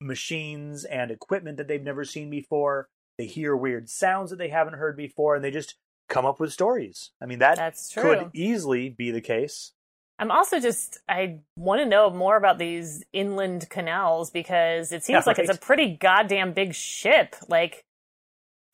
machines 0.00 0.84
and 0.86 1.10
equipment 1.10 1.58
that 1.58 1.68
they've 1.68 1.82
never 1.82 2.04
seen 2.04 2.30
before. 2.30 2.88
They 3.18 3.26
hear 3.26 3.54
weird 3.54 3.90
sounds 3.90 4.30
that 4.30 4.36
they 4.36 4.48
haven't 4.48 4.78
heard 4.78 4.96
before, 4.96 5.34
and 5.34 5.44
they 5.44 5.50
just 5.50 5.74
come 6.08 6.24
up 6.24 6.40
with 6.40 6.52
stories. 6.52 7.10
I 7.20 7.26
mean, 7.26 7.40
that 7.40 7.56
That's 7.56 7.90
true. 7.90 8.02
could 8.02 8.30
easily 8.32 8.88
be 8.88 9.10
the 9.10 9.20
case. 9.20 9.72
I'm 10.18 10.30
also 10.30 10.58
just 10.60 10.98
I 11.08 11.40
want 11.56 11.80
to 11.80 11.86
know 11.86 12.10
more 12.10 12.36
about 12.36 12.58
these 12.58 13.04
inland 13.12 13.68
canals 13.70 14.30
because 14.30 14.90
it 14.92 15.04
seems 15.04 15.26
Yeah, 15.26 15.30
like 15.30 15.38
it's 15.38 15.56
a 15.56 15.58
pretty 15.58 15.96
goddamn 15.96 16.52
big 16.52 16.74
ship. 16.74 17.36
Like 17.48 17.84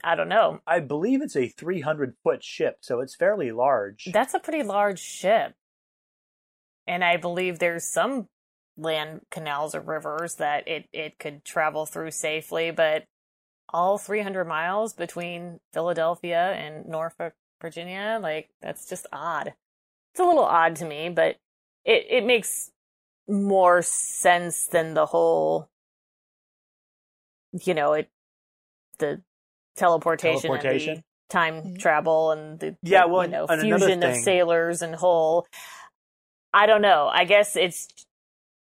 I 0.03 0.15
don't 0.15 0.29
know. 0.29 0.61
I 0.67 0.81
believe 0.81 1.23
it's 1.23 1.37
a 1.37 1.49
300 1.49 2.15
foot 2.23 2.45
ship, 2.45 2.79
so 2.81 3.01
it's 3.01 3.15
fairly 3.15 3.53
large. 3.53 4.09
That's 4.13 4.35
a 4.35 4.39
pretty 4.39 4.63
large 4.63 5.01
ship. 5.01 5.55
And 6.87 7.03
I 7.03 7.17
believe 7.17 7.59
there's 7.59 7.85
some 7.85 8.29
land 8.77 9.23
canals 9.31 9.75
or 9.75 9.81
rivers 9.81 10.35
that 10.37 10.69
it, 10.69 10.89
it 10.93 11.19
could 11.19 11.45
travel 11.45 11.87
through 11.87 12.11
safely, 12.11 12.71
but 12.71 13.05
all 13.73 13.97
300 13.97 14.45
miles 14.45 14.93
between 14.93 15.61
Philadelphia 15.73 16.53
and 16.53 16.87
Norfolk, 16.87 17.33
Virginia, 17.63 18.19
like, 18.21 18.51
that's 18.61 18.87
just 18.89 19.07
odd. 19.13 19.55
It's 20.15 20.21
a 20.21 20.25
little 20.25 20.45
odd 20.45 20.77
to 20.77 20.85
me, 20.85 21.09
but 21.09 21.39
it, 21.85 22.07
it 22.09 22.25
makes 22.25 22.71
more 23.29 23.83
sense 23.83 24.69
than 24.69 24.95
the 24.95 25.07
whole, 25.07 25.69
you 27.65 27.75
know, 27.75 27.95
it, 27.95 28.09
the 28.99 29.23
teleportation, 29.77 30.53
and 30.53 30.63
the 30.63 31.03
time 31.29 31.55
mm-hmm. 31.55 31.77
travel 31.79 32.31
and 32.31 32.61
the 32.61 32.77
Yeah, 32.83 33.07
well, 33.07 33.25
you 33.25 33.31
know 33.31 33.47
and 33.49 33.61
another 33.63 33.87
fusion 33.87 34.03
of 34.05 34.17
sailors 34.17 34.83
and 34.83 34.95
whole. 34.95 35.49
I 36.53 36.67
don't 36.67 36.83
know. 36.83 37.11
I 37.13 37.25
guess 37.25 37.57
it's 37.57 37.89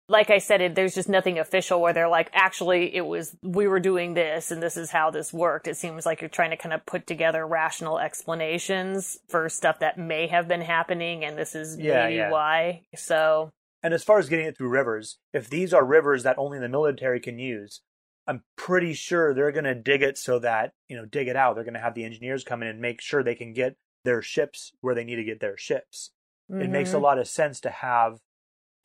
like 0.09 0.31
I 0.31 0.39
said. 0.39 0.61
It, 0.61 0.75
there's 0.75 0.95
just 0.95 1.09
nothing 1.09 1.39
official 1.39 1.81
where 1.81 1.93
they're 1.93 2.09
like, 2.09 2.31
actually, 2.33 2.95
it 2.95 3.07
was 3.07 3.37
we 3.43 3.67
were 3.67 3.81
doing 3.81 4.15
this 4.15 4.51
and 4.51 4.63
this 4.63 4.77
is 4.77 4.91
how 4.91 5.11
this 5.11 5.33
worked. 5.33 5.67
It 5.69 5.77
seems 5.77 6.05
like 6.07 6.21
you're 6.21 6.31
trying 6.31 6.51
to 6.51 6.57
kind 6.57 6.73
of 6.73 6.85
put 6.87 7.07
together 7.07 7.47
rational 7.47 7.99
explanations 7.99 9.19
for 9.29 9.49
stuff 9.49 9.79
that 9.81 9.99
may 9.99 10.27
have 10.27 10.49
been 10.49 10.61
happening, 10.63 11.25
and 11.25 11.37
this 11.39 11.55
is 11.55 11.79
Yeah, 11.79 12.05
maybe 12.05 12.17
yeah. 12.17 12.31
why. 12.31 12.83
So 12.97 13.51
And 13.83 13.93
as 13.95 14.05
far 14.05 14.19
as 14.19 14.29
getting 14.29 14.47
it 14.47 14.57
through 14.57 14.69
rivers, 14.69 15.19
if 15.33 15.49
these 15.51 15.73
are 15.75 15.85
rivers 15.85 16.23
that 16.23 16.39
only 16.39 16.59
the 16.59 16.69
military 16.69 17.21
can 17.21 17.39
use, 17.39 17.81
I'm 18.27 18.43
pretty 18.57 18.95
sure 18.95 19.35
they're 19.35 19.53
going 19.53 19.65
to 19.65 19.75
dig 19.75 20.03
it 20.03 20.17
so 20.17 20.39
that, 20.39 20.73
you 20.89 20.97
know, 20.97 21.05
dig 21.05 21.29
it 21.29 21.37
out. 21.37 21.55
They're 21.55 21.65
going 21.65 21.75
to 21.75 21.81
have 21.81 21.95
the 21.95 22.05
engineers 22.05 22.43
come 22.45 22.63
in 22.63 22.69
and 22.69 22.81
make 22.81 23.03
sure 23.03 23.23
they 23.23 23.35
can 23.35 23.53
get 23.53 23.77
their 24.05 24.23
ships 24.23 24.73
where 24.81 24.95
they 24.95 25.05
need 25.05 25.17
to 25.17 25.25
get 25.25 25.41
their 25.41 25.57
ships. 25.59 26.11
It 26.51 26.69
makes 26.71 26.93
a 26.93 26.97
mhm. 26.97 27.03
lot 27.03 27.19
of 27.19 27.27
sense 27.27 27.61
to 27.61 27.71
have 27.71 28.19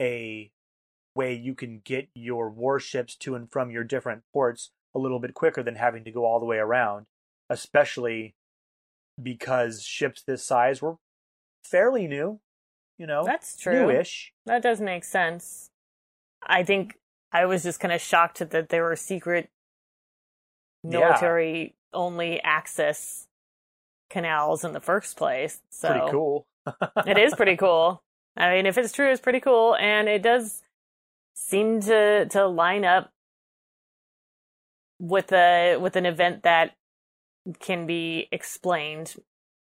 a 0.01 0.51
way 1.19 1.33
you 1.33 1.53
can 1.53 1.81
get 1.83 2.07
your 2.15 2.49
warships 2.49 3.15
to 3.17 3.35
and 3.35 3.51
from 3.51 3.69
your 3.71 3.83
different 3.83 4.23
ports 4.33 4.71
a 4.95 4.99
little 4.99 5.19
bit 5.19 5.33
quicker 5.33 5.61
than 5.61 5.75
having 5.75 6.03
to 6.05 6.11
go 6.11 6.25
all 6.25 6.39
the 6.39 6.45
way 6.45 6.57
around, 6.57 7.05
especially 7.49 8.35
because 9.21 9.83
ships 9.83 10.23
this 10.23 10.43
size 10.45 10.81
were 10.81 10.95
fairly 11.63 12.07
new, 12.07 12.39
you 12.97 13.05
know, 13.05 13.23
that's 13.25 13.57
true. 13.57 13.81
newish. 13.85 14.31
That 14.45 14.63
does 14.63 14.79
make 14.81 15.03
sense. 15.03 15.69
I 16.41 16.63
think 16.63 16.95
I 17.31 17.45
was 17.45 17.63
just 17.63 17.79
kind 17.79 17.93
of 17.93 18.01
shocked 18.01 18.39
that 18.39 18.69
there 18.69 18.83
were 18.83 18.95
secret 18.95 19.49
Yeah. 20.83 20.99
military 20.99 21.75
only 21.93 22.39
access 22.41 23.27
canals 24.09 24.63
in 24.63 24.71
the 24.73 24.79
first 24.79 25.17
place. 25.17 25.61
So 25.69 25.89
Pretty 25.91 26.11
cool. 26.11 26.47
it 27.05 27.17
is 27.17 27.35
pretty 27.35 27.57
cool. 27.57 28.01
I 28.37 28.51
mean, 28.53 28.65
if 28.65 28.77
it's 28.77 28.93
true, 28.93 29.11
it's 29.11 29.21
pretty 29.21 29.41
cool, 29.41 29.75
and 29.75 30.07
it 30.07 30.21
does 30.21 30.63
seem 31.39 31.79
to 31.81 32.25
to 32.27 32.45
line 32.47 32.83
up 32.85 33.11
with 34.99 35.31
a 35.31 35.77
with 35.77 35.95
an 35.95 36.05
event 36.05 36.43
that 36.43 36.75
can 37.59 37.87
be 37.87 38.27
explained 38.31 39.15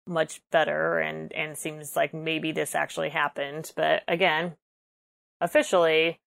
much 0.06 0.42
better 0.50 0.98
and 0.98 1.32
and 1.32 1.56
seems 1.56 1.96
like 1.96 2.12
maybe 2.12 2.52
this 2.52 2.74
actually 2.74 3.08
happened. 3.08 3.72
But 3.74 4.02
again 4.06 4.56
officially 5.40 6.20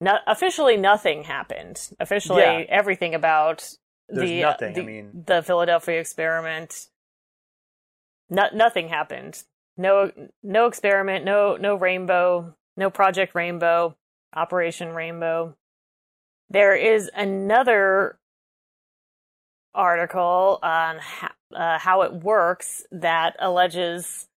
not 0.00 0.22
officially 0.26 0.76
nothing 0.76 1.24
happened. 1.24 1.90
Officially 2.00 2.42
Yeah. 2.42 2.64
everything 2.68 3.14
about 3.14 3.68
There's 4.08 4.28
the 4.30 4.40
nothing, 4.42 4.70
I 4.70 4.72
the, 4.74 4.82
mean- 4.82 5.24
the 5.26 5.42
Philadelphia 5.42 6.00
experiment 6.00 6.88
no, 8.30 8.48
nothing 8.52 8.88
happened. 8.88 9.42
No 9.76 10.10
no 10.42 10.66
experiment 10.66 11.24
no 11.24 11.56
no 11.56 11.74
rainbow 11.74 12.54
no 12.76 12.88
project 12.90 13.34
rainbow 13.34 13.96
operation 14.34 14.90
rainbow. 14.90 15.56
There 16.50 16.74
is 16.74 17.10
another 17.14 18.18
article 19.74 20.58
on 20.62 20.98
how, 20.98 21.30
uh, 21.54 21.78
how 21.78 22.02
it 22.02 22.12
works 22.12 22.84
that 22.90 23.36
alleges 23.38 24.28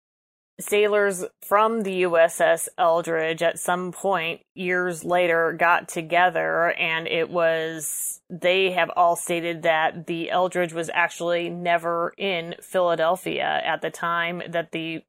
sailors 0.60 1.26
from 1.42 1.82
the 1.82 2.04
USS 2.04 2.68
Eldridge 2.78 3.42
at 3.42 3.60
some 3.60 3.92
point 3.92 4.42
years 4.54 5.04
later 5.04 5.54
got 5.54 5.88
together 5.88 6.72
and 6.74 7.08
it 7.08 7.30
was 7.30 8.22
they 8.30 8.72
have 8.72 8.92
all 8.96 9.16
stated 9.16 9.64
that 9.64 10.08
the 10.08 10.30
Eldridge 10.30 10.74
was 10.74 10.90
actually 10.94 11.50
never 11.50 12.14
in 12.18 12.56
Philadelphia. 12.62 13.62
At 13.66 13.82
the 13.82 13.90
time 13.90 14.42
that 14.48 14.72
the 14.72 15.02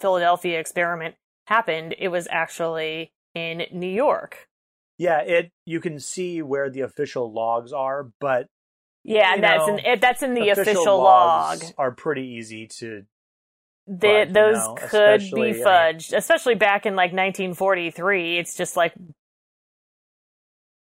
Philadelphia 0.00 0.58
experiment 0.58 1.16
happened 1.46 1.94
it 1.98 2.08
was 2.08 2.26
actually 2.30 3.12
in 3.38 3.78
New 3.78 3.94
York 4.06 4.48
Yeah, 4.98 5.20
it 5.20 5.50
you 5.64 5.80
can 5.80 5.98
see 6.00 6.42
where 6.42 6.68
the 6.70 6.80
official 6.82 7.32
logs 7.32 7.72
are, 7.72 8.10
but 8.20 8.46
yeah 9.04 9.32
and 9.34 9.42
that's 9.42 9.66
know, 9.66 9.76
in 9.76 10.00
that's 10.00 10.22
in 10.22 10.34
the 10.34 10.48
official, 10.50 10.98
log 10.98 11.60
logs 11.60 11.72
are 11.78 11.92
pretty 11.92 12.26
easy 12.38 12.66
to 12.78 13.04
They, 13.86 14.24
But, 14.24 14.28
you 14.28 14.34
those 14.34 14.56
know, 14.58 14.74
could 14.90 15.20
be 15.20 15.52
mean- 15.52 15.64
fudged, 15.64 16.16
especially 16.16 16.56
back 16.56 16.84
in 16.84 16.94
like 16.96 17.12
1943. 17.12 18.38
It's 18.38 18.54
just 18.56 18.76
like 18.76 18.92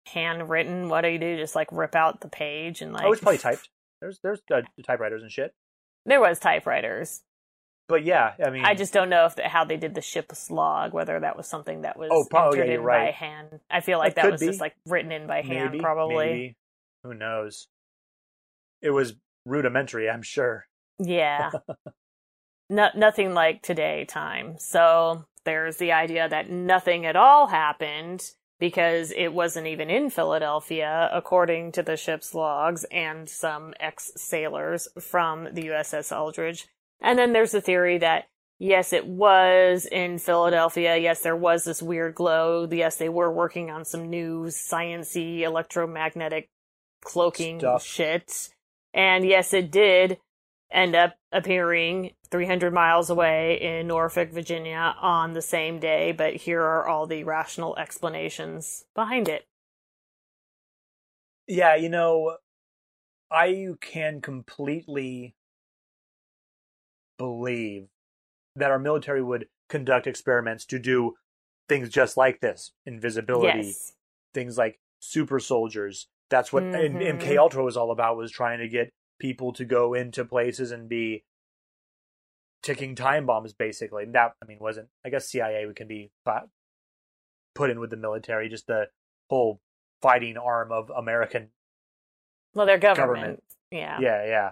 handwritten. 0.08 0.88
What 0.90 1.02
do 1.02 1.10
you 1.10 1.20
do? 1.20 1.38
Just 1.38 1.56
like 1.56 1.68
rip 1.72 1.96
out 1.96 2.22
the 2.22 2.30
page 2.30 2.82
and 2.82 2.94
like. 2.94 3.06
oh, 3.06 3.12
it's 3.12 3.22
probably 3.22 3.38
typed. 3.40 3.70
There's 4.02 4.20
there's 4.22 4.40
uh, 4.54 4.62
typewriters 4.86 5.24
and 5.24 5.32
shit. 5.32 5.54
There 6.06 6.20
was 6.22 6.38
typewriters. 6.38 7.22
But 7.88 8.04
yeah, 8.04 8.34
I 8.44 8.50
mean, 8.50 8.66
I 8.66 8.74
just 8.74 8.94
don't 8.94 9.10
know 9.10 9.26
if 9.26 9.38
how 9.38 9.64
they 9.64 9.78
did 9.78 9.94
the 9.94 10.02
ship's 10.02 10.50
log, 10.50 10.92
whether 10.94 11.20
that 11.20 11.38
was 11.38 11.48
something 11.48 11.82
that 11.82 11.98
was 12.00 12.10
Oh, 12.12 12.26
probably, 12.30 12.60
oh, 12.60 12.64
yeah, 12.64 12.70
entered 12.72 12.82
you're 12.82 12.90
by 12.90 13.12
hand. 13.12 13.60
I 13.70 13.82
feel 13.82 14.00
like 14.00 14.12
It 14.14 14.16
that 14.16 14.32
was 14.32 14.42
be. 14.42 14.48
just 14.48 14.60
like 14.60 14.74
written 14.88 15.12
in 15.12 15.28
by 15.28 15.42
hand, 15.42 15.80
probably. 15.80 16.16
maybe 16.26 16.56
who 17.04 17.14
knows. 17.14 17.68
It 18.82 18.90
was 18.90 19.14
rudimentary, 19.46 20.10
I'm 20.10 20.24
sure. 20.24 20.66
Yeah. 20.98 21.52
no, 22.70 22.90
nothing 22.96 23.34
like 23.34 23.62
today 23.62 24.06
time. 24.06 24.56
So 24.58 25.26
there's 25.44 25.78
the 25.78 25.92
idea 25.92 26.28
that 26.28 26.50
nothing 26.50 27.06
at 27.06 27.16
all 27.16 27.48
happened 27.48 28.32
because 28.60 29.12
it 29.12 29.28
wasn't 29.34 29.68
even 29.68 29.90
in 29.90 30.10
Philadelphia, 30.10 31.10
according 31.14 31.72
to 31.74 31.84
the 31.84 31.98
ship's 31.98 32.34
logs 32.34 32.84
and 32.86 33.30
some 33.30 33.74
ex 33.80 34.12
sailors 34.16 34.88
from 35.00 35.54
the 35.54 35.64
USS 35.68 36.12
Eldridge. 36.12 36.68
And 37.02 37.20
then 37.20 37.34
there's 37.34 37.52
the 37.52 37.62
theory 37.62 37.98
that 38.00 38.26
yes, 38.60 38.94
it 38.94 39.06
was 39.06 39.86
in 39.92 40.18
Philadelphia. 40.18 40.98
Yes, 40.98 41.22
there 41.22 41.36
was 41.36 41.64
this 41.64 41.82
weird 41.82 42.16
glow. 42.16 42.68
Yes, 42.72 42.98
they 42.98 43.10
were 43.10 43.32
working 43.32 43.70
on 43.70 43.86
some 43.86 44.10
new 44.10 44.46
sciency 44.46 45.42
electromagnetic 45.42 46.50
cloaking 47.04 47.60
Stuff. 47.60 47.86
shit. 47.86 48.50
And 48.94 49.26
yes, 49.26 49.54
it 49.54 49.72
did 49.72 50.18
end 50.72 50.96
up 50.96 51.16
appearing 51.32 52.12
300 52.32 52.74
miles 52.74 53.10
away 53.10 53.60
in 53.62 53.88
Norfolk, 53.88 54.32
Virginia 54.32 54.96
on 55.00 55.34
the 55.34 55.42
same 55.42 55.80
day, 55.80 56.12
but 56.12 56.34
here 56.36 56.62
are 56.62 56.88
all 56.88 57.06
the 57.08 57.24
rational 57.24 57.78
explanations 57.78 58.86
behind 58.96 59.30
it. 59.30 59.46
Yeah, 61.48 61.76
you 61.76 61.90
know, 61.90 62.38
I 63.30 63.68
can 63.80 64.22
completely 64.22 65.36
believe 67.18 67.88
that 68.56 68.72
our 68.72 68.80
military 68.80 69.22
would 69.24 69.48
conduct 69.70 70.08
experiments 70.08 70.66
to 70.66 70.80
do 70.80 71.16
things 71.68 71.90
just 71.90 72.16
like 72.18 72.40
this 72.42 72.72
invisibility, 72.86 73.68
Yes. 73.68 73.94
things 74.34 74.58
like 74.58 74.80
super 75.00 75.40
soldiers. 75.40 76.08
That's 76.30 76.52
what 76.54 76.64
Mhm. 76.64 77.02
MK 77.02 77.38
Ultra 77.38 77.64
was 77.64 77.76
all 77.78 77.92
about 77.92 78.18
was 78.18 78.32
trying 78.32 78.60
to 78.60 78.68
get 78.68 78.94
people 79.20 79.54
to 79.54 79.66
go 79.66 79.94
into 79.94 80.26
places 80.26 80.72
and 80.72 80.88
be 80.90 81.24
ticking 82.62 82.96
time 82.96 83.26
bombs 83.26 83.54
basically. 83.54 84.06
That 84.06 84.36
I 84.42 84.46
mean 84.46 84.60
wasn't 84.60 84.90
I 85.04 85.10
guess 85.10 85.28
CIA 85.30 85.72
can 85.74 85.88
be 85.88 86.12
put 87.54 87.70
in 87.70 87.80
with 87.80 87.90
the 87.90 87.98
military 87.98 88.50
just 88.50 88.68
the 88.68 88.90
whole 89.30 89.62
fighting 90.02 90.38
arm 90.38 90.72
of 90.72 90.90
American 90.90 91.52
Well, 92.54 92.66
their 92.66 92.78
government. 92.78 93.16
Government. 93.16 93.44
Yeah. 93.72 94.00
yeah, 94.00 94.26
yeah. 94.26 94.52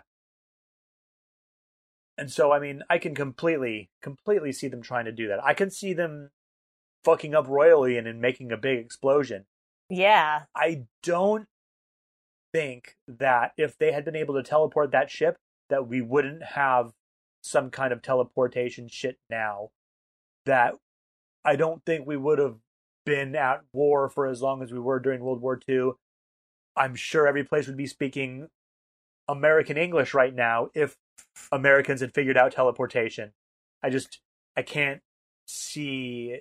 And 2.17 2.31
so, 2.31 2.51
I 2.51 2.59
mean, 2.59 2.83
I 2.89 2.97
can 2.97 3.15
completely, 3.15 3.89
completely 4.01 4.51
see 4.51 4.67
them 4.67 4.81
trying 4.81 5.05
to 5.05 5.11
do 5.11 5.27
that. 5.27 5.43
I 5.43 5.53
can 5.53 5.71
see 5.71 5.93
them 5.93 6.29
fucking 7.03 7.33
up 7.33 7.47
royally 7.47 7.97
and, 7.97 8.07
and 8.07 8.21
making 8.21 8.51
a 8.51 8.57
big 8.57 8.79
explosion. 8.79 9.45
Yeah. 9.89 10.43
I 10.55 10.83
don't 11.01 11.47
think 12.53 12.95
that 13.07 13.53
if 13.57 13.77
they 13.77 13.91
had 13.91 14.05
been 14.05 14.15
able 14.15 14.35
to 14.35 14.43
teleport 14.43 14.91
that 14.91 15.09
ship, 15.09 15.37
that 15.69 15.87
we 15.87 16.01
wouldn't 16.01 16.43
have 16.43 16.91
some 17.41 17.69
kind 17.69 17.91
of 17.91 18.01
teleportation 18.01 18.87
shit 18.87 19.17
now. 19.29 19.69
That 20.45 20.75
I 21.43 21.55
don't 21.55 21.83
think 21.85 22.05
we 22.05 22.17
would 22.17 22.39
have 22.39 22.57
been 23.05 23.35
at 23.35 23.61
war 23.73 24.09
for 24.09 24.27
as 24.27 24.41
long 24.41 24.61
as 24.61 24.71
we 24.71 24.79
were 24.79 24.99
during 24.99 25.21
World 25.21 25.41
War 25.41 25.59
II. 25.67 25.91
I'm 26.75 26.95
sure 26.95 27.27
every 27.27 27.43
place 27.43 27.67
would 27.67 27.77
be 27.77 27.87
speaking 27.87 28.47
American 29.27 29.77
English 29.77 30.13
right 30.13 30.33
now 30.33 30.69
if 30.73 30.97
Americans 31.51 32.01
had 32.01 32.13
figured 32.13 32.37
out 32.37 32.51
teleportation. 32.51 33.31
I 33.83 33.89
just 33.89 34.19
I 34.55 34.61
can't 34.61 35.01
see 35.45 36.39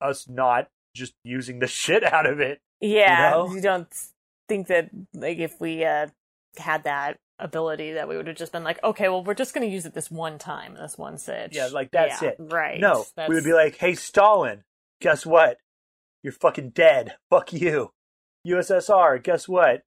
us 0.00 0.28
not 0.28 0.68
just 0.94 1.14
using 1.24 1.58
the 1.58 1.66
shit 1.68 2.04
out 2.04 2.26
of 2.26 2.40
it. 2.40 2.60
Yeah. 2.80 3.30
know? 3.30 3.52
You 3.54 3.60
don't 3.60 3.88
think 4.48 4.68
that, 4.68 4.90
like, 5.14 5.38
if 5.38 5.60
we 5.60 5.84
uh, 5.84 6.08
had 6.56 6.84
that 6.84 7.18
ability, 7.38 7.92
that 7.92 8.08
we 8.08 8.16
would 8.16 8.26
have 8.26 8.36
just 8.36 8.52
been 8.52 8.64
like, 8.64 8.82
okay, 8.82 9.08
well, 9.08 9.22
we're 9.24 9.34
just 9.34 9.54
going 9.54 9.66
to 9.66 9.72
use 9.72 9.86
it 9.86 9.94
this 9.94 10.10
one 10.10 10.38
time, 10.38 10.74
this 10.74 10.96
one 10.96 11.18
sitch. 11.18 11.54
Yeah, 11.54 11.68
like, 11.72 11.90
that's 11.90 12.22
Yeah, 12.22 12.30
it. 12.30 12.36
Right. 12.38 12.80
No, 12.80 13.04
That's- 13.16 13.28
we 13.28 13.34
would 13.34 13.44
be 13.44 13.52
like, 13.52 13.76
"Hey, 13.76 13.94
Stalin, 13.94 14.64
guess 15.00 15.26
what? 15.26 15.58
You're 16.22 16.32
fucking 16.32 16.70
dead. 16.70 17.14
Fuck 17.30 17.52
you." 17.52 17.92
USSR, 18.46 19.22
guess 19.22 19.48
what? 19.48 19.82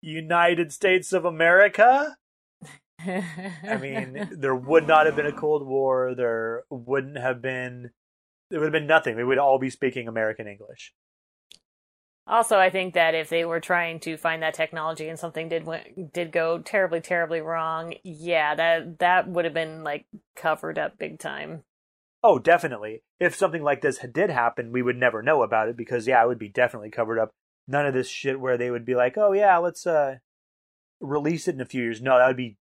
United 0.00 0.72
States 0.72 1.12
of 1.12 1.24
America. 1.24 2.16
I 2.98 3.78
mean, 3.80 4.28
there 4.38 4.54
would 4.54 4.86
not 4.86 5.06
have 5.06 5.16
been 5.16 5.26
a 5.26 5.32
Cold 5.32 5.66
War. 5.66 6.14
There 6.14 6.64
wouldn't 6.70 7.18
have 7.18 7.42
been. 7.42 7.90
There 8.50 8.60
would 8.60 8.66
have 8.66 8.72
been 8.72 8.86
nothing. 8.86 9.16
We 9.16 9.24
would 9.24 9.38
all 9.38 9.58
be 9.58 9.70
speaking 9.70 10.08
American 10.08 10.46
English. 10.46 10.92
Also, 12.26 12.58
I 12.58 12.70
think 12.70 12.94
that 12.94 13.14
if 13.14 13.28
they 13.28 13.44
were 13.44 13.60
trying 13.60 14.00
to 14.00 14.16
find 14.16 14.42
that 14.42 14.54
technology 14.54 15.08
and 15.08 15.18
something 15.18 15.48
did 15.48 15.66
went, 15.66 16.12
did 16.12 16.32
go 16.32 16.58
terribly, 16.58 17.00
terribly 17.00 17.40
wrong, 17.40 17.94
yeah, 18.02 18.54
that 18.54 18.98
that 19.00 19.28
would 19.28 19.44
have 19.44 19.52
been 19.52 19.84
like 19.84 20.06
covered 20.34 20.78
up 20.78 20.98
big 20.98 21.18
time. 21.18 21.64
Oh, 22.22 22.38
definitely. 22.38 23.02
If 23.20 23.34
something 23.34 23.62
like 23.62 23.82
this 23.82 23.98
did 23.98 24.30
happen, 24.30 24.72
we 24.72 24.80
would 24.80 24.96
never 24.96 25.22
know 25.22 25.42
about 25.42 25.68
it 25.68 25.76
because 25.76 26.06
yeah, 26.06 26.24
it 26.24 26.26
would 26.26 26.38
be 26.38 26.48
definitely 26.48 26.90
covered 26.90 27.18
up. 27.18 27.30
None 27.68 27.84
of 27.84 27.92
this 27.92 28.08
shit 28.08 28.40
where 28.40 28.56
they 28.56 28.70
would 28.70 28.86
be 28.86 28.94
like, 28.94 29.18
"Oh 29.18 29.32
yeah, 29.32 29.58
let's 29.58 29.86
uh 29.86 30.16
release 31.00 31.46
it 31.46 31.54
in 31.56 31.60
a 31.60 31.66
few 31.66 31.82
years." 31.82 32.00
No, 32.00 32.18
that 32.18 32.26
would 32.26 32.36
be 32.38 32.56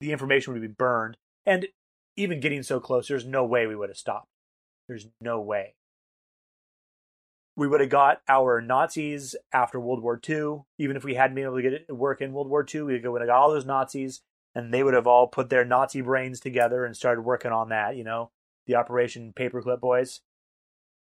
the 0.00 0.12
information 0.12 0.52
would 0.52 0.62
be 0.62 0.68
burned. 0.68 1.16
And 1.46 1.68
even 2.16 2.40
getting 2.40 2.62
so 2.62 2.80
close, 2.80 3.08
there's 3.08 3.24
no 3.24 3.44
way 3.44 3.66
we 3.66 3.76
would 3.76 3.90
have 3.90 3.96
stopped. 3.96 4.28
There's 4.88 5.06
no 5.20 5.40
way. 5.40 5.74
We 7.56 7.68
would 7.68 7.80
have 7.80 7.90
got 7.90 8.20
our 8.28 8.60
Nazis 8.60 9.34
after 9.52 9.80
World 9.80 10.02
War 10.02 10.20
II. 10.28 10.62
Even 10.78 10.96
if 10.96 11.04
we 11.04 11.14
hadn't 11.14 11.34
been 11.34 11.44
able 11.44 11.56
to 11.56 11.62
get 11.62 11.72
it 11.72 11.88
to 11.88 11.94
work 11.94 12.20
in 12.20 12.32
World 12.32 12.48
War 12.48 12.64
II, 12.72 12.82
we 12.82 12.92
would 13.08 13.20
have 13.20 13.28
got 13.28 13.36
all 13.36 13.50
those 13.50 13.66
Nazis, 13.66 14.20
and 14.54 14.72
they 14.72 14.82
would 14.82 14.94
have 14.94 15.06
all 15.06 15.26
put 15.26 15.50
their 15.50 15.64
Nazi 15.64 16.00
brains 16.00 16.40
together 16.40 16.84
and 16.84 16.96
started 16.96 17.22
working 17.22 17.50
on 17.50 17.70
that. 17.70 17.96
You 17.96 18.04
know, 18.04 18.30
the 18.66 18.76
Operation 18.76 19.32
Paperclip 19.36 19.80
Boys. 19.80 20.20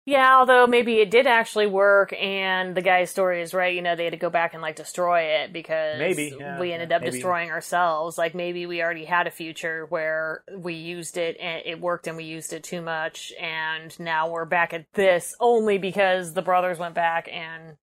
Yeah, 0.06 0.38
although 0.38 0.66
maybe 0.66 0.96
it 0.96 1.10
did 1.10 1.26
actually 1.26 1.66
work, 1.66 2.12
and 2.14 2.74
the 2.74 2.82
guy's 2.82 3.10
story 3.10 3.42
is 3.42 3.52
right. 3.54 3.74
You 3.74 3.82
know, 3.82 3.94
they 3.96 4.04
had 4.04 4.12
to 4.12 4.16
go 4.16 4.30
back 4.30 4.54
and 4.54 4.62
like 4.62 4.74
destroy 4.76 5.20
it 5.20 5.52
because 5.52 5.98
Maybe, 5.98 6.34
yeah, 6.38 6.58
we 6.58 6.72
ended 6.72 6.90
yeah, 6.90 6.96
up 6.96 7.02
maybe. 7.02 7.12
destroying 7.12 7.50
ourselves. 7.50 8.16
Like 8.18 8.34
maybe 8.34 8.66
we 8.66 8.82
already 8.82 9.04
had 9.04 9.26
a 9.26 9.30
future 9.30 9.86
where 9.88 10.42
we 10.56 10.74
used 10.74 11.16
it 11.16 11.36
and 11.38 11.62
it 11.64 11.80
worked, 11.80 12.06
and 12.06 12.16
we 12.16 12.24
used 12.24 12.52
it 12.52 12.64
too 12.64 12.80
much, 12.82 13.32
and 13.40 13.98
now 14.00 14.28
we're 14.30 14.46
back 14.46 14.72
at 14.72 14.86
this 14.94 15.34
only 15.38 15.78
because 15.78 16.32
the 16.32 16.42
brothers 16.42 16.78
went 16.78 16.94
back 16.94 17.28
and 17.30 17.76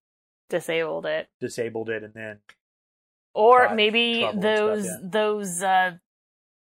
disabled 0.50 1.06
it. 1.06 1.28
Disabled 1.40 1.88
it 1.88 2.02
and 2.02 2.14
then 2.14 2.38
Or 3.34 3.74
maybe 3.74 4.20
stuff, 4.22 4.34
those 4.40 4.84
yeah. 4.86 4.96
those 5.02 5.62
uh, 5.62 5.92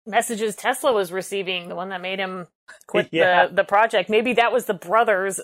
messages 0.07 0.55
Tesla 0.55 0.93
was 0.93 1.11
receiving, 1.11 1.69
the 1.69 1.75
one 1.75 1.89
that 1.89 2.01
made 2.01 2.19
him 2.19 2.47
quit 2.87 3.09
Yeah. 3.11 3.47
the 3.47 3.55
the 3.55 3.63
project. 3.63 4.09
Maybe 4.09 4.33
that 4.33 4.51
was 4.51 4.65
the 4.65 4.73
brothers 4.73 5.39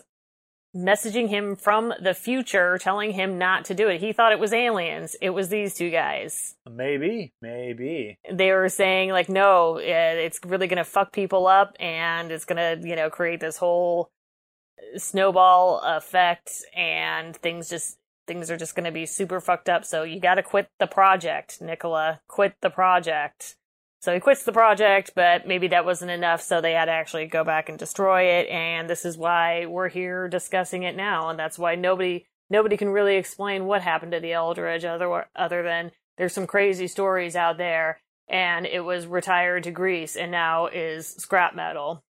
messaging 0.76 1.30
him 1.30 1.56
from 1.56 1.94
the 2.02 2.16
future, 2.16 2.80
telling 2.80 3.12
him 3.12 3.38
not 3.38 3.64
to 3.66 3.76
do 3.76 3.88
it. 3.90 4.02
He 4.02 4.12
thought 4.12 4.32
it 4.32 4.40
was 4.40 4.52
aliens. 4.54 5.16
It 5.22 5.30
was 5.30 5.50
these 5.50 5.76
two 5.76 5.92
guys. 5.92 6.56
maybe, 6.70 7.32
maybe. 7.44 8.18
They 8.32 8.52
were 8.52 8.70
saying 8.70 9.12
like, 9.12 9.30
no, 9.30 9.78
it's 9.78 10.40
really 10.46 10.66
going 10.68 10.78
to 10.78 10.84
fuck 10.84 11.12
people 11.12 11.46
up, 11.46 11.76
and 11.80 12.32
it's 12.32 12.46
going 12.46 12.58
to 12.82 12.88
you 12.88 12.96
know 12.96 13.10
create 13.12 13.40
this 13.40 13.58
whole 13.58 14.10
snowball 14.98 15.80
effect, 15.84 16.52
and 16.76 17.36
things 17.36 17.70
just 17.70 17.98
things 18.26 18.50
are 18.50 18.58
just 18.58 18.76
going 18.76 18.86
to 18.86 18.92
be 18.92 19.06
super 19.06 19.40
fucked 19.42 19.70
up. 19.70 19.86
So 19.86 20.04
you 20.04 20.20
got 20.20 20.36
to 20.36 20.44
quit 20.44 20.70
the 20.80 20.88
project, 20.88 21.62
Nicola. 21.62 22.22
Quit 22.28 22.56
the 22.62 22.70
project. 22.70 23.58
So 24.04 24.14
he 24.14 24.20
quits 24.20 24.44
the 24.44 24.52
project, 24.52 25.12
but 25.16 25.48
maybe 25.48 25.70
that 25.70 25.86
wasn't 25.86 26.12
enough, 26.12 26.42
so 26.42 26.60
they 26.60 26.74
had 26.74 26.86
to 26.86 26.92
actually 26.92 27.26
go 27.26 27.46
back 27.46 27.70
and 27.70 27.80
destroy 27.80 28.24
it, 28.24 28.50
and 28.50 28.90
this 28.90 29.06
is 29.06 29.18
why 29.18 29.66
we're 29.66 29.88
here 29.88 30.28
discussing 30.28 30.84
it 30.84 30.98
now, 30.98 31.30
and 31.30 31.40
that's 31.40 31.58
why 31.58 31.76
nobody 31.76 32.26
nobody 32.50 32.76
can 32.76 32.90
really 32.90 33.16
explain 33.16 33.64
what 33.64 33.82
happened 33.82 34.12
to 34.12 34.20
the 34.20 34.34
Eldridge 34.34 34.84
other 34.84 35.28
other 35.38 35.64
than 35.64 35.92
there's 36.18 36.34
some 36.34 36.48
crazy 36.48 36.86
stories 36.88 37.38
out 37.38 37.58
there, 37.58 38.02
and 38.28 38.66
it 38.66 38.82
was 38.82 39.08
retired 39.08 39.64
to 39.64 39.72
Greece 39.72 40.18
and 40.18 40.34
now 40.34 40.68
is 40.68 41.08
scrap 41.08 41.56
metal. 41.56 42.04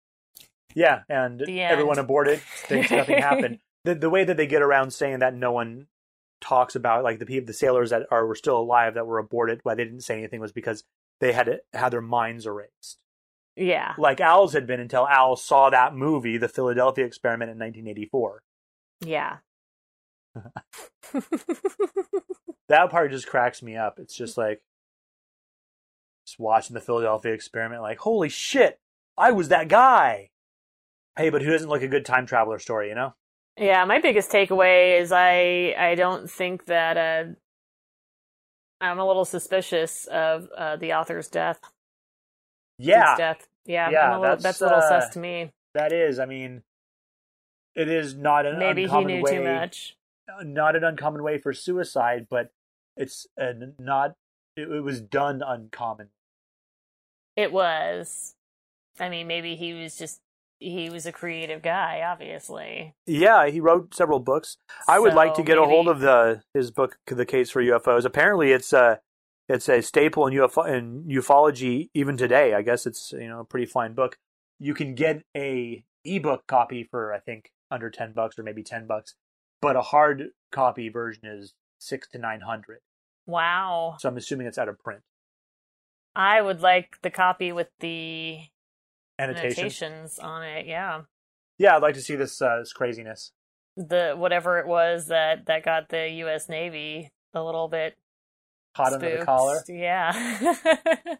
Yeah, 0.76 1.00
and 1.08 1.42
everyone 1.42 1.98
aborted. 1.98 2.38
Thinks 2.68 2.92
nothing 2.92 3.18
happened. 3.18 3.58
The 3.82 3.94
the 3.94 4.10
way 4.10 4.24
that 4.24 4.36
they 4.36 4.46
get 4.46 4.60
around 4.60 4.92
saying 4.92 5.20
that 5.20 5.34
no 5.34 5.52
one 5.52 5.86
talks 6.40 6.74
about 6.74 7.04
like 7.04 7.18
the 7.18 7.26
people 7.26 7.46
the 7.46 7.52
sailors 7.52 7.90
that 7.90 8.06
are 8.10 8.26
were 8.26 8.34
still 8.34 8.58
alive 8.58 8.94
that 8.94 9.06
were 9.06 9.18
aborted 9.18 9.60
why 9.62 9.74
they 9.74 9.84
didn't 9.84 10.00
say 10.00 10.18
anything 10.18 10.40
was 10.40 10.52
because 10.52 10.84
they 11.20 11.32
had 11.32 11.60
had 11.72 11.92
their 11.92 12.00
minds 12.00 12.46
erased. 12.46 12.98
Yeah. 13.56 13.94
Like 13.98 14.20
Al's 14.20 14.52
had 14.54 14.66
been 14.66 14.80
until 14.80 15.06
Al 15.06 15.36
saw 15.36 15.70
that 15.70 15.94
movie, 15.94 16.38
The 16.38 16.48
Philadelphia 16.48 17.04
Experiment 17.04 17.50
in 17.50 17.58
1984. 17.58 18.42
Yeah. 19.00 19.38
That 22.70 22.88
part 22.90 23.10
just 23.10 23.26
cracks 23.26 23.64
me 23.64 23.76
up. 23.76 23.98
It's 23.98 24.14
just 24.14 24.38
like 24.38 24.62
just 26.24 26.38
watching 26.38 26.74
the 26.74 26.80
Philadelphia 26.80 27.32
Experiment 27.32 27.82
like, 27.82 27.98
"Holy 27.98 28.28
shit, 28.28 28.78
I 29.18 29.32
was 29.32 29.48
that 29.48 29.66
guy." 29.66 30.30
Hey, 31.16 31.30
but 31.30 31.42
who 31.42 31.50
doesn't 31.50 31.68
like 31.68 31.82
a 31.82 31.88
good 31.88 32.04
time 32.04 32.26
traveler 32.26 32.60
story, 32.60 32.88
you 32.88 32.94
know? 32.94 33.14
Yeah, 33.60 33.84
my 33.84 34.00
biggest 34.00 34.30
takeaway 34.30 34.98
is 34.98 35.12
I 35.12 35.74
I 35.78 35.94
don't 35.94 36.30
think 36.30 36.64
that 36.64 36.96
uh 36.96 37.32
I'm 38.80 38.98
a 38.98 39.06
little 39.06 39.26
suspicious 39.26 40.06
of 40.06 40.48
uh, 40.56 40.76
the 40.76 40.94
author's 40.94 41.28
death. 41.28 41.60
Yeah, 42.78 43.04
Duke's 43.04 43.18
death. 43.18 43.48
Yeah, 43.66 43.90
Yeah, 43.90 44.10
a 44.10 44.18
little, 44.18 44.22
that's, 44.22 44.42
that's, 44.42 44.60
a 44.62 44.64
little 44.64 44.78
uh, 44.78 44.88
sus 44.88 45.10
to 45.10 45.18
me. 45.18 45.52
that 45.74 45.92
is. 45.92 46.18
I 46.18 46.24
mean, 46.24 46.62
it 47.74 47.88
is 47.88 48.14
not 48.14 48.46
an 48.46 48.58
Maybe 48.58 48.86
he 48.86 49.04
knew 49.04 49.22
way, 49.22 49.36
too 49.36 49.44
much. 49.44 49.96
not 50.42 50.76
an 50.76 50.82
uncommon 50.82 51.22
way 51.22 51.36
for 51.36 51.52
suicide, 51.52 52.26
but 52.30 52.52
it's 52.96 53.26
uh, 53.38 53.52
not. 53.78 54.16
It, 54.56 54.70
it 54.70 54.80
was 54.80 55.02
done 55.02 55.42
uncommon. 55.46 56.08
It 57.36 57.52
was. 57.52 58.34
I 58.98 59.10
mean, 59.10 59.26
maybe 59.26 59.56
he 59.56 59.74
was 59.74 59.96
just 59.96 60.20
he 60.60 60.90
was 60.90 61.06
a 61.06 61.12
creative 61.12 61.62
guy, 61.62 62.02
obviously. 62.06 62.94
Yeah, 63.06 63.48
he 63.48 63.60
wrote 63.60 63.94
several 63.94 64.20
books. 64.20 64.58
I 64.86 64.98
would 64.98 65.14
like 65.14 65.34
to 65.34 65.42
get 65.42 65.58
a 65.58 65.64
hold 65.64 65.88
of 65.88 66.00
the 66.00 66.42
his 66.54 66.70
book, 66.70 66.98
The 67.06 67.26
Case 67.26 67.50
for 67.50 67.62
UFOs. 67.62 68.04
Apparently, 68.04 68.52
it's 68.52 68.72
a 68.72 69.00
it's 69.48 69.68
a 69.68 69.80
staple 69.80 70.26
in 70.26 70.34
UFO 70.34 70.68
in 70.68 71.04
ufology 71.04 71.88
even 71.94 72.16
today. 72.16 72.54
I 72.54 72.62
guess 72.62 72.86
it's 72.86 73.12
you 73.12 73.28
know 73.28 73.40
a 73.40 73.44
pretty 73.44 73.66
fine 73.66 73.94
book. 73.94 74.18
You 74.58 74.74
can 74.74 74.94
get 74.94 75.22
a 75.34 75.82
ebook 76.04 76.46
copy 76.46 76.84
for 76.84 77.12
I 77.12 77.18
think 77.18 77.50
under 77.70 77.88
ten 77.88 78.12
bucks 78.12 78.38
or 78.38 78.42
maybe 78.42 78.62
ten 78.62 78.86
bucks, 78.86 79.14
but 79.62 79.76
a 79.76 79.82
hard 79.82 80.28
copy 80.52 80.90
version 80.90 81.24
is 81.24 81.54
six 81.78 82.06
to 82.08 82.18
nine 82.18 82.42
hundred. 82.42 82.80
Wow. 83.26 83.96
So 83.98 84.10
I'm 84.10 84.16
assuming 84.18 84.46
it's 84.46 84.58
out 84.58 84.68
of 84.68 84.78
print. 84.78 85.00
I 86.14 86.42
would 86.42 86.60
like 86.60 86.98
the 87.02 87.10
copy 87.10 87.50
with 87.52 87.68
the 87.78 88.40
Annotation. 89.20 89.48
annotations 89.50 90.18
on 90.18 90.42
it. 90.42 90.66
Yeah. 90.66 91.02
Yeah, 91.58 91.76
I'd 91.76 91.82
like 91.82 91.94
to 91.94 92.02
see 92.02 92.16
this 92.16 92.40
uh, 92.40 92.58
this 92.60 92.72
craziness. 92.72 93.32
The 93.76 94.14
whatever 94.16 94.58
it 94.58 94.66
was 94.66 95.06
that 95.06 95.46
that 95.46 95.64
got 95.64 95.88
the 95.88 96.08
U.S. 96.10 96.48
Navy 96.48 97.10
a 97.34 97.42
little 97.42 97.68
bit 97.68 97.96
Hot 98.74 98.92
under 98.92 99.18
the 99.18 99.24
collar. 99.24 99.62
Yeah. 99.68 100.54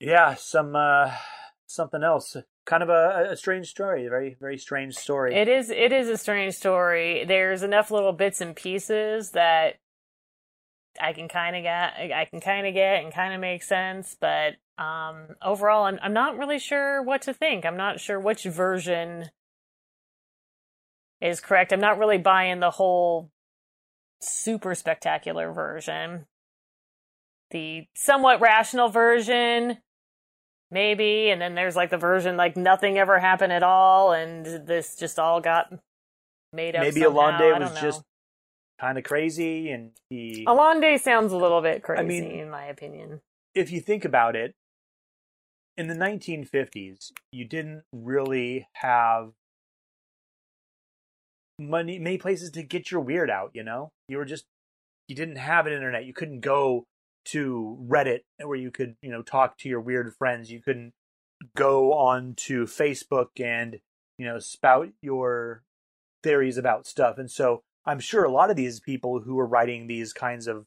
Yeah, 0.00 0.34
some 0.34 0.74
uh, 0.74 1.12
something 1.66 2.02
else. 2.02 2.36
Kind 2.64 2.82
of 2.82 2.88
a, 2.88 3.28
a 3.32 3.36
strange 3.36 3.68
story. 3.68 4.06
A 4.06 4.10
very 4.10 4.36
very 4.40 4.56
strange 4.56 4.94
story. 4.96 5.34
It 5.34 5.46
is 5.46 5.70
it 5.70 5.92
is 5.92 6.08
a 6.08 6.16
strange 6.16 6.54
story. 6.54 7.24
There's 7.26 7.62
enough 7.62 7.90
little 7.90 8.12
bits 8.12 8.40
and 8.40 8.56
pieces 8.56 9.32
that 9.32 9.74
I 11.00 11.12
can 11.12 11.28
kind 11.28 11.54
of 11.54 11.62
get 11.62 11.94
I 12.16 12.26
can 12.30 12.40
kind 12.40 12.66
of 12.66 12.74
get 12.74 13.04
and 13.04 13.12
kind 13.12 13.34
of 13.34 13.40
make 13.40 13.62
sense, 13.62 14.16
but 14.18 14.54
um 14.80 15.36
overall 15.42 15.84
I'm 15.84 15.98
I'm 16.02 16.14
not 16.14 16.38
really 16.38 16.58
sure 16.58 17.02
what 17.02 17.22
to 17.22 17.34
think. 17.34 17.64
I'm 17.64 17.76
not 17.76 18.00
sure 18.00 18.18
which 18.18 18.44
version 18.44 19.30
is 21.20 21.40
correct. 21.40 21.72
I'm 21.72 21.80
not 21.80 21.98
really 21.98 22.18
buying 22.18 22.60
the 22.60 22.70
whole 22.70 23.30
super 24.20 24.74
spectacular 24.74 25.52
version. 25.52 26.26
The 27.50 27.86
somewhat 27.94 28.40
rational 28.40 28.88
version 28.88 29.78
maybe 30.72 31.30
and 31.30 31.42
then 31.42 31.56
there's 31.56 31.74
like 31.76 31.90
the 31.90 31.98
version 31.98 32.36
like 32.36 32.56
nothing 32.56 32.96
ever 32.96 33.18
happened 33.18 33.52
at 33.52 33.62
all 33.64 34.12
and 34.12 34.46
this 34.68 34.94
just 34.94 35.18
all 35.18 35.40
got 35.40 35.66
made 36.52 36.76
up 36.76 36.82
Maybe 36.82 37.00
somehow. 37.00 37.18
Allende 37.20 37.60
was 37.60 37.74
know. 37.74 37.80
just 37.80 38.02
kind 38.80 38.96
of 38.96 39.04
crazy, 39.04 39.70
and 39.70 39.90
he. 40.08 40.44
Allende 40.46 40.96
sounds 40.96 41.32
a 41.32 41.36
little 41.36 41.60
bit 41.60 41.82
crazy 41.82 42.04
mean- 42.04 42.30
in 42.40 42.50
my 42.50 42.64
opinion 42.64 43.20
if 43.54 43.70
you 43.72 43.80
think 43.80 44.04
about 44.04 44.36
it, 44.36 44.54
in 45.76 45.88
the 45.88 45.94
1950s, 45.94 47.12
you 47.32 47.44
didn't 47.44 47.82
really 47.92 48.68
have 48.74 49.32
money, 51.58 51.98
many 51.98 52.18
places 52.18 52.50
to 52.52 52.62
get 52.62 52.90
your 52.90 53.00
weird 53.00 53.30
out. 53.30 53.50
You 53.54 53.62
know, 53.62 53.92
you 54.08 54.16
were 54.16 54.24
just 54.24 54.44
you 55.08 55.16
didn't 55.16 55.36
have 55.36 55.66
an 55.66 55.72
internet. 55.72 56.04
You 56.04 56.12
couldn't 56.12 56.40
go 56.40 56.84
to 57.26 57.78
Reddit 57.88 58.20
where 58.38 58.56
you 58.56 58.70
could 58.70 58.96
you 59.02 59.10
know 59.10 59.22
talk 59.22 59.58
to 59.58 59.68
your 59.68 59.80
weird 59.80 60.14
friends. 60.14 60.50
You 60.50 60.60
couldn't 60.60 60.92
go 61.56 61.92
on 61.92 62.34
to 62.36 62.64
Facebook 62.64 63.28
and 63.38 63.80
you 64.18 64.26
know 64.26 64.38
spout 64.38 64.88
your 65.02 65.62
theories 66.22 66.58
about 66.58 66.86
stuff. 66.86 67.18
And 67.18 67.30
so 67.30 67.62
I'm 67.86 68.00
sure 68.00 68.24
a 68.24 68.30
lot 68.30 68.50
of 68.50 68.56
these 68.56 68.80
people 68.80 69.20
who 69.20 69.34
were 69.34 69.46
writing 69.46 69.86
these 69.86 70.12
kinds 70.12 70.46
of 70.46 70.66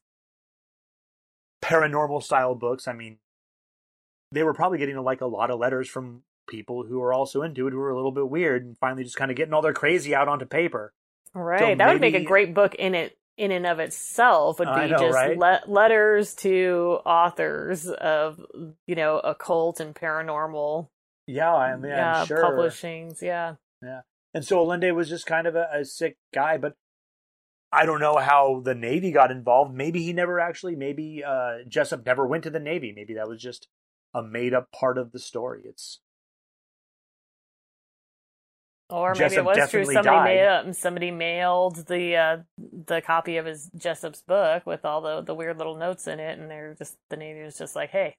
paranormal 1.64 2.24
style 2.24 2.56
books, 2.56 2.88
I 2.88 2.94
mean, 2.94 3.18
they 4.34 4.44
were 4.44 4.54
probably 4.54 4.78
getting 4.78 4.98
like 4.98 5.22
a 5.22 5.26
lot 5.26 5.52
of 5.52 5.60
letters 5.60 5.88
from 5.88 6.24
people 6.48 6.84
who 6.84 7.02
are 7.02 7.14
also 7.14 7.42
into 7.42 7.68
it 7.68 7.72
who 7.72 7.80
are 7.80 7.90
a 7.92 7.96
little 7.96 8.12
bit 8.12 8.30
weird 8.30 8.66
and 8.66 8.78
finally 8.78 9.04
just 9.04 9.16
kind 9.16 9.32
of 9.32 9.38
getting 9.38 9.54
all 9.54 9.62
their 9.62 9.74
crazy 9.74 10.14
out 10.14 10.28
onto 10.28 10.46
paper. 10.46 10.94
right 11.34 11.78
that 11.78 11.92
would 11.92 12.02
make 12.02 12.16
a 12.16 12.24
great 12.24 12.54
book 12.54 12.76
in 12.76 12.94
it 12.96 13.18
in 13.38 13.52
and 13.52 13.66
of 13.66 13.80
itself 13.80 14.60
would 14.60 14.68
be 14.76 14.88
know, 14.90 14.98
just 15.00 15.16
right? 15.16 15.38
le- 15.38 15.62
letters 15.68 16.36
to 16.36 17.00
authors 17.06 17.88
of 17.88 18.40
you 18.86 18.96
know 18.96 19.20
occult 19.20 19.80
and 19.80 19.96
paranormal 19.96 20.88
Yeah, 21.26 21.54
I 21.54 21.76
mean, 21.76 21.92
yeah, 21.92 22.22
I'm 22.22 22.28
sure. 22.28 22.44
publishings 22.44 23.22
yeah. 23.22 23.56
yeah 23.82 24.02
And 24.34 24.46
so 24.46 24.60
Allende 24.60 24.92
was 24.92 25.10
just 25.10 25.26
kind 25.26 25.48
of 25.48 25.56
a, 25.56 25.68
a 25.74 25.86
sick 25.86 26.18
guy, 26.34 26.58
but 26.58 26.76
I 27.72 27.86
don't 27.88 28.00
know 28.00 28.18
how 28.18 28.62
the 28.64 28.76
Navy 28.76 29.12
got 29.12 29.32
involved. 29.32 29.74
Maybe 29.74 30.04
he 30.04 30.14
never 30.14 30.40
actually, 30.40 30.76
maybe 30.76 31.24
uh, 31.26 31.64
Jessup 31.68 32.06
never 32.06 32.28
went 32.28 32.44
to 32.44 32.52
the 32.52 32.60
Navy. 32.60 32.94
Maybe 32.96 33.16
that 33.16 33.28
was 33.28 33.42
just 33.42 33.68
a 34.14 34.22
made 34.24 34.54
up 34.54 34.72
part 34.72 34.98
of 34.98 35.12
the 35.12 35.20
story. 35.20 35.62
It's 35.66 36.00
Or 38.90 39.14
maybe 39.14 39.20
Jessup 39.20 39.38
it 39.40 39.46
was 39.46 39.70
true. 39.72 39.86
Somebody 39.86 40.04
died. 40.04 40.24
mailed 40.26 40.76
somebody 40.76 41.12
mailed 41.12 41.88
the 41.88 42.16
uh, 42.16 42.38
the 42.86 43.02
copy 43.02 43.38
of 43.38 43.46
his 43.46 43.70
Jessup's 43.76 44.22
book 44.22 44.66
with 44.66 44.86
all 44.86 45.02
the 45.02 45.22
the 45.22 45.34
weird 45.34 45.58
little 45.58 45.76
notes 45.76 46.06
in 46.08 46.20
it, 46.20 46.38
and 46.38 46.50
they're 46.50 46.76
just 46.78 46.96
the 47.10 47.18
Navy 47.18 47.42
was 47.44 47.58
just 47.58 47.76
like, 47.76 47.90
"Hey, 47.90 48.16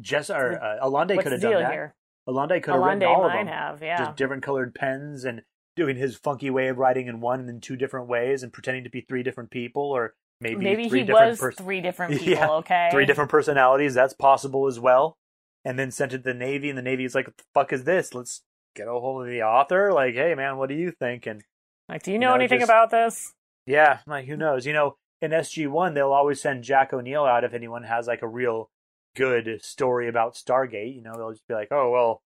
Jess 0.00 0.30
or 0.30 0.52
uh, 0.62 0.88
what's 0.88 1.22
could 1.22 1.32
have 1.32 1.40
done 1.40 1.62
that. 1.62 1.72
here?" 1.72 1.94
Allende 2.28 2.60
could 2.60 2.72
have 2.74 2.82
written 2.82 3.02
Allende 3.02 3.06
all 3.06 3.26
of 3.26 3.32
them. 3.32 3.46
have, 3.48 3.82
yeah. 3.82 3.98
Just 3.98 4.16
different 4.16 4.42
colored 4.42 4.74
pens 4.74 5.24
and 5.24 5.42
doing 5.76 5.96
his 5.96 6.16
funky 6.16 6.48
way 6.50 6.68
of 6.68 6.78
writing 6.78 7.06
in 7.08 7.20
one 7.20 7.40
and 7.40 7.48
then 7.48 7.60
two 7.60 7.76
different 7.76 8.08
ways 8.08 8.42
and 8.42 8.52
pretending 8.52 8.84
to 8.84 8.90
be 8.90 9.00
three 9.02 9.22
different 9.22 9.50
people 9.50 9.82
or 9.82 10.14
maybe, 10.40 10.64
Maybe 10.64 10.88
he 10.88 11.02
was 11.02 11.38
pers- 11.38 11.56
three 11.56 11.80
different 11.80 12.12
people, 12.18 12.32
Yeah, 12.32 12.50
okay? 12.52 12.88
three 12.92 13.04
different 13.04 13.30
personalities. 13.30 13.92
That's 13.94 14.14
possible 14.14 14.66
as 14.68 14.78
well. 14.80 15.16
And 15.64 15.78
then 15.78 15.90
sent 15.90 16.12
it 16.12 16.18
to 16.18 16.24
the 16.24 16.34
Navy, 16.34 16.68
and 16.68 16.76
the 16.76 16.82
Navy's 16.82 17.14
like, 17.14 17.26
"What 17.26 17.36
the 17.38 17.44
fuck 17.54 17.72
is 17.72 17.84
this? 17.84 18.14
Let's 18.14 18.42
get 18.74 18.86
a 18.88 18.90
hold 18.92 19.22
of 19.22 19.28
the 19.28 19.42
author. 19.42 19.92
Like, 19.92 20.14
hey 20.14 20.34
man, 20.34 20.56
what 20.58 20.68
do 20.68 20.74
you 20.74 20.90
think?" 20.90 21.26
And 21.26 21.42
Like, 21.88 22.02
do 22.02 22.10
you 22.10 22.14
you 22.14 22.18
know 22.20 22.30
know, 22.30 22.34
anything 22.36 22.60
just- 22.60 22.70
about 22.70 22.90
this? 22.90 23.32
yeah, 23.66 24.00
like 24.06 24.26
who 24.26 24.36
knows? 24.36 24.66
You 24.66 24.74
know, 24.74 24.96
in 25.22 25.30
SG 25.32 25.66
One, 25.66 25.94
they'll 25.94 26.12
always 26.12 26.40
send 26.42 26.64
Jack 26.64 26.92
O'Neill 26.92 27.24
out 27.24 27.44
if 27.44 27.54
anyone 27.54 27.84
has 27.84 28.06
like 28.06 28.20
a 28.22 28.28
real 28.28 28.70
good 29.16 29.60
story 29.64 30.06
about 30.08 30.34
Stargate. 30.34 30.94
You 30.94 31.00
know, 31.02 31.14
they'll 31.16 31.30
just 31.32 31.48
be 31.48 31.54
like, 31.54 31.68
"Oh 31.70 31.90
well, 31.90 32.22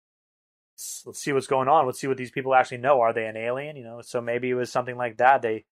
let's, 0.73 1.03
let's 1.05 1.19
see 1.19 1.31
what's 1.33 1.45
going 1.47 1.67
on. 1.67 1.85
Let's 1.85 1.99
see 1.99 2.07
what 2.07 2.17
these 2.17 2.31
people 2.31 2.55
actually 2.55 2.77
know. 2.79 3.01
Are 3.01 3.13
they 3.13 3.27
an 3.27 3.37
alien?" 3.37 3.75
You 3.75 3.83
know, 3.83 4.01
so 4.01 4.19
maybe 4.19 4.49
it 4.49 4.55
was 4.55 4.71
something 4.71 4.97
like 4.97 5.17
that. 5.17 5.43
They 5.43 5.65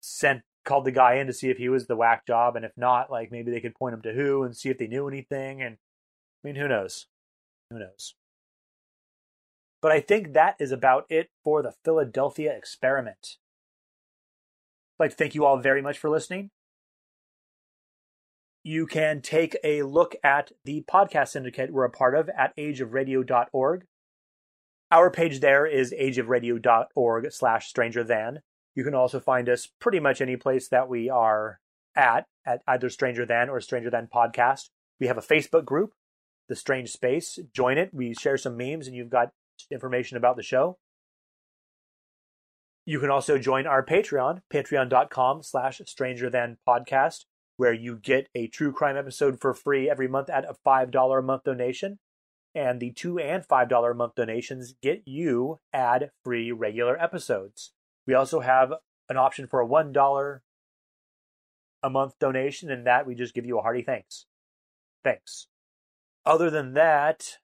sent 0.00 0.42
called 0.64 0.84
the 0.84 0.92
guy 0.92 1.14
in 1.14 1.26
to 1.26 1.32
see 1.32 1.48
if 1.50 1.56
he 1.56 1.68
was 1.70 1.86
the 1.86 1.96
whack 1.96 2.24
job, 2.26 2.54
and 2.54 2.64
if 2.64 2.72
not, 2.76 3.10
like 3.10 3.32
maybe 3.32 3.50
they 3.50 3.60
could 3.60 3.74
point 3.74 3.94
him 3.94 4.02
to 4.02 4.12
who 4.12 4.44
and 4.44 4.56
see 4.56 4.68
if 4.68 4.78
they 4.78 4.86
knew 4.86 5.08
anything. 5.08 5.62
And 5.62 5.78
I 6.42 6.48
mean, 6.48 6.56
who 6.56 6.68
knows? 6.68 7.06
Who 7.70 7.78
knows? 7.78 8.14
But 9.82 9.92
I 9.92 10.00
think 10.00 10.32
that 10.32 10.56
is 10.58 10.72
about 10.72 11.06
it 11.08 11.30
for 11.42 11.62
the 11.62 11.74
Philadelphia 11.84 12.54
experiment. 12.56 13.36
I'd 14.98 15.04
like 15.04 15.10
to 15.10 15.16
thank 15.16 15.34
you 15.34 15.44
all 15.44 15.58
very 15.58 15.80
much 15.80 15.98
for 15.98 16.10
listening. 16.10 16.50
You 18.62 18.86
can 18.86 19.22
take 19.22 19.56
a 19.64 19.82
look 19.82 20.16
at 20.22 20.52
the 20.66 20.84
podcast 20.90 21.28
syndicate 21.28 21.72
we're 21.72 21.84
a 21.84 21.90
part 21.90 22.14
of 22.14 22.28
at 22.28 22.54
ageofradio.org. 22.58 23.86
Our 24.92 25.10
page 25.10 25.40
there 25.40 25.66
is 25.66 25.94
ageofradio.org 25.98 27.32
slash 27.32 27.68
stranger 27.68 28.04
than. 28.04 28.40
You 28.74 28.84
can 28.84 28.94
also 28.94 29.18
find 29.18 29.48
us 29.48 29.68
pretty 29.80 30.00
much 30.00 30.20
any 30.20 30.36
place 30.36 30.68
that 30.68 30.88
we 30.88 31.08
are 31.08 31.60
at, 31.96 32.26
at 32.46 32.60
either 32.66 32.90
Stranger 32.90 33.24
Than 33.24 33.48
or 33.48 33.60
Stranger 33.60 33.90
Than 33.90 34.08
Podcast. 34.12 34.68
We 34.98 35.06
have 35.06 35.18
a 35.18 35.22
Facebook 35.22 35.64
group, 35.64 35.92
The 36.50 36.56
Strange 36.56 36.90
Space. 36.90 37.38
Join 37.54 37.78
it. 37.78 37.94
We 37.94 38.12
share 38.12 38.36
some 38.36 38.56
memes 38.56 38.88
and 38.88 38.94
you've 38.94 39.08
got 39.08 39.30
information 39.70 40.16
about 40.16 40.36
the 40.36 40.42
show. 40.42 40.78
You 42.84 42.98
can 42.98 43.08
also 43.08 43.38
join 43.38 43.68
our 43.68 43.86
Patreon, 43.86 44.40
patreon.com 44.52 45.44
slash 45.44 45.80
stranger 45.86 46.28
than 46.28 46.58
podcast, 46.68 47.26
where 47.56 47.72
you 47.72 47.96
get 47.96 48.28
a 48.34 48.48
true 48.48 48.72
crime 48.72 48.96
episode 48.96 49.40
for 49.40 49.54
free 49.54 49.88
every 49.88 50.08
month 50.08 50.28
at 50.28 50.44
a 50.44 50.56
$5 50.66 51.18
a 51.18 51.22
month 51.22 51.44
donation. 51.44 52.00
And 52.52 52.80
the 52.80 52.90
two 52.90 53.20
and 53.20 53.46
$5 53.46 53.90
a 53.90 53.94
month 53.94 54.16
donations 54.16 54.74
get 54.82 55.02
you 55.06 55.60
ad 55.72 56.10
free 56.24 56.50
regular 56.50 57.00
episodes. 57.00 57.72
We 58.08 58.14
also 58.14 58.40
have 58.40 58.72
an 59.08 59.16
option 59.16 59.46
for 59.46 59.60
a 59.60 59.68
$1 59.68 60.40
a 61.82 61.90
month 61.90 62.18
donation, 62.18 62.72
and 62.72 62.86
that 62.88 63.06
we 63.06 63.14
just 63.14 63.34
give 63.34 63.46
you 63.46 63.56
a 63.58 63.62
hearty 63.62 63.82
thanks. 63.82 64.26
Thanks. 65.04 65.46
Other 66.26 66.50
than 66.50 66.74
that, 66.74 67.38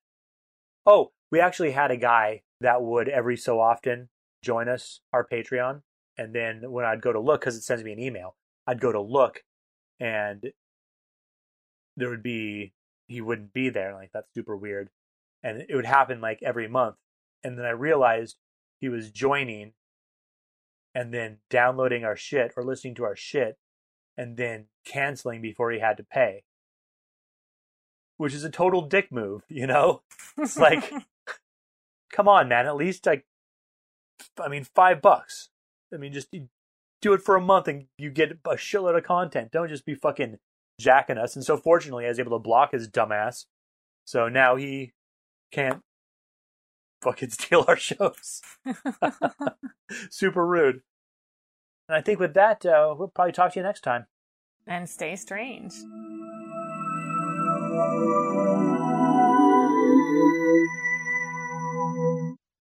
oh, 0.85 1.13
we 1.31 1.41
actually 1.41 1.73
had 1.73 1.91
a 1.91 1.97
guy 1.97 2.43
that 2.61 2.83
would 2.83 3.09
every 3.09 3.37
so 3.37 3.61
often 3.61 4.09
join 4.43 4.69
us, 4.69 5.01
our 5.13 5.27
Patreon. 5.27 5.83
And 6.19 6.35
then 6.35 6.71
when 6.71 6.85
I'd 6.85 7.03
go 7.03 7.13
to 7.13 7.21
look, 7.21 7.41
because 7.41 7.57
it 7.57 7.63
sends 7.63 7.85
me 7.85 7.93
an 7.93 7.99
email, 7.99 8.37
I'd 8.67 8.81
go 8.81 8.93
to 8.93 9.01
look 9.01 9.43
and 10.01 10.53
there 11.97 12.11
would 12.11 12.23
be, 12.23 12.73
he 13.09 13.21
wouldn't 13.21 13.53
be 13.53 13.69
there. 13.69 13.95
Like, 13.95 14.11
that's 14.13 14.33
super 14.35 14.57
weird. 14.57 14.91
And 15.43 15.65
it 15.69 15.75
would 15.75 15.87
happen 15.87 16.21
like 16.21 16.41
every 16.43 16.69
month. 16.69 16.97
And 17.45 17.59
then 17.59 17.65
I 17.65 17.71
realized 17.71 18.37
he 18.81 18.89
was 18.89 19.11
joining 19.11 19.73
and 20.95 21.13
then 21.13 21.39
downloading 21.51 22.05
our 22.05 22.17
shit 22.17 22.53
or 22.57 22.65
listening 22.65 22.95
to 22.97 23.05
our 23.05 23.17
shit 23.17 23.59
and 24.17 24.37
then 24.37 24.67
canceling 24.85 25.43
before 25.43 25.71
he 25.71 25.79
had 25.79 25.97
to 25.99 26.05
pay. 26.05 26.43
Which 28.19 28.35
is 28.35 28.45
a 28.45 28.51
total 28.51 28.83
dick 28.83 29.13
move, 29.13 29.43
you 29.49 29.67
know? 29.67 30.03
It's 30.39 30.59
like, 30.59 30.91
come 32.13 32.29
on, 32.29 32.49
man. 32.49 32.67
At 32.67 32.77
least 32.77 33.05
like, 33.07 33.25
I 34.41 34.49
mean, 34.49 34.65
five 34.65 35.03
bucks. 35.03 35.51
I 35.93 35.99
mean, 35.99 36.13
just 36.13 36.29
do 37.03 37.13
it 37.13 37.23
for 37.23 37.37
a 37.37 37.41
month 37.41 37.69
and 37.69 37.87
you 37.99 38.11
get 38.11 38.33
a 38.33 38.57
shitload 38.57 38.97
of 38.97 39.05
content. 39.05 39.53
Don't 39.53 39.69
just 39.69 39.85
be 39.85 39.95
fucking 39.95 40.39
jacking 40.81 41.19
us. 41.19 41.37
And 41.37 41.45
so, 41.45 41.57
fortunately, 41.57 42.07
I 42.07 42.09
was 42.09 42.19
able 42.19 42.33
to 42.39 42.43
block 42.43 42.73
his 42.73 42.89
dumbass. 42.89 43.45
So 44.07 44.29
now 44.29 44.57
he 44.57 44.93
can't 45.53 45.81
fucking 47.03 47.31
steal 47.31 47.65
our 47.69 47.77
shows. 47.77 48.41
Super 50.11 50.47
rude. 50.47 50.81
And 51.89 51.97
I 51.97 52.01
think 52.01 52.19
with 52.19 52.35
that, 52.35 52.65
uh, 52.67 52.95
we'll 52.99 53.09
probably 53.09 53.33
talk 53.33 53.53
to 53.53 53.61
you 53.61 53.63
next 53.63 53.83
time. 53.83 54.07
and 54.67 54.89
stay 54.89 55.15
strange. 55.17 55.73
Música 57.77 58.26